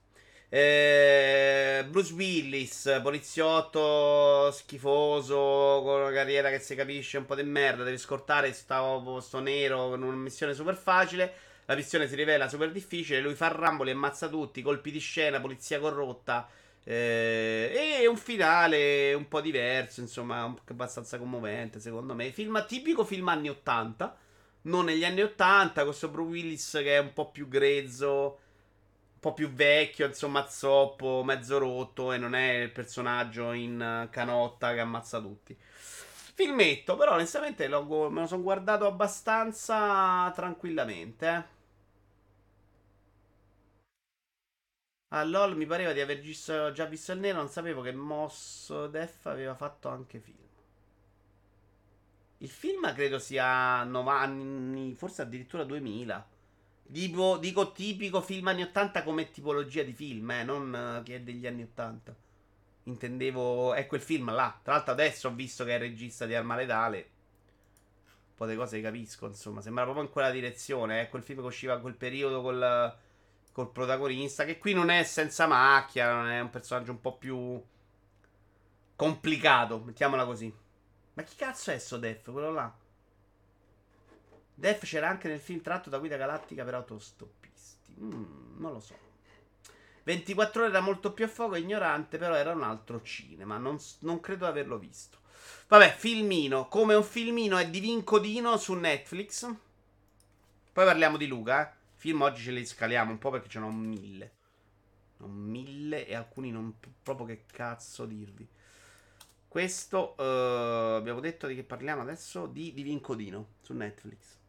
[0.55, 7.83] Eh, Bruce Willis, poliziotto schifoso, con una carriera che si capisce un po' di merda,
[7.83, 11.33] devi scortare sto, sto nero con una missione super facile.
[11.65, 15.41] La missione si rivela super difficile, lui fa Rambo, li ammazza tutti, colpi di scena,
[15.41, 16.47] polizia corrotta.
[16.83, 22.31] eh, e un finale un po' diverso, insomma, abbastanza commovente secondo me.
[22.31, 24.15] Film tipico film anni 80,
[24.63, 28.37] non negli anni 80, questo Bruce Willis che è un po' più grezzo.
[29.23, 34.81] Po' più vecchio, insomma, zoppo, mezzo rotto e non è il personaggio in canotta che
[34.81, 35.57] ammazza tutti.
[36.35, 41.27] Filmetto, però onestamente lo, me lo sono guardato abbastanza tranquillamente.
[41.27, 41.43] Eh.
[45.15, 46.19] A LOL mi pareva di aver
[46.73, 50.37] già visto il nero, non sapevo che Moss Def aveva fatto anche film.
[52.39, 56.32] Il film credo sia 9 anni, forse addirittura 2000.
[56.85, 61.47] Dico, dico tipico film anni 80 come tipologia di film, eh, non che è degli
[61.47, 62.15] anni 80.
[62.83, 64.59] Intendevo, è quel film là.
[64.61, 66.97] Tra l'altro adesso ho visto che è il regista di Arma Letale.
[68.29, 69.61] Un po' di cose capisco, insomma.
[69.61, 70.99] Sembra proprio in quella direzione.
[70.99, 71.09] È eh.
[71.09, 72.97] quel film che usciva in quel periodo col,
[73.51, 74.43] col protagonista.
[74.43, 77.61] Che qui non è senza macchia, non è un personaggio un po' più
[78.95, 80.53] complicato, mettiamola così.
[81.13, 82.31] Ma chi cazzo è sto Def?
[82.31, 82.73] Quello là?
[84.63, 87.97] Def c'era anche nel film tratto da Guida Galattica per autostoppisti.
[87.99, 88.97] Mm, non lo so.
[90.03, 93.57] 24 ore era molto più a fuoco, ignorante, però era un altro cinema.
[93.57, 95.17] Non, non credo di averlo visto.
[95.67, 96.69] Vabbè, filmino.
[96.69, 99.53] Come un filmino è di Vincodino su Netflix.
[100.71, 101.69] Poi parliamo di Luca.
[101.69, 101.75] Eh.
[101.95, 104.31] Film oggi ce li scaliamo un po' perché ce n'ho mille.
[105.17, 106.73] Non mille e alcuni non
[107.03, 108.47] proprio che cazzo dirvi.
[109.45, 114.41] Questo uh, abbiamo detto di che parliamo adesso di, di Vincodino su Netflix.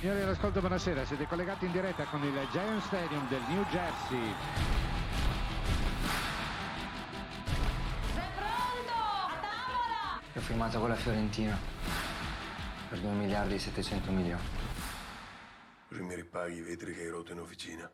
[0.00, 1.04] Signori all'ascolto, buonasera.
[1.04, 4.34] Siete collegati in diretta con il Giant Stadium del New Jersey.
[8.14, 8.92] Sei pronto?
[8.96, 10.22] A tavola!
[10.34, 11.58] Ho firmato con la Fiorentina
[12.88, 14.42] per 2 miliardi e 700 milioni.
[15.88, 17.92] Così mi ripaghi i vetri che hai rotto in officina.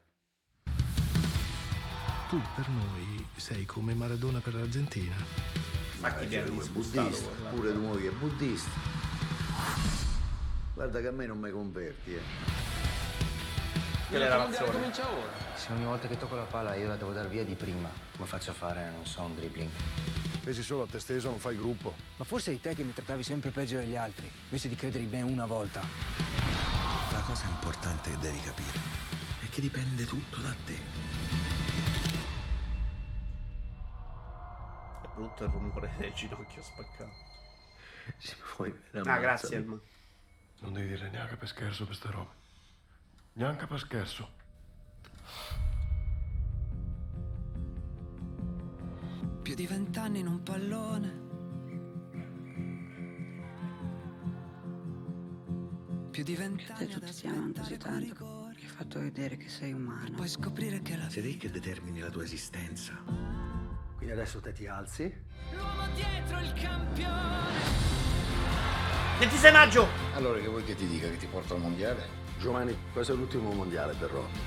[2.29, 5.17] Tu per noi sei come Maradona per l'Argentina.
[5.99, 7.03] Ma chi è buddista?
[7.51, 10.06] Pure lui è buddista.
[10.77, 12.21] Guarda che a me non mi converti, eh.
[14.11, 15.33] Che comincia ora.
[15.55, 18.29] Se ogni volta che tocco la palla io la devo dar via di prima, come
[18.29, 19.71] faccio a fare, non so, un dribbling?
[20.45, 21.95] Pensi solo a te stesso, non fai gruppo.
[22.17, 25.09] Ma forse eri te che mi trattavi sempre peggio degli altri, invece di credere in
[25.09, 25.81] me una volta.
[27.11, 28.79] La cosa importante che devi capire
[29.45, 30.75] è che dipende tutto da te.
[35.05, 37.15] È brutto il rumore del ginocchio spaccato.
[38.19, 39.81] Sì, poi ah, grazie, Elma.
[40.61, 42.31] Non devi dire neanche per scherzo queste robe.
[43.35, 44.29] Neanche per scherzo.
[49.43, 51.25] Più di vent'anni in un pallone.
[56.11, 58.25] Più di vent'anni tutti ti amano così tanto.
[58.57, 60.11] Mi hai fatto vedere che sei umano.
[60.15, 62.95] Puoi scoprire che la Sei te che determini la tua esistenza.
[63.97, 65.15] Quindi adesso te ti alzi.
[65.53, 68.16] L'uomo dietro il campione.
[69.19, 69.89] 26 maggio!
[70.15, 72.07] Allora che vuoi che ti dica che ti porto al mondiale?
[72.39, 74.39] Giovanni, questo è l'ultimo mondiale per Roby.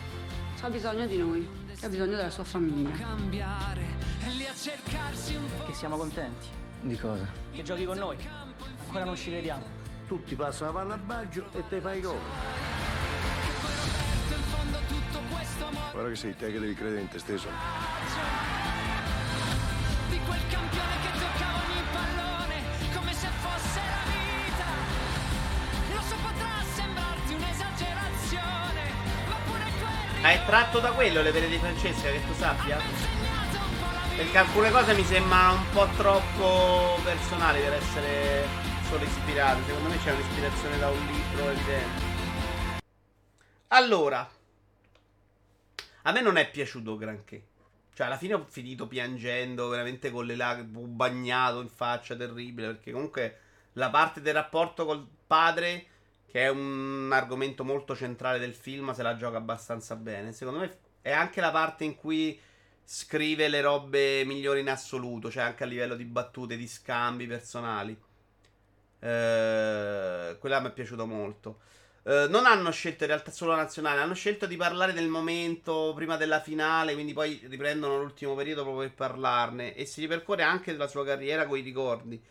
[0.61, 1.49] Ha bisogno di noi,
[1.81, 2.95] ha bisogno della sua famiglia.
[2.95, 3.83] Cambiare,
[4.37, 5.63] lì a cercarsi un po'.
[5.65, 6.47] Che siamo contenti.
[6.81, 7.27] Di cosa?
[7.51, 8.17] Che giochi con noi.
[8.85, 9.63] Ancora non ci vediamo.
[10.07, 12.19] Tutti passano la palla al baggio e te fai gol.
[15.91, 17.47] Guarda che sei te che devi credere in te stesso.
[20.09, 21.18] Di quel campione che
[30.21, 32.77] Ah, è tratto da quello le vere di Francesca, che tu sappia?
[34.17, 38.45] Perché alcune cose mi sembrano un po' troppo personali per essere
[38.89, 39.63] solo ispirate.
[39.65, 42.03] Secondo me c'è un'ispirazione da un libro evidente.
[43.69, 44.29] Allora,
[46.01, 47.47] a me non è piaciuto granché.
[47.93, 52.73] Cioè, alla fine ho finito piangendo, veramente con le lacrime, bagnato in faccia, terribile.
[52.73, 53.39] Perché comunque
[53.73, 55.85] la parte del rapporto col padre,
[56.29, 60.31] che è un argomento molto centrale del film, se la gioca abbastanza bene.
[60.31, 62.39] Secondo me è anche la parte in cui
[62.83, 67.97] scrive le robe migliori in assoluto, cioè anche a livello di battute, di scambi personali.
[68.99, 71.59] Eh, quella mi è piaciuto molto.
[72.03, 75.93] Eh, non hanno scelto in realtà solo la nazionale, hanno scelto di parlare del momento
[75.95, 80.71] prima della finale, quindi poi riprendono l'ultimo periodo proprio per parlarne e si ripercorre anche
[80.71, 82.21] della sua carriera con i ricordi.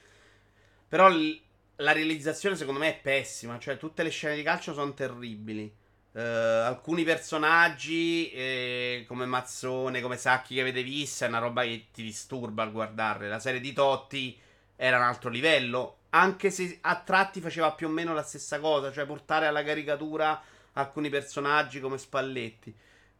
[0.88, 1.40] Però l-
[1.78, 5.74] la realizzazione secondo me è pessima, cioè tutte le scene di calcio sono terribili.
[6.10, 11.86] Uh, alcuni personaggi eh, come Mazzone, come Sacchi che avete visto, è una roba che
[11.92, 13.28] ti disturba al guardarle.
[13.28, 14.38] La serie di Totti
[14.76, 18.90] era un altro livello anche se a tratti faceva più o meno la stessa cosa,
[18.92, 20.40] cioè portare alla caricatura
[20.74, 22.74] alcuni personaggi come Spalletti.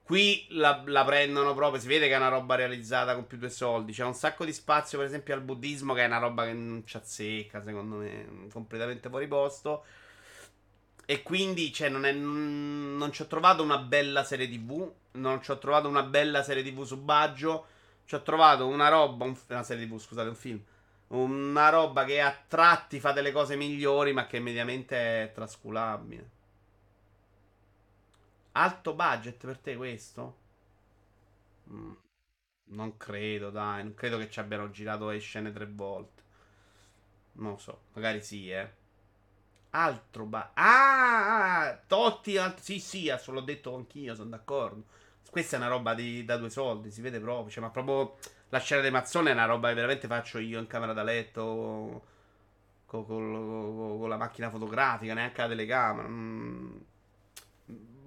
[0.09, 3.51] Qui la, la, prendono proprio, si vede che è una roba realizzata con più due
[3.51, 3.93] soldi.
[3.93, 6.82] C'è un sacco di spazio, per esempio, al buddismo, che è una roba che non
[6.86, 9.85] ci azzecca, secondo me, completamente fuori posto.
[11.05, 14.90] E quindi, cioè, non, è, non ci ho trovato una bella serie TV.
[15.12, 17.66] Non ci ho trovato una bella serie TV su Baggio.
[18.06, 20.62] Ci ho trovato una roba, un, una serie TV, scusate, un film.
[21.09, 26.36] Una roba che a tratti fa delle cose migliori, ma che mediamente è trasculabile.
[28.59, 30.36] Alto budget per te questo?
[31.70, 31.93] Mm,
[32.70, 33.82] non credo, dai.
[33.85, 36.22] Non credo che ci abbiano girato le scene tre volte.
[37.35, 38.68] Non lo so, magari sì, eh.
[39.70, 40.51] Altro budget.
[40.55, 42.36] Ah, ah, Totti.
[42.36, 44.85] Alt- sì, sì, l'ho detto anch'io, sono d'accordo.
[45.30, 47.51] Questa è una roba di, da due soldi, si vede proprio.
[47.51, 48.16] Cioè, ma proprio
[48.51, 52.02] la scena di Mazzone è una roba che veramente faccio io in camera da letto.
[52.86, 56.09] Con, con, con la macchina fotografica, neanche la telecamera.
[56.09, 56.78] Mm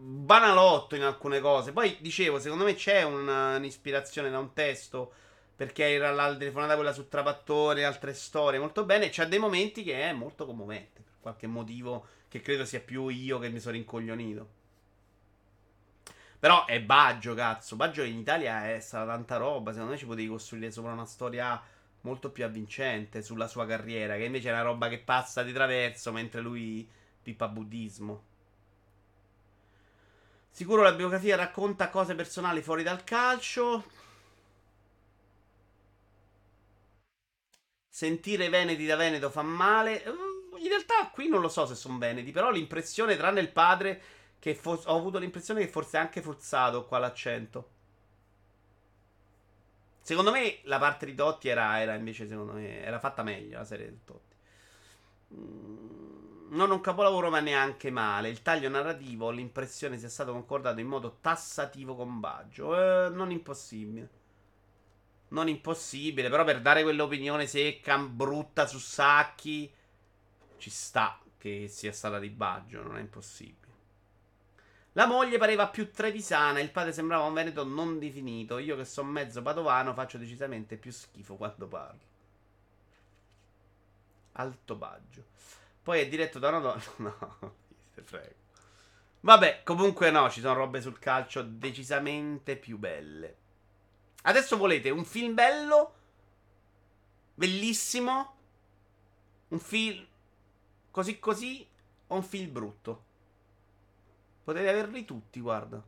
[0.01, 1.71] banalotto in alcune cose.
[1.71, 5.13] Poi dicevo, secondo me c'è una, un'ispirazione da un testo.
[5.55, 9.09] Perché era la telefonata quella su Trapattore, altre storie molto bene.
[9.11, 11.03] C'ha dei momenti che è molto commovente.
[11.03, 14.59] Per qualche motivo che credo sia più io che mi sono rincoglionito.
[16.39, 17.75] Però è Baggio, cazzo.
[17.75, 19.71] Baggio in Italia è stata tanta roba.
[19.71, 21.61] Secondo me ci potevi costruire sopra una storia
[22.01, 24.15] molto più avvincente sulla sua carriera.
[24.15, 26.89] Che invece è una roba che passa di traverso mentre lui
[27.21, 28.29] pippa buddismo.
[30.51, 33.83] Sicuro la biografia racconta cose personali fuori dal calcio.
[37.87, 40.03] Sentire Veneti da Veneto fa male.
[40.57, 44.01] In realtà qui non lo so se sono Veneti, però l'impressione, tranne il padre,
[44.39, 47.69] che fo- ho avuto l'impressione che forse è anche forzato qua l'accento.
[50.01, 53.65] Secondo me la parte di Totti era, era invece, secondo me, era fatta meglio la
[53.65, 54.35] serie di Totti.
[55.33, 56.10] Mm
[56.51, 58.29] non un capolavoro, ma neanche male.
[58.29, 62.75] Il taglio narrativo ho l'impressione sia stato concordato in modo tassativo con Baggio.
[62.75, 64.09] Eh, non impossibile.
[65.29, 69.71] Non impossibile, però per dare quell'opinione secca, brutta su Sacchi,
[70.57, 73.59] ci sta che sia stata di Baggio, non è impossibile.
[74.93, 78.57] La moglie pareva più trevisana, il padre sembrava un veneto non definito.
[78.57, 82.09] Io che sono mezzo padovano faccio decisamente più schifo quando parlo.
[84.33, 85.23] Alto Baggio.
[85.83, 86.81] Poi è diretto da una donna.
[86.97, 87.55] No,
[87.93, 88.35] ti prego.
[89.21, 93.37] Vabbè, comunque no, ci sono robe sul calcio decisamente più belle.
[94.23, 95.93] Adesso volete un film bello,
[97.35, 98.33] bellissimo,
[99.49, 100.05] un film
[100.91, 101.67] così così
[102.07, 103.03] o un film brutto.
[104.43, 105.83] Potete averli tutti, guarda.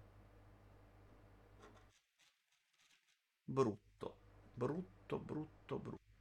[3.48, 4.16] Brutto,
[4.54, 6.13] brutto, brutto, brutto.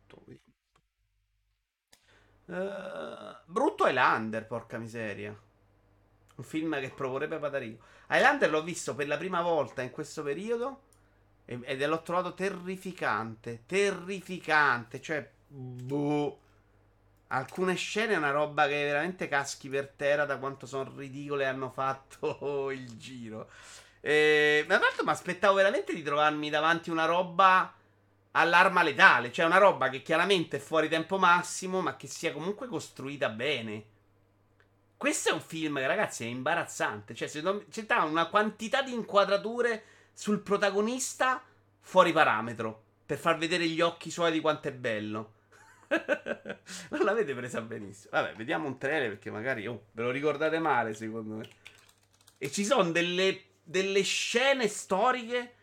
[2.53, 5.35] Uh, brutto Highlander, porca miseria.
[6.35, 7.85] Un film che proporrebbe Patarico.
[8.11, 10.83] Highlander l'ho visto per la prima volta in questo periodo
[11.47, 13.62] ed l'ho trovato terrificante.
[13.65, 15.01] Terrificante.
[15.01, 16.41] Cioè, boh.
[17.29, 21.70] Alcune scene è una roba che veramente caschi per terra da quanto sono ridicole hanno
[21.70, 23.49] fatto il giro.
[24.03, 27.73] E, ma tra l'altro mi aspettavo veramente di trovarmi davanti una roba
[28.32, 32.66] all'arma letale, cioè una roba che chiaramente è fuori tempo massimo, ma che sia comunque
[32.66, 33.84] costruita bene.
[34.96, 37.14] Questo è un film che, ragazzi, è imbarazzante.
[37.14, 41.42] Cioè, c'è una quantità di inquadrature sul protagonista
[41.80, 42.82] fuori parametro.
[43.04, 45.32] Per far vedere gli occhi suoi di quanto è bello.
[46.90, 48.10] non l'avete presa benissimo.
[48.12, 51.48] Vabbè, vediamo un trailer perché magari oh, ve lo ricordate male, secondo me.
[52.38, 55.54] E ci sono delle, delle scene storiche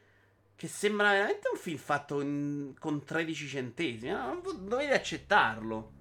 [0.60, 4.12] che sembra veramente un film fatto in, con 13 centesimi.
[4.12, 4.42] No?
[4.42, 5.94] Dovete accettarlo.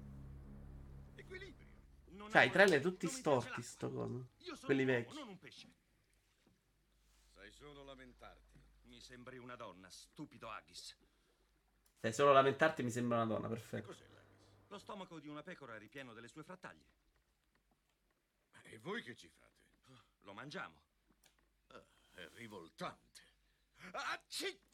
[2.29, 4.31] Cioè, i trailer tutti storti, sto coso.
[4.65, 5.15] Quelli vecchi.
[7.33, 8.61] Sai solo lamentarti.
[8.83, 10.93] Mi sembri una donna, stupido Agis.
[12.01, 13.95] Sai solo lamentarti, mi sembra una donna, perfetto.
[14.67, 16.85] Lo stomaco di una pecora ripieno delle sue frattaglie.
[18.63, 20.03] E voi che ci fate?
[20.23, 20.81] Lo mangiamo.
[21.67, 21.81] Ah,
[22.11, 23.08] è rivoltante.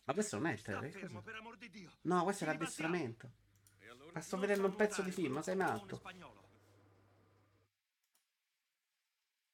[0.06, 1.11] Ma questo non è il trailer.
[2.02, 3.32] No, questo è l'addestramento.
[4.14, 6.02] Ma sto vedendo un pezzo di film, ma sei matto.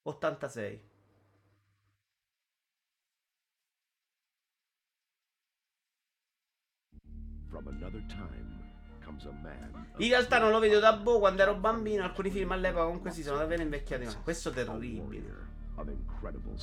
[0.02, 0.90] 86.
[9.98, 12.04] In realtà non lo vedo da boh quando ero bambino.
[12.04, 14.04] Alcuni film all'epoca comunque si sono davvero invecchiati.
[14.04, 15.51] Ma questo è terribile.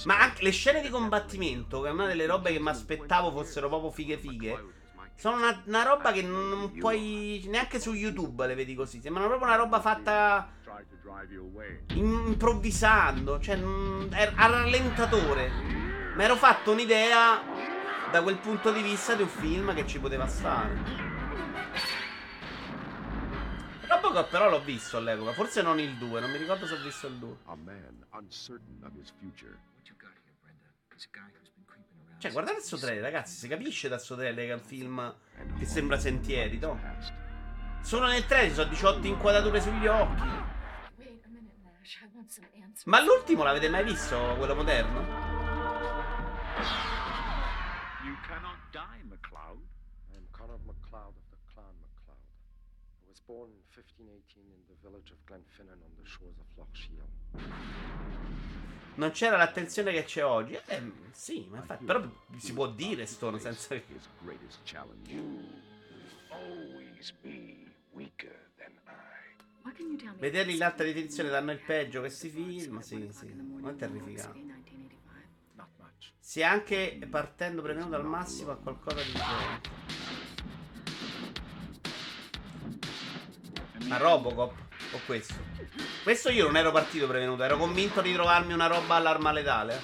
[0.06, 3.68] Ma anche le scene di combattimento, che è una delle robe che mi aspettavo fossero
[3.68, 4.78] proprio fighe fighe.
[5.16, 7.44] Sono una, una, roba che non puoi.
[7.48, 9.02] Neanche su YouTube le vedi così.
[9.02, 10.50] Sembrano proprio una roba fatta.
[11.96, 13.40] improvvisando.
[13.40, 13.60] Cioè,
[14.36, 15.52] a rallentatore.
[16.16, 17.42] Mi ero fatto un'idea.
[18.12, 21.09] Da quel punto di vista di un film che ci poteva stare.
[23.90, 26.82] Roba Robocop però l'ho visto all'epoca, forse non il 2, non mi ricordo se ho
[26.82, 27.38] visto il 2.
[27.46, 29.58] A man uncertain of his future.
[32.20, 35.16] Cioè, guardate il suo trailer, ragazzi, si capisce dal suo trailer che è un film
[35.58, 36.80] che sembra sentieri, no?
[37.82, 40.28] Solo nel trailer ci sono 18 inquadrature sugli occhi.
[42.86, 45.00] Ma l'ultimo l'avete mai visto, quello moderno?
[48.04, 49.62] You cannot die, MacLeod.
[50.12, 52.20] I am Conor MacLeod of the clan MacLeod.
[53.02, 56.76] I was born in 1518 in the village of Glenfinnan on the shores of Loch
[56.76, 57.08] Shiel.
[58.96, 60.60] Non c'era l'attenzione che c'è oggi.
[60.66, 62.06] Eh, sì, ma infatti, però
[62.38, 63.86] si può dire Stone senza che...
[70.18, 72.80] Vederli in alta definizione danno il peggio questi film.
[72.82, 73.34] Sì, sì.
[73.34, 74.58] Non è terrificante.
[76.20, 80.29] Si è anche partendo prevenuto al massimo a qualcosa di buono.
[83.86, 84.54] Ma Robocop
[84.94, 85.36] o questo?
[86.04, 89.82] Questo io non ero partito prevenuto, ero convinto di trovarmi una roba all'arma letale.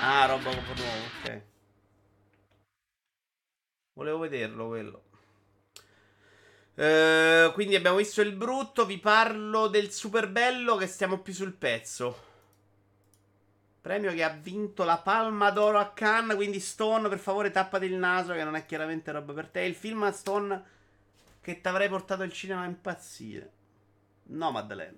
[0.00, 1.42] Ah, Robocop nuovo, ok.
[3.94, 5.02] Volevo vederlo quello.
[6.74, 8.84] Eh, quindi abbiamo visto il brutto.
[8.84, 12.32] Vi parlo del super bello che stiamo più sul pezzo.
[13.84, 16.36] Premio che ha vinto la palma d'oro a Cannes.
[16.36, 19.60] Quindi, Stone, per favore, tappati il naso, che non è chiaramente roba per te.
[19.60, 20.64] Il film Stone
[21.42, 23.52] che ti avrei portato al cinema a impazzire.
[24.28, 24.96] No, Madeleine.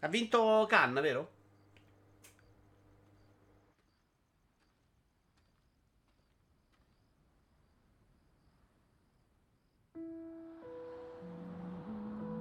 [0.00, 1.30] Ha vinto Cannes, vero?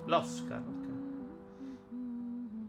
[0.06, 0.85] L'Oscar.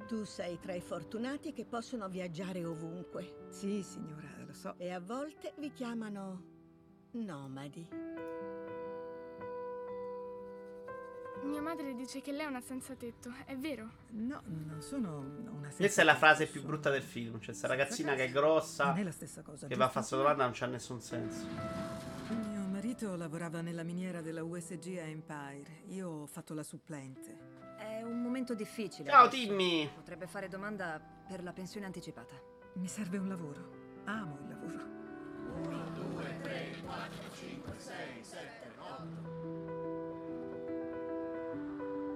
[0.06, 3.46] Tu sei tra i fortunati che possono viaggiare ovunque.
[3.48, 4.74] Sì, signora, lo so.
[4.78, 6.42] E a volte vi chiamano
[7.12, 7.88] nomadi.
[11.42, 13.88] Mia madre dice che lei è una senza tetto, è vero?
[14.10, 17.34] No, non sono una Questa è la frase più brutta del film.
[17.34, 19.66] Cioè, questa ragazzina che è grossa, Non è la stessa cosa.
[19.66, 21.46] che va a questa domanda, non c'ha nessun senso.
[22.30, 25.82] Mio marito lavorava nella miniera della USG a Empire.
[25.88, 27.55] Io ho fatto la supplente.
[28.36, 29.08] Momento difficile.
[29.08, 29.46] Ciao, adesso.
[29.46, 29.88] Timmy.
[29.94, 32.34] Potrebbe fare domanda per la pensione anticipata.
[32.74, 33.70] Mi serve un lavoro.
[34.04, 34.84] Amo il lavoro.
[35.64, 39.04] 1, 2, 3, 4, 5, 6, 7, 8.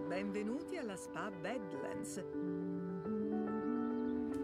[0.09, 2.22] Benvenuti alla Spa Badlands.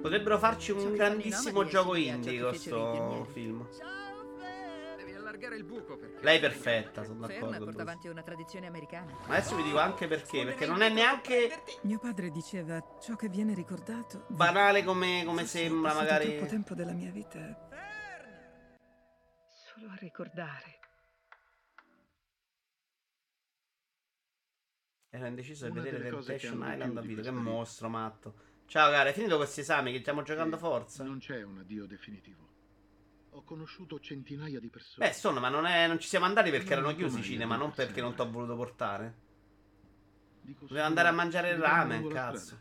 [0.01, 3.69] Potrebbero farci un grandissimo gioco indie questo film.
[3.69, 3.83] Devi
[5.37, 6.23] allargare il buco perché...
[6.23, 7.65] Lei è perfetta, sono Ferma d'accordo.
[7.65, 9.13] porta avanti una tradizione americana.
[9.27, 10.45] Ma adesso vi dico anche perché.
[10.45, 14.25] Perché non è neanche Mio padre diceva ciò che viene ricordato.
[14.29, 16.37] banale come, come ho sembra, magari.
[16.37, 17.69] troppo tempo della mia vita
[19.49, 20.75] solo a ricordare.
[25.11, 27.23] Ero indeciso di vedere Temptation Island a video.
[27.23, 28.35] Che mostro, matto.
[28.67, 31.05] Ciao, cara, hai finito questi esami che stiamo giocando forza?
[31.05, 32.46] Non c'è un addio definitivo.
[33.37, 35.07] Ho conosciuto centinaia di persone.
[35.07, 37.57] Beh, sono, ma non, è- non ci siamo andati perché Non erano chiusi i cinema,
[37.57, 39.15] non per perché non ti ho voluto portare.
[40.67, 42.61] Solo andare a mangiare il ramen, cazzo.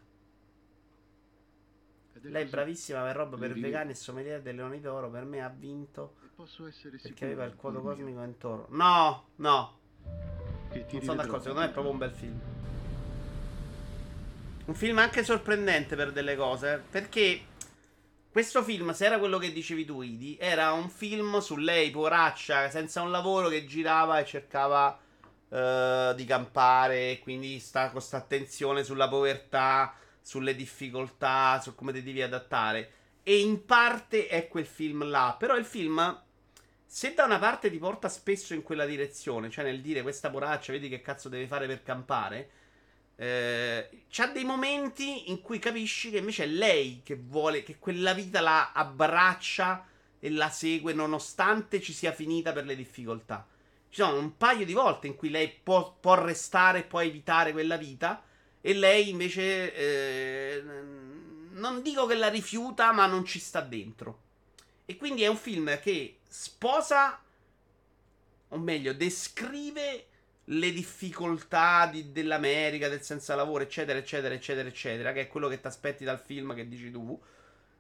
[2.23, 5.09] Lei è bravissima per roba per vegani e sommelier dei Leoni d'Oro.
[5.09, 8.67] Per me ha vinto Posso essere sicuro perché aveva il cuore cosmico in toro.
[8.71, 9.77] No, no.
[10.73, 12.39] Non sono d'accordo, secondo me è proprio un bel film.
[14.65, 16.73] Un film anche sorprendente per delle cose.
[16.73, 17.41] eh, Perché
[18.35, 22.69] questo film, se era quello che dicevi tu, Idi, era un film su lei, poraccia,
[22.69, 24.99] senza un lavoro, che girava e cercava
[25.47, 27.19] eh, di campare.
[27.19, 32.91] Quindi sta con questa attenzione sulla povertà, sulle difficoltà, su come ti devi adattare.
[33.23, 35.37] E in parte è quel film là.
[35.39, 36.21] Però il film.
[36.85, 40.73] Se da una parte ti porta spesso in quella direzione, cioè nel dire questa poraccia,
[40.73, 42.49] vedi che cazzo deve fare per campare,
[43.17, 48.13] eh, c'ha dei momenti in cui capisci che invece è lei che vuole, che quella
[48.13, 49.87] vita la abbraccia
[50.19, 53.47] e la segue nonostante ci sia finita per le difficoltà.
[53.89, 57.51] Ci sono un paio di volte in cui lei può, può restare e può evitare
[57.51, 58.23] quella vita
[58.59, 60.63] e lei invece eh,
[61.51, 64.23] non dico che la rifiuta, ma non ci sta dentro.
[64.85, 67.21] E quindi è un film che sposa,
[68.49, 70.07] o meglio, descrive
[70.45, 75.59] le difficoltà di- dell'America, del senza lavoro, eccetera, eccetera, eccetera, eccetera, che è quello che
[75.59, 77.19] ti aspetti dal film che dici tu.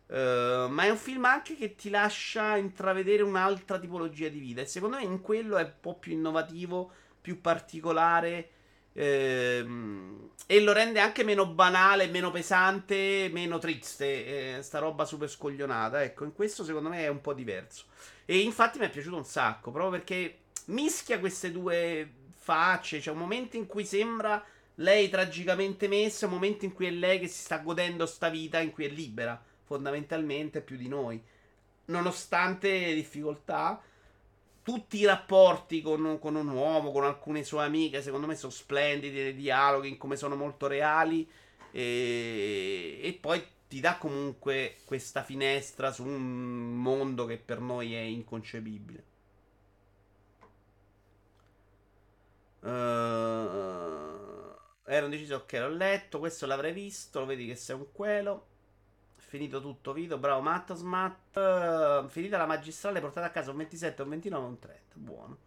[0.07, 4.61] Eh, ma è un film anche che ti lascia intravedere un'altra tipologia di vita.
[4.61, 8.49] E secondo me in quello è un po' più innovativo, più particolare.
[8.93, 14.57] Ehm, e lo rende anche meno banale, meno pesante, meno triste.
[14.57, 16.03] eh, sta roba super scoglionata.
[16.03, 17.85] Ecco, in questo secondo me è un po' diverso.
[18.25, 22.99] E infatti mi è piaciuto un sacco, proprio perché mischia queste due facce.
[22.99, 24.43] C'è un momento in cui sembra
[24.75, 28.59] lei tragicamente messa, un momento in cui è lei che si sta godendo sta vita,
[28.59, 31.19] in cui è libera, fondamentalmente più di noi.
[31.85, 33.81] Nonostante le difficoltà,
[34.61, 39.19] tutti i rapporti con, con un uomo, con alcune sue amiche, secondo me sono splendidi,
[39.19, 41.27] i dialoghi come sono molto reali.
[41.71, 48.01] E, e poi ti dà comunque questa finestra su un mondo che per noi è
[48.01, 49.14] inconcepibile.
[52.65, 54.55] Uh,
[54.85, 58.47] ero indeciso, ok, l'ho letto, questo l'avrei visto, lo vedi che sei un quelo.
[59.17, 61.35] Finito tutto, Vito, bravo Matto Smat.
[61.35, 64.81] Uh, finita la magistrale, portata a casa un 27, un 29, un 30.
[64.95, 65.37] Buono.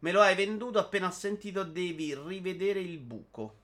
[0.00, 3.56] Me lo hai venduto appena ho sentito devi rivedere il buco.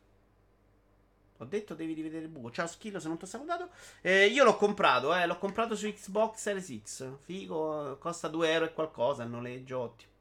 [1.39, 2.51] Ho detto devi rivedere il buco.
[2.51, 3.71] Ciao Schillo, se non ti ho salutato.
[4.01, 5.27] Eh, io l'ho comprato, eh.
[5.27, 7.09] L'ho comprato su Xbox Series X.
[7.21, 9.23] Figo, costa 2 euro e qualcosa.
[9.23, 10.17] Il noleggio ottimo.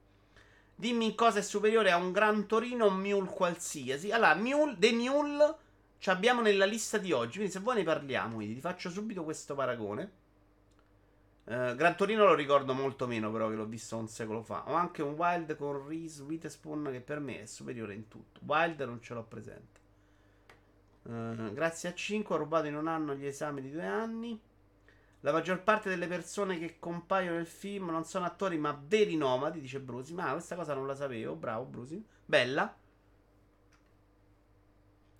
[0.79, 4.11] Dimmi cosa è superiore a un Gran Torino o un Mule qualsiasi.
[4.11, 5.55] Allora, Mule, The Mule
[5.97, 7.37] ci abbiamo nella lista di oggi.
[7.37, 10.11] Quindi se vuoi ne parliamo, quindi ti faccio subito questo paragone.
[11.45, 14.65] Uh, Gran Torino lo ricordo molto meno, però, che l'ho visto un secolo fa.
[14.67, 18.41] Ho anche un Wild con Reese Witherspoon che per me è superiore in tutto.
[18.45, 19.79] Wild non ce l'ho presente.
[21.01, 24.39] Uh, grazie a 5 ho rubato in un anno gli esami di due anni.
[25.27, 29.59] La maggior parte delle persone che compaiono nel film non sono attori ma veri nomadi,
[29.59, 30.13] dice Brusi.
[30.13, 31.35] Ma questa cosa non la sapevo.
[31.35, 32.01] Bravo Brusi.
[32.23, 32.73] Bella.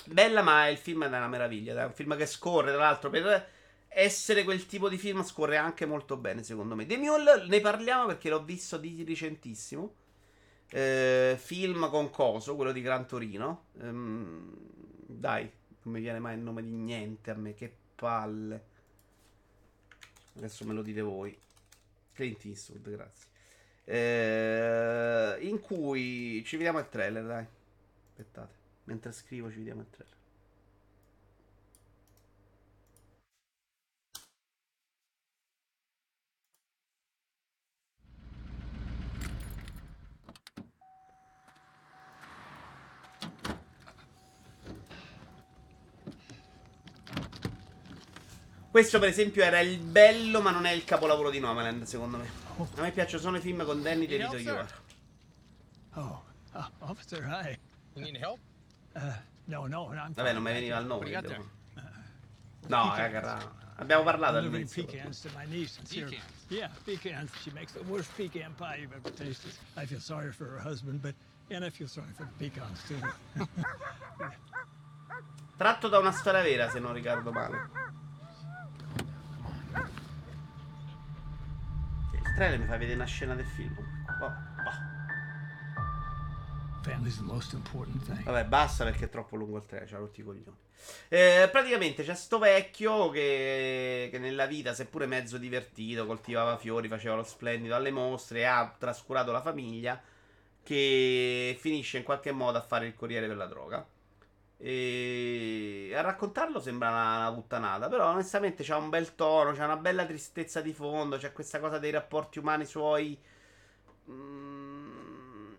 [0.05, 1.81] Bella, ma il film è una meraviglia.
[1.81, 3.49] È un film che scorre, tra l'altro, per
[3.89, 6.85] essere quel tipo di film scorre anche molto bene, secondo me.
[6.85, 9.93] The Mule ne parliamo perché l'ho visto di recentissimo.
[10.69, 13.65] Eh, film con Coso, quello di Gran Torino.
[13.81, 14.53] Ehm,
[15.05, 15.51] dai,
[15.81, 18.75] non mi viene mai il nome di niente a me, che palle.
[20.37, 21.37] Adesso me lo dite voi.
[22.13, 23.27] Clint Eastwood, grazie.
[23.83, 27.45] Eh, in cui ci vediamo il trailer, dai.
[28.09, 28.55] Aspettate,
[28.85, 30.16] mentre scrivo ci vediamo il trailer.
[48.77, 52.29] Questo, per esempio, era il bello, ma non è il capolavoro di Nomaland, secondo me.
[52.75, 54.67] A me piacciono solo i film con Danny DeVito Iovara.
[55.95, 56.23] Oh,
[56.53, 57.57] uh, officer, hi.
[57.95, 58.37] You need help?
[58.93, 59.13] Uh,
[59.45, 61.09] no, no, I'm Vabbè, non mi veniva il nome.
[61.09, 61.49] Devo-
[62.67, 64.85] No, raga, abbiamo parlato all'inizio.
[64.85, 65.81] pecans to my niece.
[65.81, 66.21] Pecans?
[66.49, 67.31] Yeah, pecans.
[67.41, 69.53] She makes the worst pecan pie you've ever tasted.
[69.75, 71.15] I feel sorry for her husband, but
[71.49, 73.01] and I feel sorry for the pecans too.
[75.57, 78.05] Tratto da una storia vera, se non ricordo male.
[82.37, 83.75] Trailer mi fa vedere una scena del film.
[84.21, 84.31] Oh,
[88.05, 88.23] thing.
[88.23, 90.55] Vabbè, basta perché è troppo lungo il trailer, c'ha rotti i coglioni.
[91.09, 97.15] Eh, praticamente c'è sto vecchio che, che nella vita, seppure mezzo divertito, coltivava fiori, faceva
[97.15, 99.99] lo splendido alle mostre, ha trascurato la famiglia,
[100.61, 103.83] che finisce in qualche modo a fare il corriere per la droga.
[104.59, 110.05] E a raccontarlo sembra una, puttanata, però onestamente c'ha un bel tono, c'ha una bella
[110.05, 113.17] tristezza di fondo, c'è questa cosa dei rapporti umani suoi
[114.09, 115.53] mm,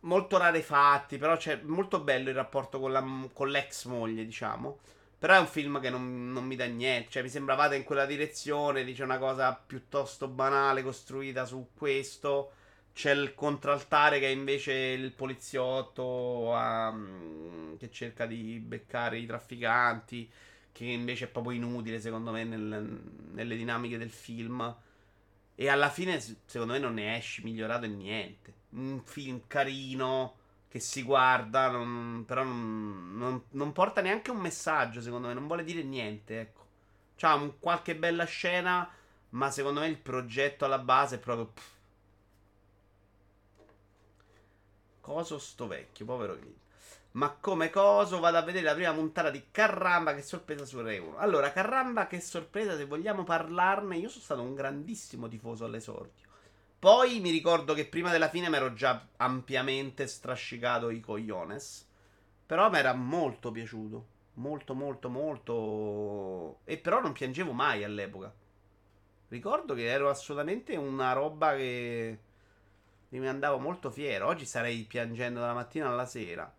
[0.00, 4.78] molto rarefatti, però c'è molto bello il rapporto con, la, con l'ex moglie, diciamo.
[5.18, 7.84] Però è un film che non, non mi dà niente, cioè mi sembra vada in
[7.84, 12.52] quella direzione, dice una cosa piuttosto banale costruita su questo.
[12.96, 16.02] C'è il contraltare che è invece il poliziotto
[16.48, 20.30] um, che cerca di beccare i trafficanti,
[20.72, 23.00] che invece è proprio inutile secondo me nel-
[23.32, 24.74] nelle dinamiche del film.
[25.54, 28.52] E alla fine, secondo me, non ne esci migliorato in niente.
[28.70, 30.36] Un film carino
[30.68, 35.46] che si guarda, non- però non, non- non porta neanche un messaggio, secondo me, non
[35.46, 36.64] vuole dire niente, ecco.
[37.16, 38.88] C'ha un- qualche bella scena,
[39.30, 41.46] ma secondo me il progetto alla base è proprio...
[41.48, 41.74] pff.
[45.06, 46.58] Coso sto vecchio, povero Clint.
[47.12, 50.98] Ma come coso vado a vedere la prima puntata di Carramba che sorpresa su Rai
[50.98, 51.18] 1.
[51.18, 56.26] Allora, Carramba che sorpresa, se vogliamo parlarne, io sono stato un grandissimo tifoso all'esordio.
[56.80, 61.88] Poi mi ricordo che prima della fine mi ero già ampiamente strascicato i cogliones.
[62.44, 64.06] Però mi era molto piaciuto.
[64.34, 66.58] Molto, molto, molto.
[66.64, 68.34] E però non piangevo mai all'epoca.
[69.28, 72.18] Ricordo che ero assolutamente una roba che
[73.10, 74.26] mi andavo molto fiero.
[74.26, 76.52] Oggi starei piangendo dalla mattina alla sera.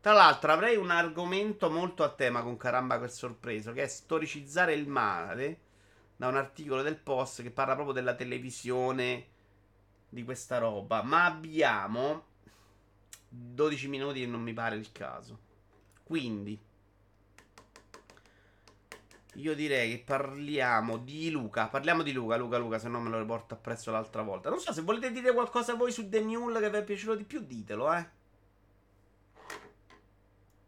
[0.00, 4.74] Tra l'altro avrei un argomento molto a tema con Caramba quel sorpreso, che è storicizzare
[4.74, 5.60] il male,
[6.16, 9.26] da un articolo del Post che parla proprio della televisione
[10.08, 11.02] di questa roba.
[11.02, 12.26] Ma abbiamo
[13.28, 15.38] 12 minuti e non mi pare il caso.
[16.02, 16.60] Quindi
[19.34, 21.68] io direi che parliamo di Luca.
[21.68, 24.50] Parliamo di Luca, Luca, Luca, se no me lo riporto appresso l'altra volta.
[24.50, 27.24] Non so se volete dire qualcosa voi su The Mule che vi è piaciuto di
[27.24, 28.22] più, ditelo, eh.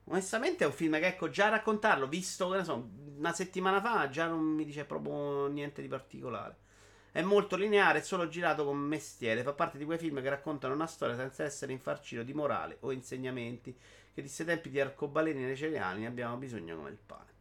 [0.09, 4.09] Onestamente è un film che, ecco, già raccontarlo, visto, che ne so, una settimana fa,
[4.09, 6.65] già non mi dice proprio niente di particolare.
[7.11, 9.43] È molto lineare, è solo girato con mestiere.
[9.43, 12.93] Fa parte di quei film che raccontano una storia senza essere infarcito di morale o
[12.93, 13.73] insegnamenti.
[13.73, 17.36] Che di questi tempi di arcobaleni nei cereali ne abbiamo bisogno come il pane.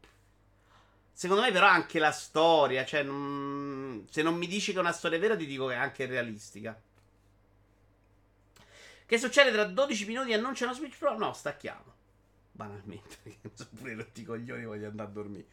[1.18, 2.84] Secondo me, però, anche la storia.
[2.84, 4.06] Cioè, non...
[4.10, 6.78] se non mi dici che è una storia vera, ti dico che è anche realistica.
[9.06, 11.18] Che succede tra 12 minuti e non una Switch Pro?
[11.18, 11.94] No, stacchiamo.
[12.52, 15.46] Banalmente, perché sono pure rotti i coglioni, voglio andare a dormire.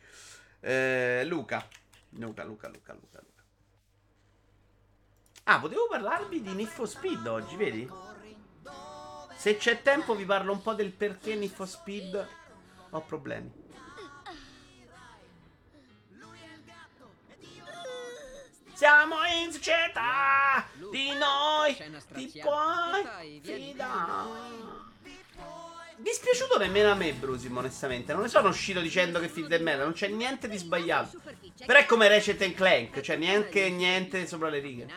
[0.58, 1.64] Eh, Luca.
[2.10, 3.42] Luca, Luca, Luca, Luca, Luca.
[5.44, 7.88] Ah, potevo parlarvi di for Speed oggi, vedi?
[9.36, 12.28] Se c'è tempo vi parlo un po' del perché for Speed
[12.90, 13.61] ho problemi.
[18.74, 21.76] Siamo in società, di noi
[22.14, 24.90] ti puoi fidare.
[25.96, 28.12] Dispiaciuto nemmeno a me, Brusimo, onestamente.
[28.12, 31.20] Non ne sono uscito dicendo che del merda, non c'è niente di sbagliato.
[31.64, 34.88] Però è come Ratchet Clank, cioè neanche niente sopra le righe.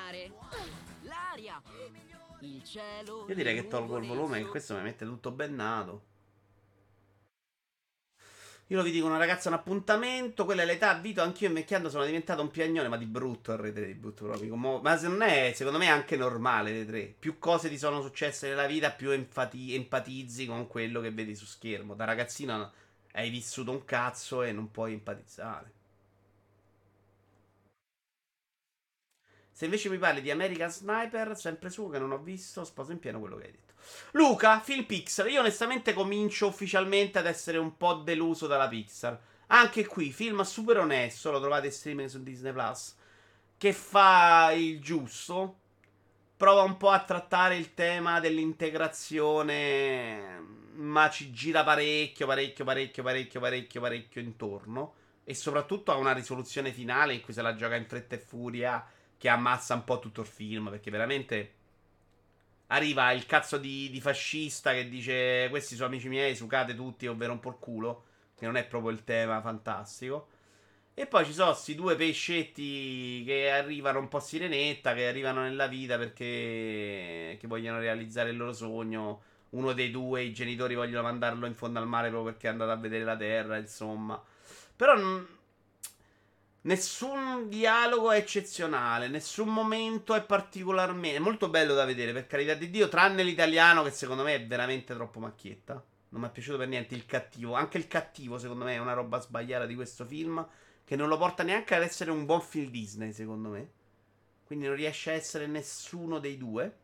[3.28, 6.14] Io direi che tolgo il volume, che questo mi mette tutto bennato.
[8.70, 12.04] Io lo vi dico, una ragazza un appuntamento, quella è l'età, Vito, anch'io invecchiando sono
[12.04, 14.56] diventato un piagnone, ma di brutto il rete di brutto proprio.
[14.56, 17.14] Ma se non è, secondo me è anche normale le tre.
[17.18, 19.76] Più cose ti sono successe nella vita, più enfati...
[19.76, 21.94] empatizzi con quello che vedi su schermo.
[21.94, 22.72] Da ragazzino
[23.14, 25.74] hai vissuto un cazzo e non puoi empatizzare.
[29.52, 33.00] Se invece mi parli di American Sniper, sempre su che non ho visto, sposo in
[33.00, 33.65] pieno quello che hai detto.
[34.12, 35.28] Luca, film Pixar.
[35.28, 39.20] Io onestamente comincio ufficialmente ad essere un po' deluso dalla Pixar.
[39.48, 42.95] Anche qui, film super onesto, lo trovate streaming su Disney Plus,
[43.57, 45.60] che fa il giusto.
[46.38, 50.40] Prova un po' a trattare il tema dell'integrazione,
[50.74, 54.94] ma ci gira parecchio, parecchio, parecchio, parecchio, parecchio, parecchio intorno.
[55.24, 58.86] E soprattutto ha una risoluzione finale in cui se la gioca in fretta e furia
[59.18, 61.53] che ammazza un po' tutto il film, perché veramente
[62.68, 67.32] arriva il cazzo di, di, fascista che dice questi sono amici miei, sucate tutti, ovvero
[67.34, 68.06] un po' culo,
[68.36, 70.28] che non è proprio il tema fantastico.
[70.98, 75.68] E poi ci sono questi due pescetti che arrivano un po' sirenetta, che arrivano nella
[75.68, 79.22] vita perché vogliono realizzare il loro sogno.
[79.50, 82.72] Uno dei due, i genitori vogliono mandarlo in fondo al mare proprio perché è andato
[82.72, 84.22] a vedere la terra, insomma.
[84.76, 84.94] Però
[86.66, 91.20] Nessun dialogo è eccezionale, nessun momento è particolarmente.
[91.20, 94.96] Molto bello da vedere, per carità di Dio, tranne l'italiano che secondo me è veramente
[94.96, 95.74] troppo macchietta.
[96.10, 97.54] Non mi è piaciuto per niente il cattivo.
[97.54, 100.44] Anche il cattivo, secondo me, è una roba sbagliata di questo film.
[100.84, 103.70] Che non lo porta neanche ad essere un buon film Disney, secondo me.
[104.44, 106.78] Quindi non riesce a essere nessuno dei due.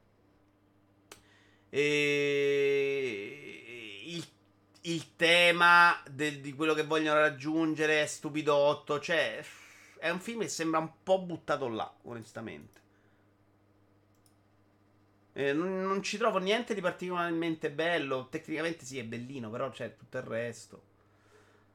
[1.69, 2.93] E.
[4.05, 4.23] Il,
[4.81, 8.99] il tema del, di quello che vogliono raggiungere è stupidotto.
[8.99, 9.43] Cioè
[10.01, 12.79] è un film che sembra un po' buttato là, onestamente.
[15.33, 18.27] Eh, non, non, ci trovo niente di particolarmente bello.
[18.27, 20.81] Tecnicamente sì, è bellino, però c'è tutto il resto.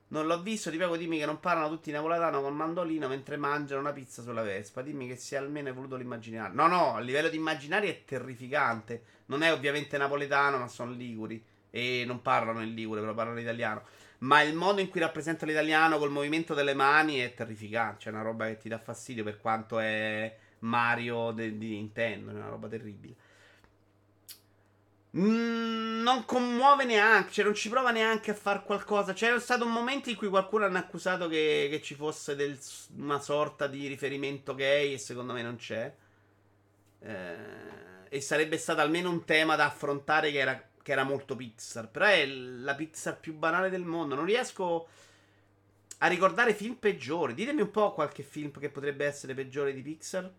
[0.08, 3.80] Non l'ho visto, ti prego dimmi che non parlano tutti napoletano con mandolino mentre mangiano
[3.80, 4.82] una pizza sulla Vespa.
[4.82, 6.52] Dimmi che sia almeno evoluto l'immaginario.
[6.52, 9.04] No, no, a livello di immaginario è terrificante.
[9.26, 11.40] Non è ovviamente napoletano, ma sono liguri.
[11.70, 13.82] E non parlano in ligure, però parlano italiano.
[14.26, 18.04] Ma il modo in cui rappresenta l'italiano col movimento delle mani è terrificante.
[18.04, 22.32] C'è una roba che ti dà fastidio per quanto è Mario de- di Nintendo.
[22.32, 23.14] È una roba terribile.
[25.16, 29.12] Mm, non commuove neanche, cioè non ci prova neanche a fare qualcosa.
[29.12, 32.58] C'era stato un momento in cui qualcuno hanno accusato che, che ci fosse del,
[32.96, 35.94] una sorta di riferimento gay e secondo me non c'è.
[37.00, 37.36] Eh,
[38.08, 41.90] e sarebbe stato almeno un tema da affrontare che era che era molto Pixar.
[41.90, 44.14] Però è la Pixar più banale del mondo.
[44.14, 44.86] Non riesco
[45.98, 47.34] a ricordare film peggiori.
[47.34, 50.32] Ditemi un po' qualche film che potrebbe essere peggiore di Pixar.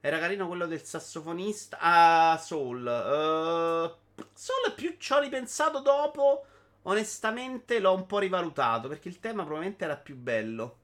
[0.00, 1.78] Era carino quello del sassofonista.
[1.80, 2.84] Ah, Soul.
[2.84, 6.46] Uh, Soul più ci ho ripensato dopo.
[6.82, 8.86] Onestamente l'ho un po' rivalutato.
[8.86, 10.78] Perché il tema probabilmente era più bello.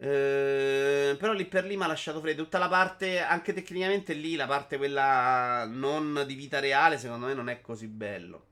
[0.00, 2.44] Eh, però lì per lì mi ha lasciato freddo.
[2.44, 7.34] Tutta la parte, anche tecnicamente lì, la parte quella non di vita reale, secondo me
[7.34, 8.46] non è così bello.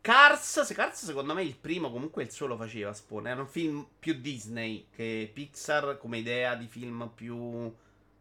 [0.00, 3.26] Cars, se Cars secondo me il primo comunque il suo lo faceva Spawn.
[3.26, 7.72] Era un film più Disney che Pixar come idea di film più,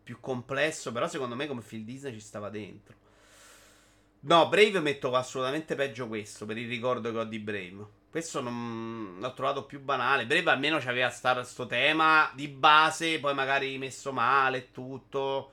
[0.03, 0.91] più complesso.
[0.91, 2.95] Però secondo me come film Disney ci stava dentro.
[4.21, 7.96] No, Brave metto assolutamente peggio questo per il ricordo che ho di Brave.
[8.09, 10.25] Questo non l'ho trovato più banale.
[10.25, 15.51] Brave almeno c'aveva questo tema di base, poi magari messo male e tutto.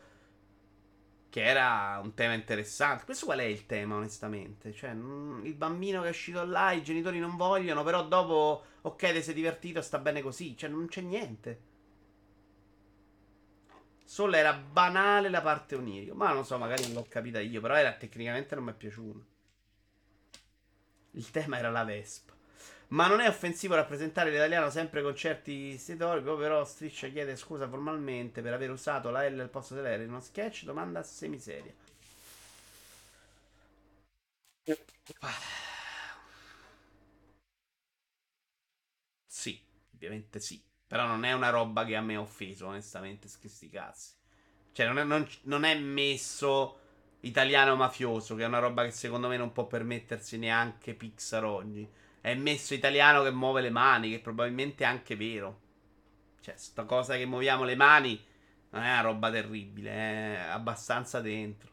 [1.29, 3.05] Che era un tema interessante.
[3.05, 4.73] Questo qual è il tema, onestamente?
[4.73, 9.23] Cioè, il bambino che è uscito là, i genitori non vogliono, però dopo, ok, ti
[9.23, 10.57] sei divertito, sta bene così.
[10.57, 11.61] Cioè, non c'è niente.
[14.05, 16.15] Solo era banale la parte onirica.
[16.15, 19.25] Ma non so, magari non l'ho capita io, però era tecnicamente non mi è piaciuto.
[21.13, 22.34] Il tema era la Vespa.
[22.95, 28.41] Ma non è offensivo rappresentare l'italiano sempre con certi stereotipi, però Striscia chiede scusa formalmente
[28.41, 31.75] per aver usato la L al posto dell'R in uno sketch, domanda semiseria.
[39.27, 39.61] Sì,
[39.95, 40.63] ovviamente sì.
[40.87, 44.13] Però non è una roba che a me ha offeso, onestamente, sti cazzi.
[44.73, 46.79] Cioè, non è, non, non è messo
[47.21, 51.89] italiano mafioso, che è una roba che secondo me non può permettersi neanche Pixar oggi
[52.25, 55.61] è messo italiano che muove le mani, che probabilmente è anche vero.
[56.41, 58.25] Cioè, sta cosa che muoviamo le mani
[58.71, 61.71] non è una roba terribile, è abbastanza dentro.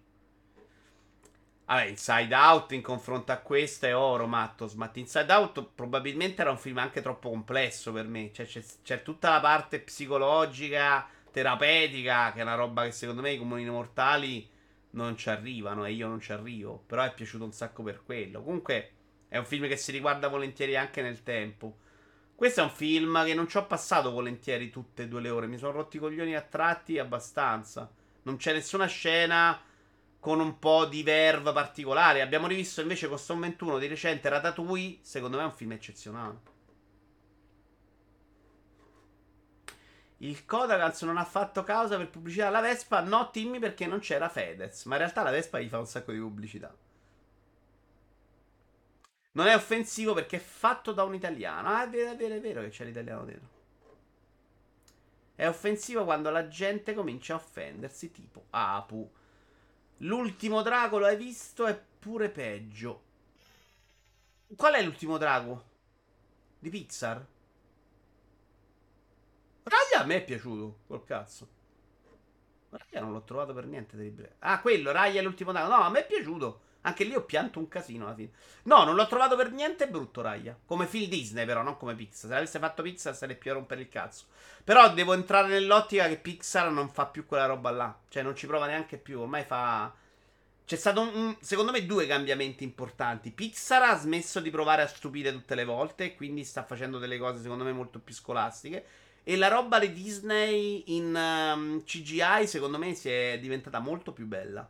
[1.63, 4.73] Vabbè, Inside Out in confronto a questo è oro, Mattos.
[4.73, 8.33] Ma Inside Out probabilmente era un film anche troppo complesso per me.
[8.33, 13.31] Cioè, c'è, c'è tutta la parte psicologica, terapeutica, che è una roba che secondo me
[13.31, 14.49] i comuni mortali
[14.91, 16.83] non ci arrivano e io non ci arrivo.
[16.85, 18.43] Però è piaciuto un sacco per quello.
[18.43, 18.95] Comunque
[19.31, 21.77] è un film che si riguarda volentieri anche nel tempo.
[22.35, 25.47] Questo è un film che non ci ho passato volentieri tutte e due le ore.
[25.47, 27.89] Mi sono rotti i coglioni a tratti abbastanza.
[28.23, 29.57] Non c'è nessuna scena
[30.19, 32.19] con un po' di verve particolare.
[32.19, 34.97] Abbiamo rivisto invece con Stone 21 di recente Ratatouille.
[34.99, 36.39] Secondo me è un film eccezionale.
[40.17, 42.99] Il Kodakans non ha fatto causa per pubblicità alla Vespa.
[42.99, 44.83] No, Timmy, perché non c'era Fedez.
[44.83, 46.75] Ma in realtà la Vespa gli fa un sacco di pubblicità.
[49.33, 51.69] Non è offensivo perché è fatto da un italiano.
[51.69, 53.49] Ah, è vero, è vero, è vero che c'è l'italiano dentro.
[55.35, 59.09] È offensivo quando la gente comincia a offendersi, tipo Apu.
[59.97, 61.65] L'ultimo drago lo hai visto?
[61.65, 63.03] È pure peggio.
[64.55, 65.69] Qual è l'ultimo drago?
[66.59, 67.25] Di Pixar?
[69.63, 71.47] Raya a me è piaciuto, col cazzo.
[72.69, 74.35] Raya non l'ho trovato per niente.
[74.39, 75.73] Ah, quello, Raya è l'ultimo drago.
[75.73, 76.61] No, a me è piaciuto.
[76.83, 78.31] Anche lì ho pianto un casino alla fine.
[78.63, 80.57] No, non l'ho trovato per niente brutto, Raya.
[80.65, 82.29] Come film Disney, però, non come Pixar.
[82.29, 84.25] Se l'avesse fatto Pixar, sarebbe più a rompere il cazzo.
[84.63, 87.95] Però devo entrare nell'ottica che Pixar non fa più quella roba là.
[88.09, 89.19] Cioè, non ci prova neanche più.
[89.19, 89.93] Ormai fa.
[90.65, 93.29] C'è stato, un, secondo me, due cambiamenti importanti.
[93.29, 96.05] Pixar ha smesso di provare a stupire tutte le volte.
[96.05, 98.85] E quindi sta facendo delle cose, secondo me, molto più scolastiche.
[99.23, 104.13] E la roba di Disney in um, ehm, CGI, secondo me, si è diventata molto
[104.13, 104.67] più bella.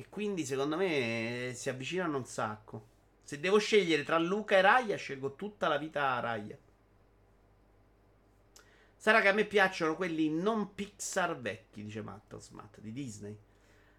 [0.00, 2.86] E quindi secondo me si avvicinano un sacco.
[3.22, 6.56] Se devo scegliere tra Luca e Raya, scelgo tutta la vita Raya.
[8.96, 13.36] Sarà che a me piacciono quelli non Pixar vecchi, dice Matt Matt, di Disney.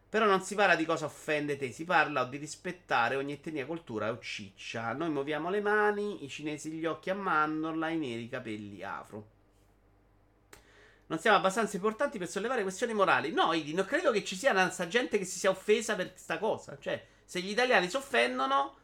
[0.09, 4.09] Però non si parla di cosa offende te, si parla di rispettare ogni etnia, cultura
[4.09, 4.93] o ciccia.
[4.93, 9.39] Noi muoviamo le mani, i cinesi gli occhi a mandorla, i neri i capelli afro
[11.11, 13.33] non siamo abbastanza importanti per sollevare questioni morali.
[13.33, 16.37] No, Idi, non credo che ci sia una gente che si sia offesa per questa
[16.37, 16.77] cosa.
[16.79, 18.77] Cioè, se gli italiani si offendono,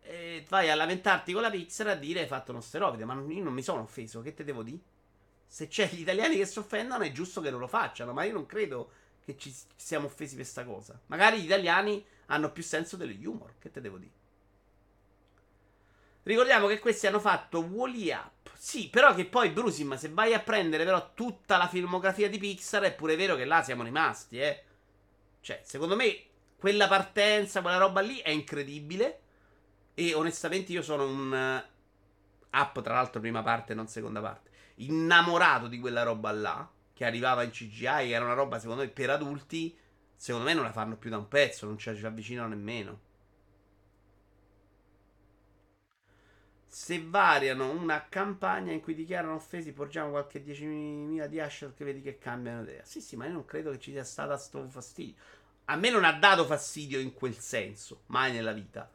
[0.00, 3.04] eh, vai a lamentarti con la pizza a dire hai fatto uno steroide.
[3.04, 4.80] Ma io non mi sono offeso, che te devo dire?
[5.46, 8.12] Se c'è gli italiani che si offendono, è giusto che non lo facciano.
[8.12, 8.90] Ma io non credo
[9.24, 10.98] che ci siamo offesi per questa cosa.
[11.06, 14.17] Magari gli italiani hanno più senso dello humor, che te devo dire?
[16.28, 18.50] Ricordiamo che questi hanno fatto Wally Up.
[18.54, 22.82] Sì, però che poi Brusim, se vai a prendere però tutta la filmografia di Pixar,
[22.82, 24.62] è pure vero che là siamo rimasti, eh.
[25.40, 26.24] Cioè, secondo me,
[26.58, 29.20] quella partenza, quella roba lì è incredibile.
[29.94, 31.32] E onestamente io sono un...
[31.32, 34.50] Uh, up, tra l'altro, prima parte, non seconda parte.
[34.74, 38.88] Innamorato di quella roba là, che arrivava in CGI, che era una roba, secondo me,
[38.90, 39.74] per adulti.
[40.14, 43.06] Secondo me non la fanno più da un pezzo, non ci avvicinano nemmeno.
[46.70, 52.02] Se variano una campagna in cui dichiarano offesi, porgiamo qualche 10.000 di hashtag che vedi
[52.02, 52.84] che cambiano idea.
[52.84, 55.14] Sì, sì, ma io non credo che ci sia stata sto fastidio.
[55.64, 58.88] A me non ha dato fastidio in quel senso, mai nella vita.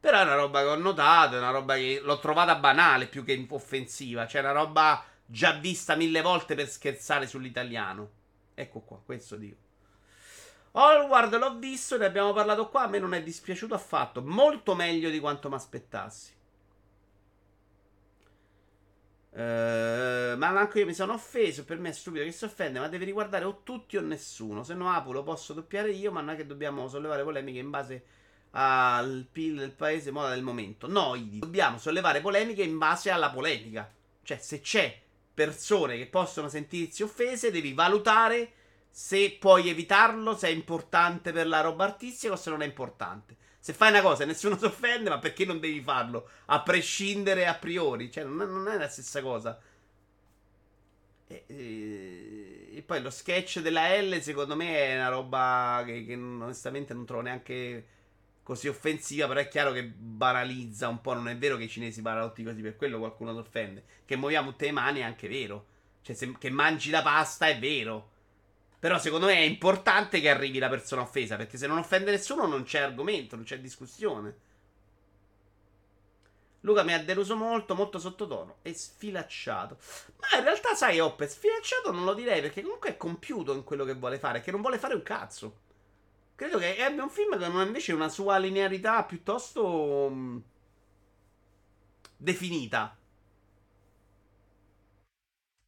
[0.00, 3.24] Però è una roba che ho notato, è una roba che l'ho trovata banale più
[3.24, 4.26] che offensiva.
[4.26, 8.10] Cioè, una roba già vista mille volte per scherzare sull'italiano.
[8.54, 9.56] Ecco qua, questo dico.
[10.72, 15.08] Hallward l'ho visto, ne abbiamo parlato qua, a me non è dispiaciuto affatto, molto meglio
[15.08, 16.32] di quanto mi aspettassi.
[19.34, 21.64] Uh, ma anche io mi sono offeso.
[21.64, 24.62] Per me è stupido che si offende, ma deve riguardare o tutti o nessuno.
[24.62, 27.70] Se no, Apu lo posso doppiare io, ma non è che dobbiamo sollevare polemiche in
[27.70, 28.04] base
[28.50, 30.86] al PIL del paese, moda del momento.
[30.86, 33.90] Noi dobbiamo sollevare polemiche in base alla polemica.
[34.22, 35.00] Cioè, se c'è
[35.32, 38.52] persone che possono sentirsi offese, devi valutare
[38.90, 43.36] se puoi evitarlo, se è importante per la roba artistica o se non è importante.
[43.62, 46.28] Se fai una cosa e nessuno si offende, ma perché non devi farlo?
[46.46, 49.56] A prescindere a priori, cioè non è, non è la stessa cosa.
[51.28, 56.14] E, e, e, poi lo sketch della L, secondo me, è una roba che, che
[56.14, 57.86] onestamente non trovo neanche
[58.42, 61.14] così offensiva, però è chiaro che banalizza un po'.
[61.14, 63.84] Non è vero che i cinesi parlano tutti così, per quello qualcuno si offende.
[64.04, 65.66] Che muoviamo tutte le mani è anche vero.
[66.02, 68.10] Cioè, se, che mangi la pasta è vero.
[68.82, 72.48] Però secondo me è importante che arrivi la persona offesa, perché se non offende nessuno
[72.48, 74.36] non c'è argomento, non c'è discussione.
[76.62, 79.78] Luca mi ha deluso molto, molto sottotono e sfilacciato.
[80.18, 83.84] Ma in realtà, sai, Oppe, sfilacciato non lo direi perché comunque è compiuto in quello
[83.84, 85.60] che vuole fare, che non vuole fare un cazzo.
[86.34, 90.42] Credo che abbia un film che non ha invece una sua linearità piuttosto mh,
[92.16, 92.96] definita.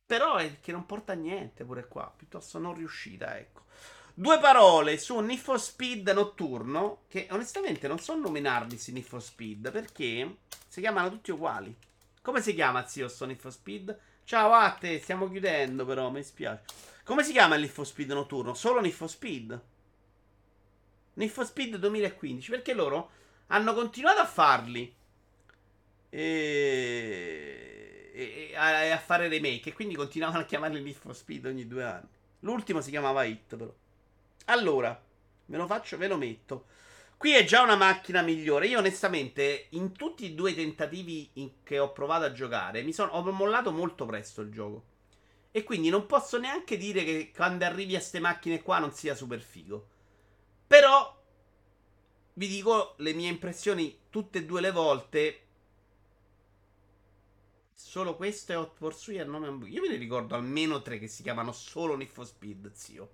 [0.06, 2.12] Però è che non porta niente pure qua.
[2.14, 3.62] Piuttosto non riuscita, ecco.
[4.12, 7.04] Due parole su Need for Speed notturno.
[7.08, 9.70] Che onestamente non so nominarli si Need for Speed.
[9.70, 10.36] Perché
[10.68, 11.74] si chiamano tutti uguali.
[12.20, 13.98] Come si chiama, zio, sto Need for Speed?
[14.24, 16.64] Ciao a te, stiamo chiudendo però, mi spiace.
[17.04, 18.54] Come si chiama il Need for Speed notturno?
[18.54, 19.62] Solo Need for Speed?
[21.14, 22.50] Need for Speed 2015.
[22.50, 23.10] Perché loro
[23.46, 24.94] hanno continuato a farli.
[26.10, 27.73] E
[28.14, 29.70] e, a, a, fare remake.
[29.70, 32.08] E quindi continuavano a chiamarli Need for Speed ogni due anni.
[32.40, 33.72] L'ultimo si chiamava Hit, però.
[34.46, 35.02] Allora,
[35.46, 36.66] ve lo faccio, ve lo metto.
[37.16, 38.66] Qui è già una macchina migliore.
[38.66, 41.30] Io, onestamente, in tutti e due i tentativi
[41.62, 44.84] che ho provato a giocare, mi sono, ho mollato molto presto il gioco.
[45.50, 49.14] E quindi non posso neanche dire che quando arrivi a queste macchine qua non sia
[49.14, 49.88] super figo.
[50.66, 51.22] Però
[52.34, 55.43] vi dico le mie impressioni tutte e due le volte
[57.74, 59.68] Solo questo è Hot Pursuit a nome.
[59.68, 63.10] Io me ne ricordo almeno tre che si chiamano solo Need Speed, zio.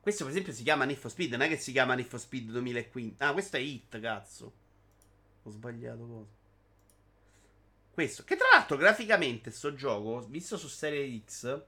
[0.00, 3.22] Questo, per esempio, si chiama Need Speed, non è che si chiama Need Speed 2015.
[3.22, 4.52] Ah, questo è Hit, cazzo.
[5.42, 6.42] Ho sbagliato cosa.
[7.90, 11.62] Questo, che tra l'altro, graficamente, sto gioco, visto su Serie X,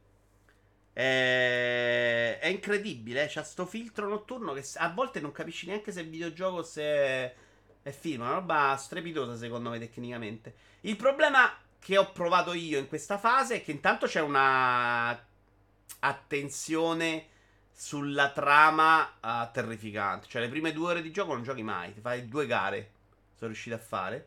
[0.92, 3.24] è, è incredibile.
[3.24, 3.28] Eh?
[3.28, 6.82] C'ha sto filtro notturno che a volte non capisci neanche se è videogioco o se
[7.82, 8.22] è film.
[8.22, 10.54] Una roba strepitosa, secondo me, tecnicamente.
[10.80, 15.16] Il problema che ho provato io in questa fase è che intanto c'è una
[16.00, 17.26] attenzione
[17.72, 20.26] sulla trama uh, terrificante.
[20.26, 21.94] Cioè, le prime due ore di gioco non giochi mai.
[21.94, 22.90] Ti fai due gare.
[23.36, 24.26] Sono riuscito a fare.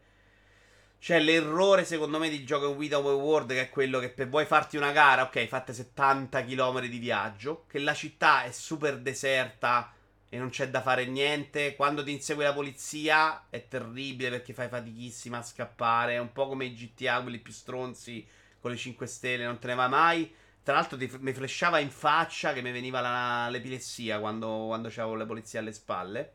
[1.01, 4.45] C'è l'errore, secondo me, di gioco Wii Open World, che è quello che per vuoi
[4.45, 7.65] farti una gara, ok, fate 70 km di viaggio.
[7.67, 9.91] Che la città è super deserta
[10.29, 11.75] e non c'è da fare niente.
[11.75, 16.13] Quando ti insegue la polizia è terribile perché fai fatichissima a scappare.
[16.13, 18.25] È un po' come i GTA, quelli più stronzi
[18.59, 20.31] con le 5 stelle, non te ne va mai.
[20.61, 25.15] Tra l'altro ti, mi flashava in faccia che mi veniva la, l'epilessia quando, quando c'avevo
[25.15, 26.33] la polizia alle spalle.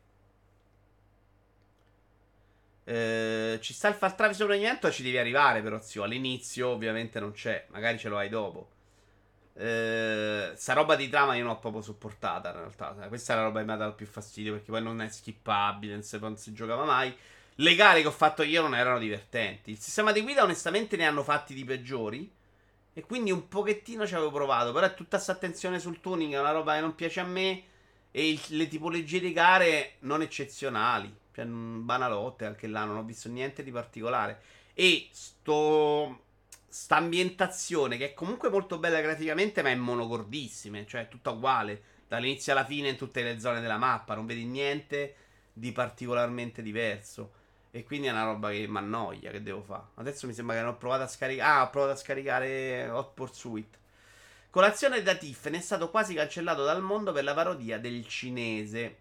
[2.87, 6.03] Eh, ci sta il far travi sopravvivimento, ci devi arrivare però, zio.
[6.03, 8.73] All'inizio ovviamente non c'è, magari ce lo hai dopo.
[9.57, 12.93] Eh, sta roba di trama io non ho proprio sopportata in realtà.
[13.07, 15.93] Questa è la roba che mi ha dato più fastidio perché poi non è skippabile,
[15.93, 17.15] non si, non si giocava mai.
[17.59, 19.71] Le gare che ho fatto io non erano divertenti.
[19.71, 22.29] Il sistema di guida onestamente ne hanno fatti di peggiori.
[22.97, 24.73] E quindi un pochettino ci avevo provato.
[24.73, 27.63] Però è tutta questa attenzione sul tuning, è una roba che non piace a me.
[28.11, 31.13] E il, le tipologie di gare non eccezionali.
[31.33, 34.41] Cioè, banalotte anche là, non ho visto niente di particolare.
[34.73, 36.24] E sto
[36.67, 41.93] sta ambientazione che è comunque molto bella graficamente, ma è monocordissima, cioè è tutta uguale
[42.07, 45.15] dall'inizio alla fine in tutte le zone della mappa, non vedi niente
[45.51, 47.43] di particolarmente diverso.
[47.71, 49.87] E quindi è una roba che mi annoia, che devo fare?
[49.95, 51.51] Adesso mi sembra che non ho provato a scaricare.
[51.51, 53.77] Ah, ho provato a scaricare Hot Pursuit.
[54.49, 58.99] Colazione da Tiffany è stato quasi cancellato dal mondo per la parodia del cinese.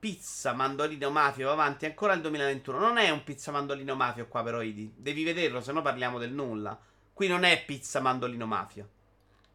[0.00, 2.78] Pizza Mandolino Mafia va avanti ancora il 2021.
[2.78, 4.90] Non è un Pizza Mandolino Mafia qua però, Idi.
[4.96, 6.76] Devi vederlo, se no parliamo del nulla.
[7.12, 8.88] Qui non è Pizza Mandolino Mafia.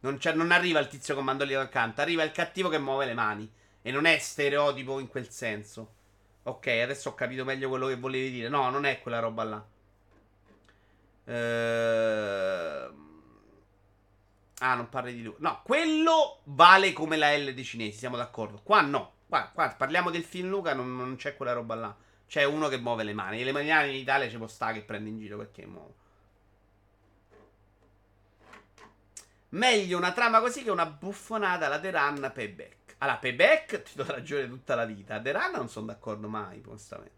[0.00, 3.50] Non, non, arriva il tizio con mandolino accanto, arriva il cattivo che muove le mani.
[3.82, 5.94] E non è stereotipo in quel senso.
[6.44, 8.48] Ok, adesso ho capito meglio quello che volevi dire.
[8.48, 9.66] No, non è quella roba là.
[11.24, 13.04] Ehm...
[14.60, 15.34] Ah, non parli di lui.
[15.38, 18.60] No, quello vale come la L dei cinesi, siamo d'accordo.
[18.62, 19.14] Qua no.
[19.28, 21.96] Qua, qua parliamo del film Luca, non, non c'è quella roba là.
[22.26, 23.40] C'è uno che muove le mani.
[23.40, 26.04] E le mani in Italia ci può stare che prende in giro perché muove.
[29.50, 32.96] Meglio una trama così che una buffonata alla The Run Payback.
[32.98, 35.20] Allora, Payback ti do ragione tutta la vita.
[35.20, 37.14] The Run non sono d'accordo mai, onestamente.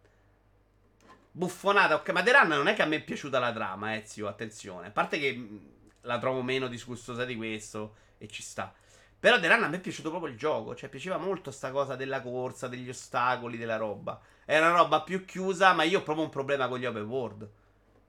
[1.30, 4.28] Buffonata, ok, ma The Run non è che a me è piaciuta la trama, Ezio,
[4.28, 4.88] attenzione.
[4.88, 5.60] A parte che mh,
[6.02, 8.72] la trovo meno disgustosa di questo e ci sta.
[9.20, 11.96] Però The Run a me è piaciuto proprio il gioco, cioè piaceva molto sta cosa
[11.96, 14.20] della corsa, degli ostacoli, della roba.
[14.44, 17.50] È una roba più chiusa, ma io ho proprio un problema con gli open world.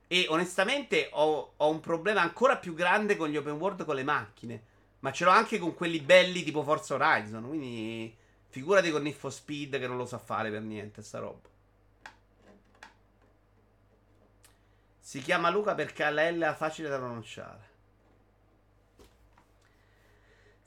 [0.06, 4.04] E onestamente ho, ho un problema ancora più grande con gli open world con le
[4.04, 4.62] macchine.
[5.00, 7.46] Ma ce l'ho anche con quelli belli tipo Forza Horizon.
[7.46, 8.16] Quindi
[8.48, 11.48] figurati con Need for Speed che non lo sa fare per niente sta roba.
[14.98, 17.69] Si chiama Luca perché ha la L facile da pronunciare.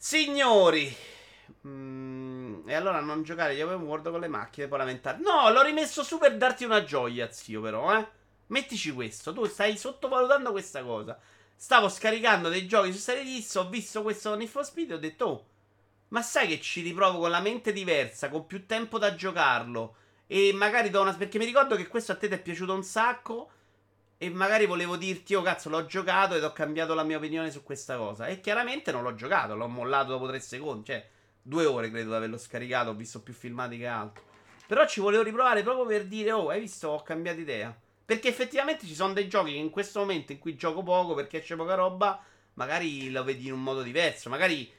[0.05, 0.93] Signori,
[1.65, 5.19] mm, e allora non giocare gli open world con le macchine poi lamentare.
[5.19, 8.05] No, l'ho rimesso su per darti una gioia, zio, però, eh.
[8.47, 11.17] Mettici questo, tu stai sottovalutando questa cosa.
[11.55, 15.25] Stavo scaricando dei giochi su Serie ho visto questo Need for Speed e ho detto,
[15.25, 15.45] oh,
[16.09, 19.95] ma sai che ci riprovo con la mente diversa, con più tempo da giocarlo.
[20.27, 21.13] E magari do una...
[21.13, 23.51] Perché mi ricordo che questo a te ti è piaciuto un sacco.
[24.17, 27.63] E magari volevo dirti, oh cazzo, l'ho giocato ed ho cambiato la mia opinione su
[27.63, 28.27] questa cosa.
[28.27, 30.85] E chiaramente non l'ho giocato, l'ho mollato dopo tre secondi.
[30.85, 31.07] Cioè,
[31.41, 34.23] due ore credo di averlo scaricato, ho visto più filmati che altro.
[34.65, 37.75] Però ci volevo riprovare proprio per dire, oh, hai visto, ho cambiato idea.
[38.05, 41.41] Perché effettivamente ci sono dei giochi che in questo momento in cui gioco poco perché
[41.41, 42.23] c'è poca roba,
[42.55, 44.29] magari lo vedi in un modo diverso.
[44.29, 44.71] Magari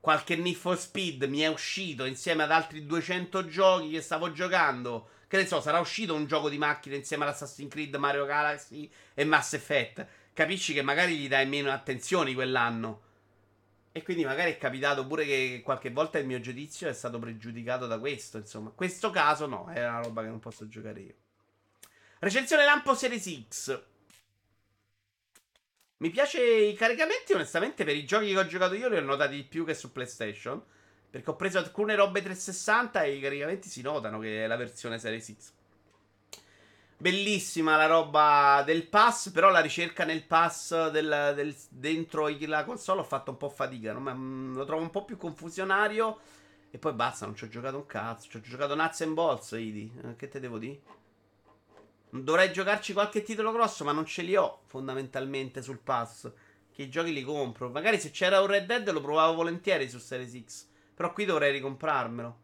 [0.00, 5.08] qualche Need for Speed mi è uscito insieme ad altri 200 giochi che stavo giocando.
[5.32, 8.92] Che ne so, sarà uscito un gioco di macchine insieme ad Assassin's Creed, Mario Galaxy
[9.14, 10.06] e Mass Effect.
[10.34, 13.00] Capisci che magari gli dai meno attenzione quell'anno.
[13.92, 17.86] E quindi magari è capitato pure che qualche volta il mio giudizio è stato pregiudicato
[17.86, 18.36] da questo.
[18.36, 21.14] Insomma, questo caso no, è una roba che non posso giocare io.
[22.18, 23.82] Recensione Lampo Series X.
[25.96, 29.36] Mi piace i caricamenti, onestamente, per i giochi che ho giocato io li ho notati
[29.36, 30.62] di più che su PlayStation.
[31.12, 34.98] Perché ho preso alcune robe 360 e i caricamenti si notano che è la versione
[34.98, 35.52] Series X.
[36.96, 43.00] Bellissima la roba del pass, però la ricerca nel pass del, del, dentro la console
[43.00, 43.92] ho fatto un po' fatica.
[43.92, 46.18] Non, lo trovo un po' più confusionario.
[46.70, 48.30] E poi basta, non ci ho giocato un cazzo.
[48.30, 49.92] Ci ho giocato Nuts and Bolts, Idi.
[50.02, 50.80] Eh, che te devo dire?
[52.08, 56.32] Dovrei giocarci qualche titolo grosso, ma non ce li ho fondamentalmente sul pass.
[56.72, 57.68] Che i giochi li compro.
[57.68, 60.70] Magari se c'era un Red Dead lo provavo volentieri su Series X.
[60.94, 62.40] Però qui dovrei ricomprarmelo.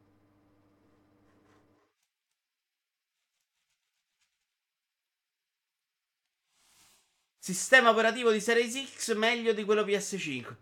[7.49, 10.55] Sistema operativo di Series X meglio di quello PS5.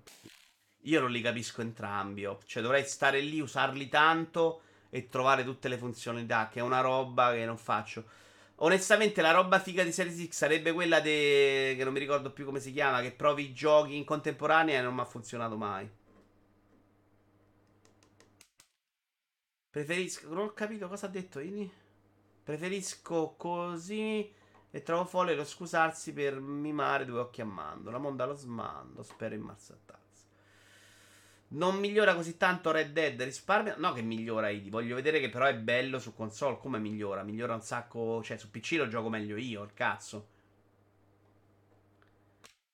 [0.83, 2.25] Io non li capisco entrambi.
[2.27, 2.39] oh.
[2.47, 4.61] Cioè dovrei stare lì, usarli tanto
[4.91, 6.49] e trovare tutte le funzionalità.
[6.49, 8.05] Che è una roba che non faccio.
[8.57, 11.75] Onestamente, la roba figa di Series X sarebbe quella de...
[11.77, 13.01] che non mi ricordo più come si chiama.
[13.01, 15.91] Che provi i giochi in contemporanea e non mi ha funzionato mai.
[19.77, 20.33] Preferisco.
[20.33, 21.71] Non ho capito cosa ha detto Ini.
[22.43, 24.33] Preferisco così.
[24.71, 27.91] E trovo folle lo scusarsi per mimare due occhi a mando.
[27.91, 29.03] La monda lo smando.
[29.03, 30.25] Spero in marzatazza.
[31.49, 33.77] Non migliora così tanto Red Dead risparmia.
[33.77, 34.71] No, che migliora Idi.
[34.71, 36.57] Voglio vedere che però è bello su console.
[36.57, 37.23] Come migliora?
[37.23, 38.23] Migliora un sacco.
[38.23, 39.63] Cioè, su PC lo gioco meglio io.
[39.63, 40.29] Il cazzo.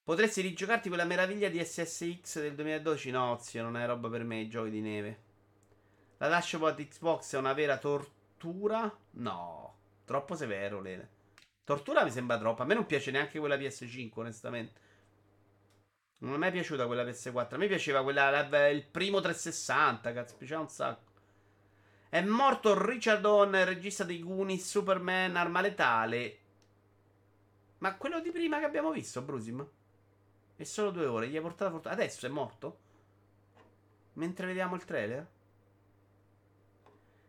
[0.04, 3.10] Potresti rigiocarti quella meraviglia di SSX del 2012?
[3.10, 4.42] No, zio, non è roba per me.
[4.42, 5.30] I giochi di neve.
[6.23, 8.97] La dashboard Xbox è una vera tortura?
[9.15, 11.09] No, troppo severo, Lene.
[11.65, 12.62] Tortura mi sembra troppo.
[12.62, 14.81] A me non piace neanche quella PS5, onestamente.
[16.19, 17.55] Non mi è piaciuta quella PS4.
[17.55, 21.11] A me piaceva quella, la- il primo 360, cazzo, piaceva un sacco.
[22.09, 26.39] È morto Richard Donner, regista dei Goonies, Superman, Arma Letale.
[27.78, 29.69] Ma quello di prima che abbiamo visto, Brusim?
[30.55, 31.94] È solo due ore, gli hai portato fortuna.
[31.94, 32.78] Adesso è morto?
[34.12, 35.31] Mentre vediamo il trailer?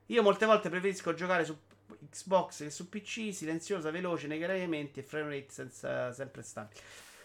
[0.08, 1.58] Io molte volte preferisco giocare su
[2.10, 6.80] Xbox che su PC, silenziosa, veloce nei caricamenti e frame rate senza, sempre stabili.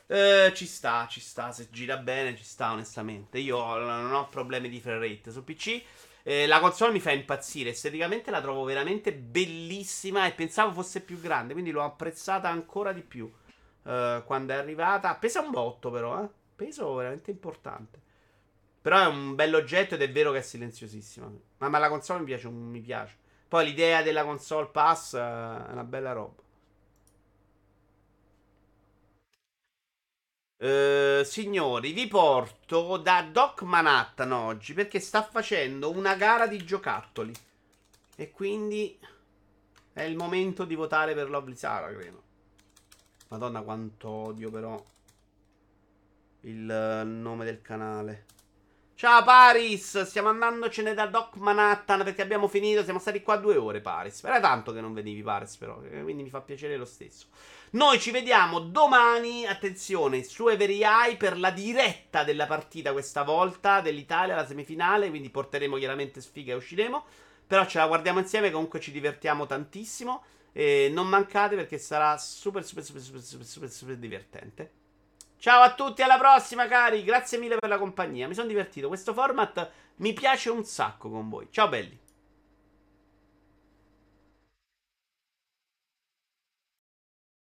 [0.07, 3.39] Eh, ci sta, ci sta, se gira bene ci sta onestamente.
[3.39, 5.83] Io non ho problemi di frame rate su PC.
[6.23, 11.21] Eh, la console mi fa impazzire, esteticamente la trovo veramente bellissima e pensavo fosse più
[11.21, 13.31] grande, quindi l'ho apprezzata ancora di più
[13.85, 15.15] eh, quando è arrivata.
[15.15, 16.29] Pesa un botto però, eh.
[16.55, 18.01] Peso veramente importante.
[18.81, 21.31] Però è un bell'oggetto ed è vero che è silenziosissima.
[21.59, 23.17] Ma, ma la console mi piace, mi piace.
[23.49, 26.43] Poi l'idea della console pass eh, è una bella roba.
[30.61, 37.33] Eh, signori, vi porto da Doc Manhattan oggi perché sta facendo una gara di giocattoli.
[38.17, 38.99] E quindi
[39.93, 42.23] è il momento di votare per Lovely Sara, credo.
[43.29, 44.83] Madonna, quanto odio però
[46.43, 48.27] il eh, nome del canale.
[48.99, 53.81] Ciao Paris, stiamo andandocene da Doc Manhattan perché abbiamo finito, siamo stati qua due ore
[53.81, 54.25] Paris.
[54.25, 57.27] Era tanto che non venivi Paris però, eh, quindi mi fa piacere lo stesso.
[57.71, 63.81] Noi ci vediamo domani, attenzione, su Every Eye per la diretta della partita questa volta
[63.81, 67.05] dell'Italia, la semifinale, quindi porteremo chiaramente sfiga e usciremo.
[67.47, 70.25] Però ce la guardiamo insieme, comunque ci divertiamo tantissimo.
[70.51, 74.73] E non mancate perché sarà super super super super super super, super divertente.
[75.41, 79.15] Ciao a tutti, alla prossima cari, grazie mille per la compagnia, mi sono divertito, questo
[79.15, 81.47] format mi piace un sacco con voi.
[81.53, 81.97] Ciao belli.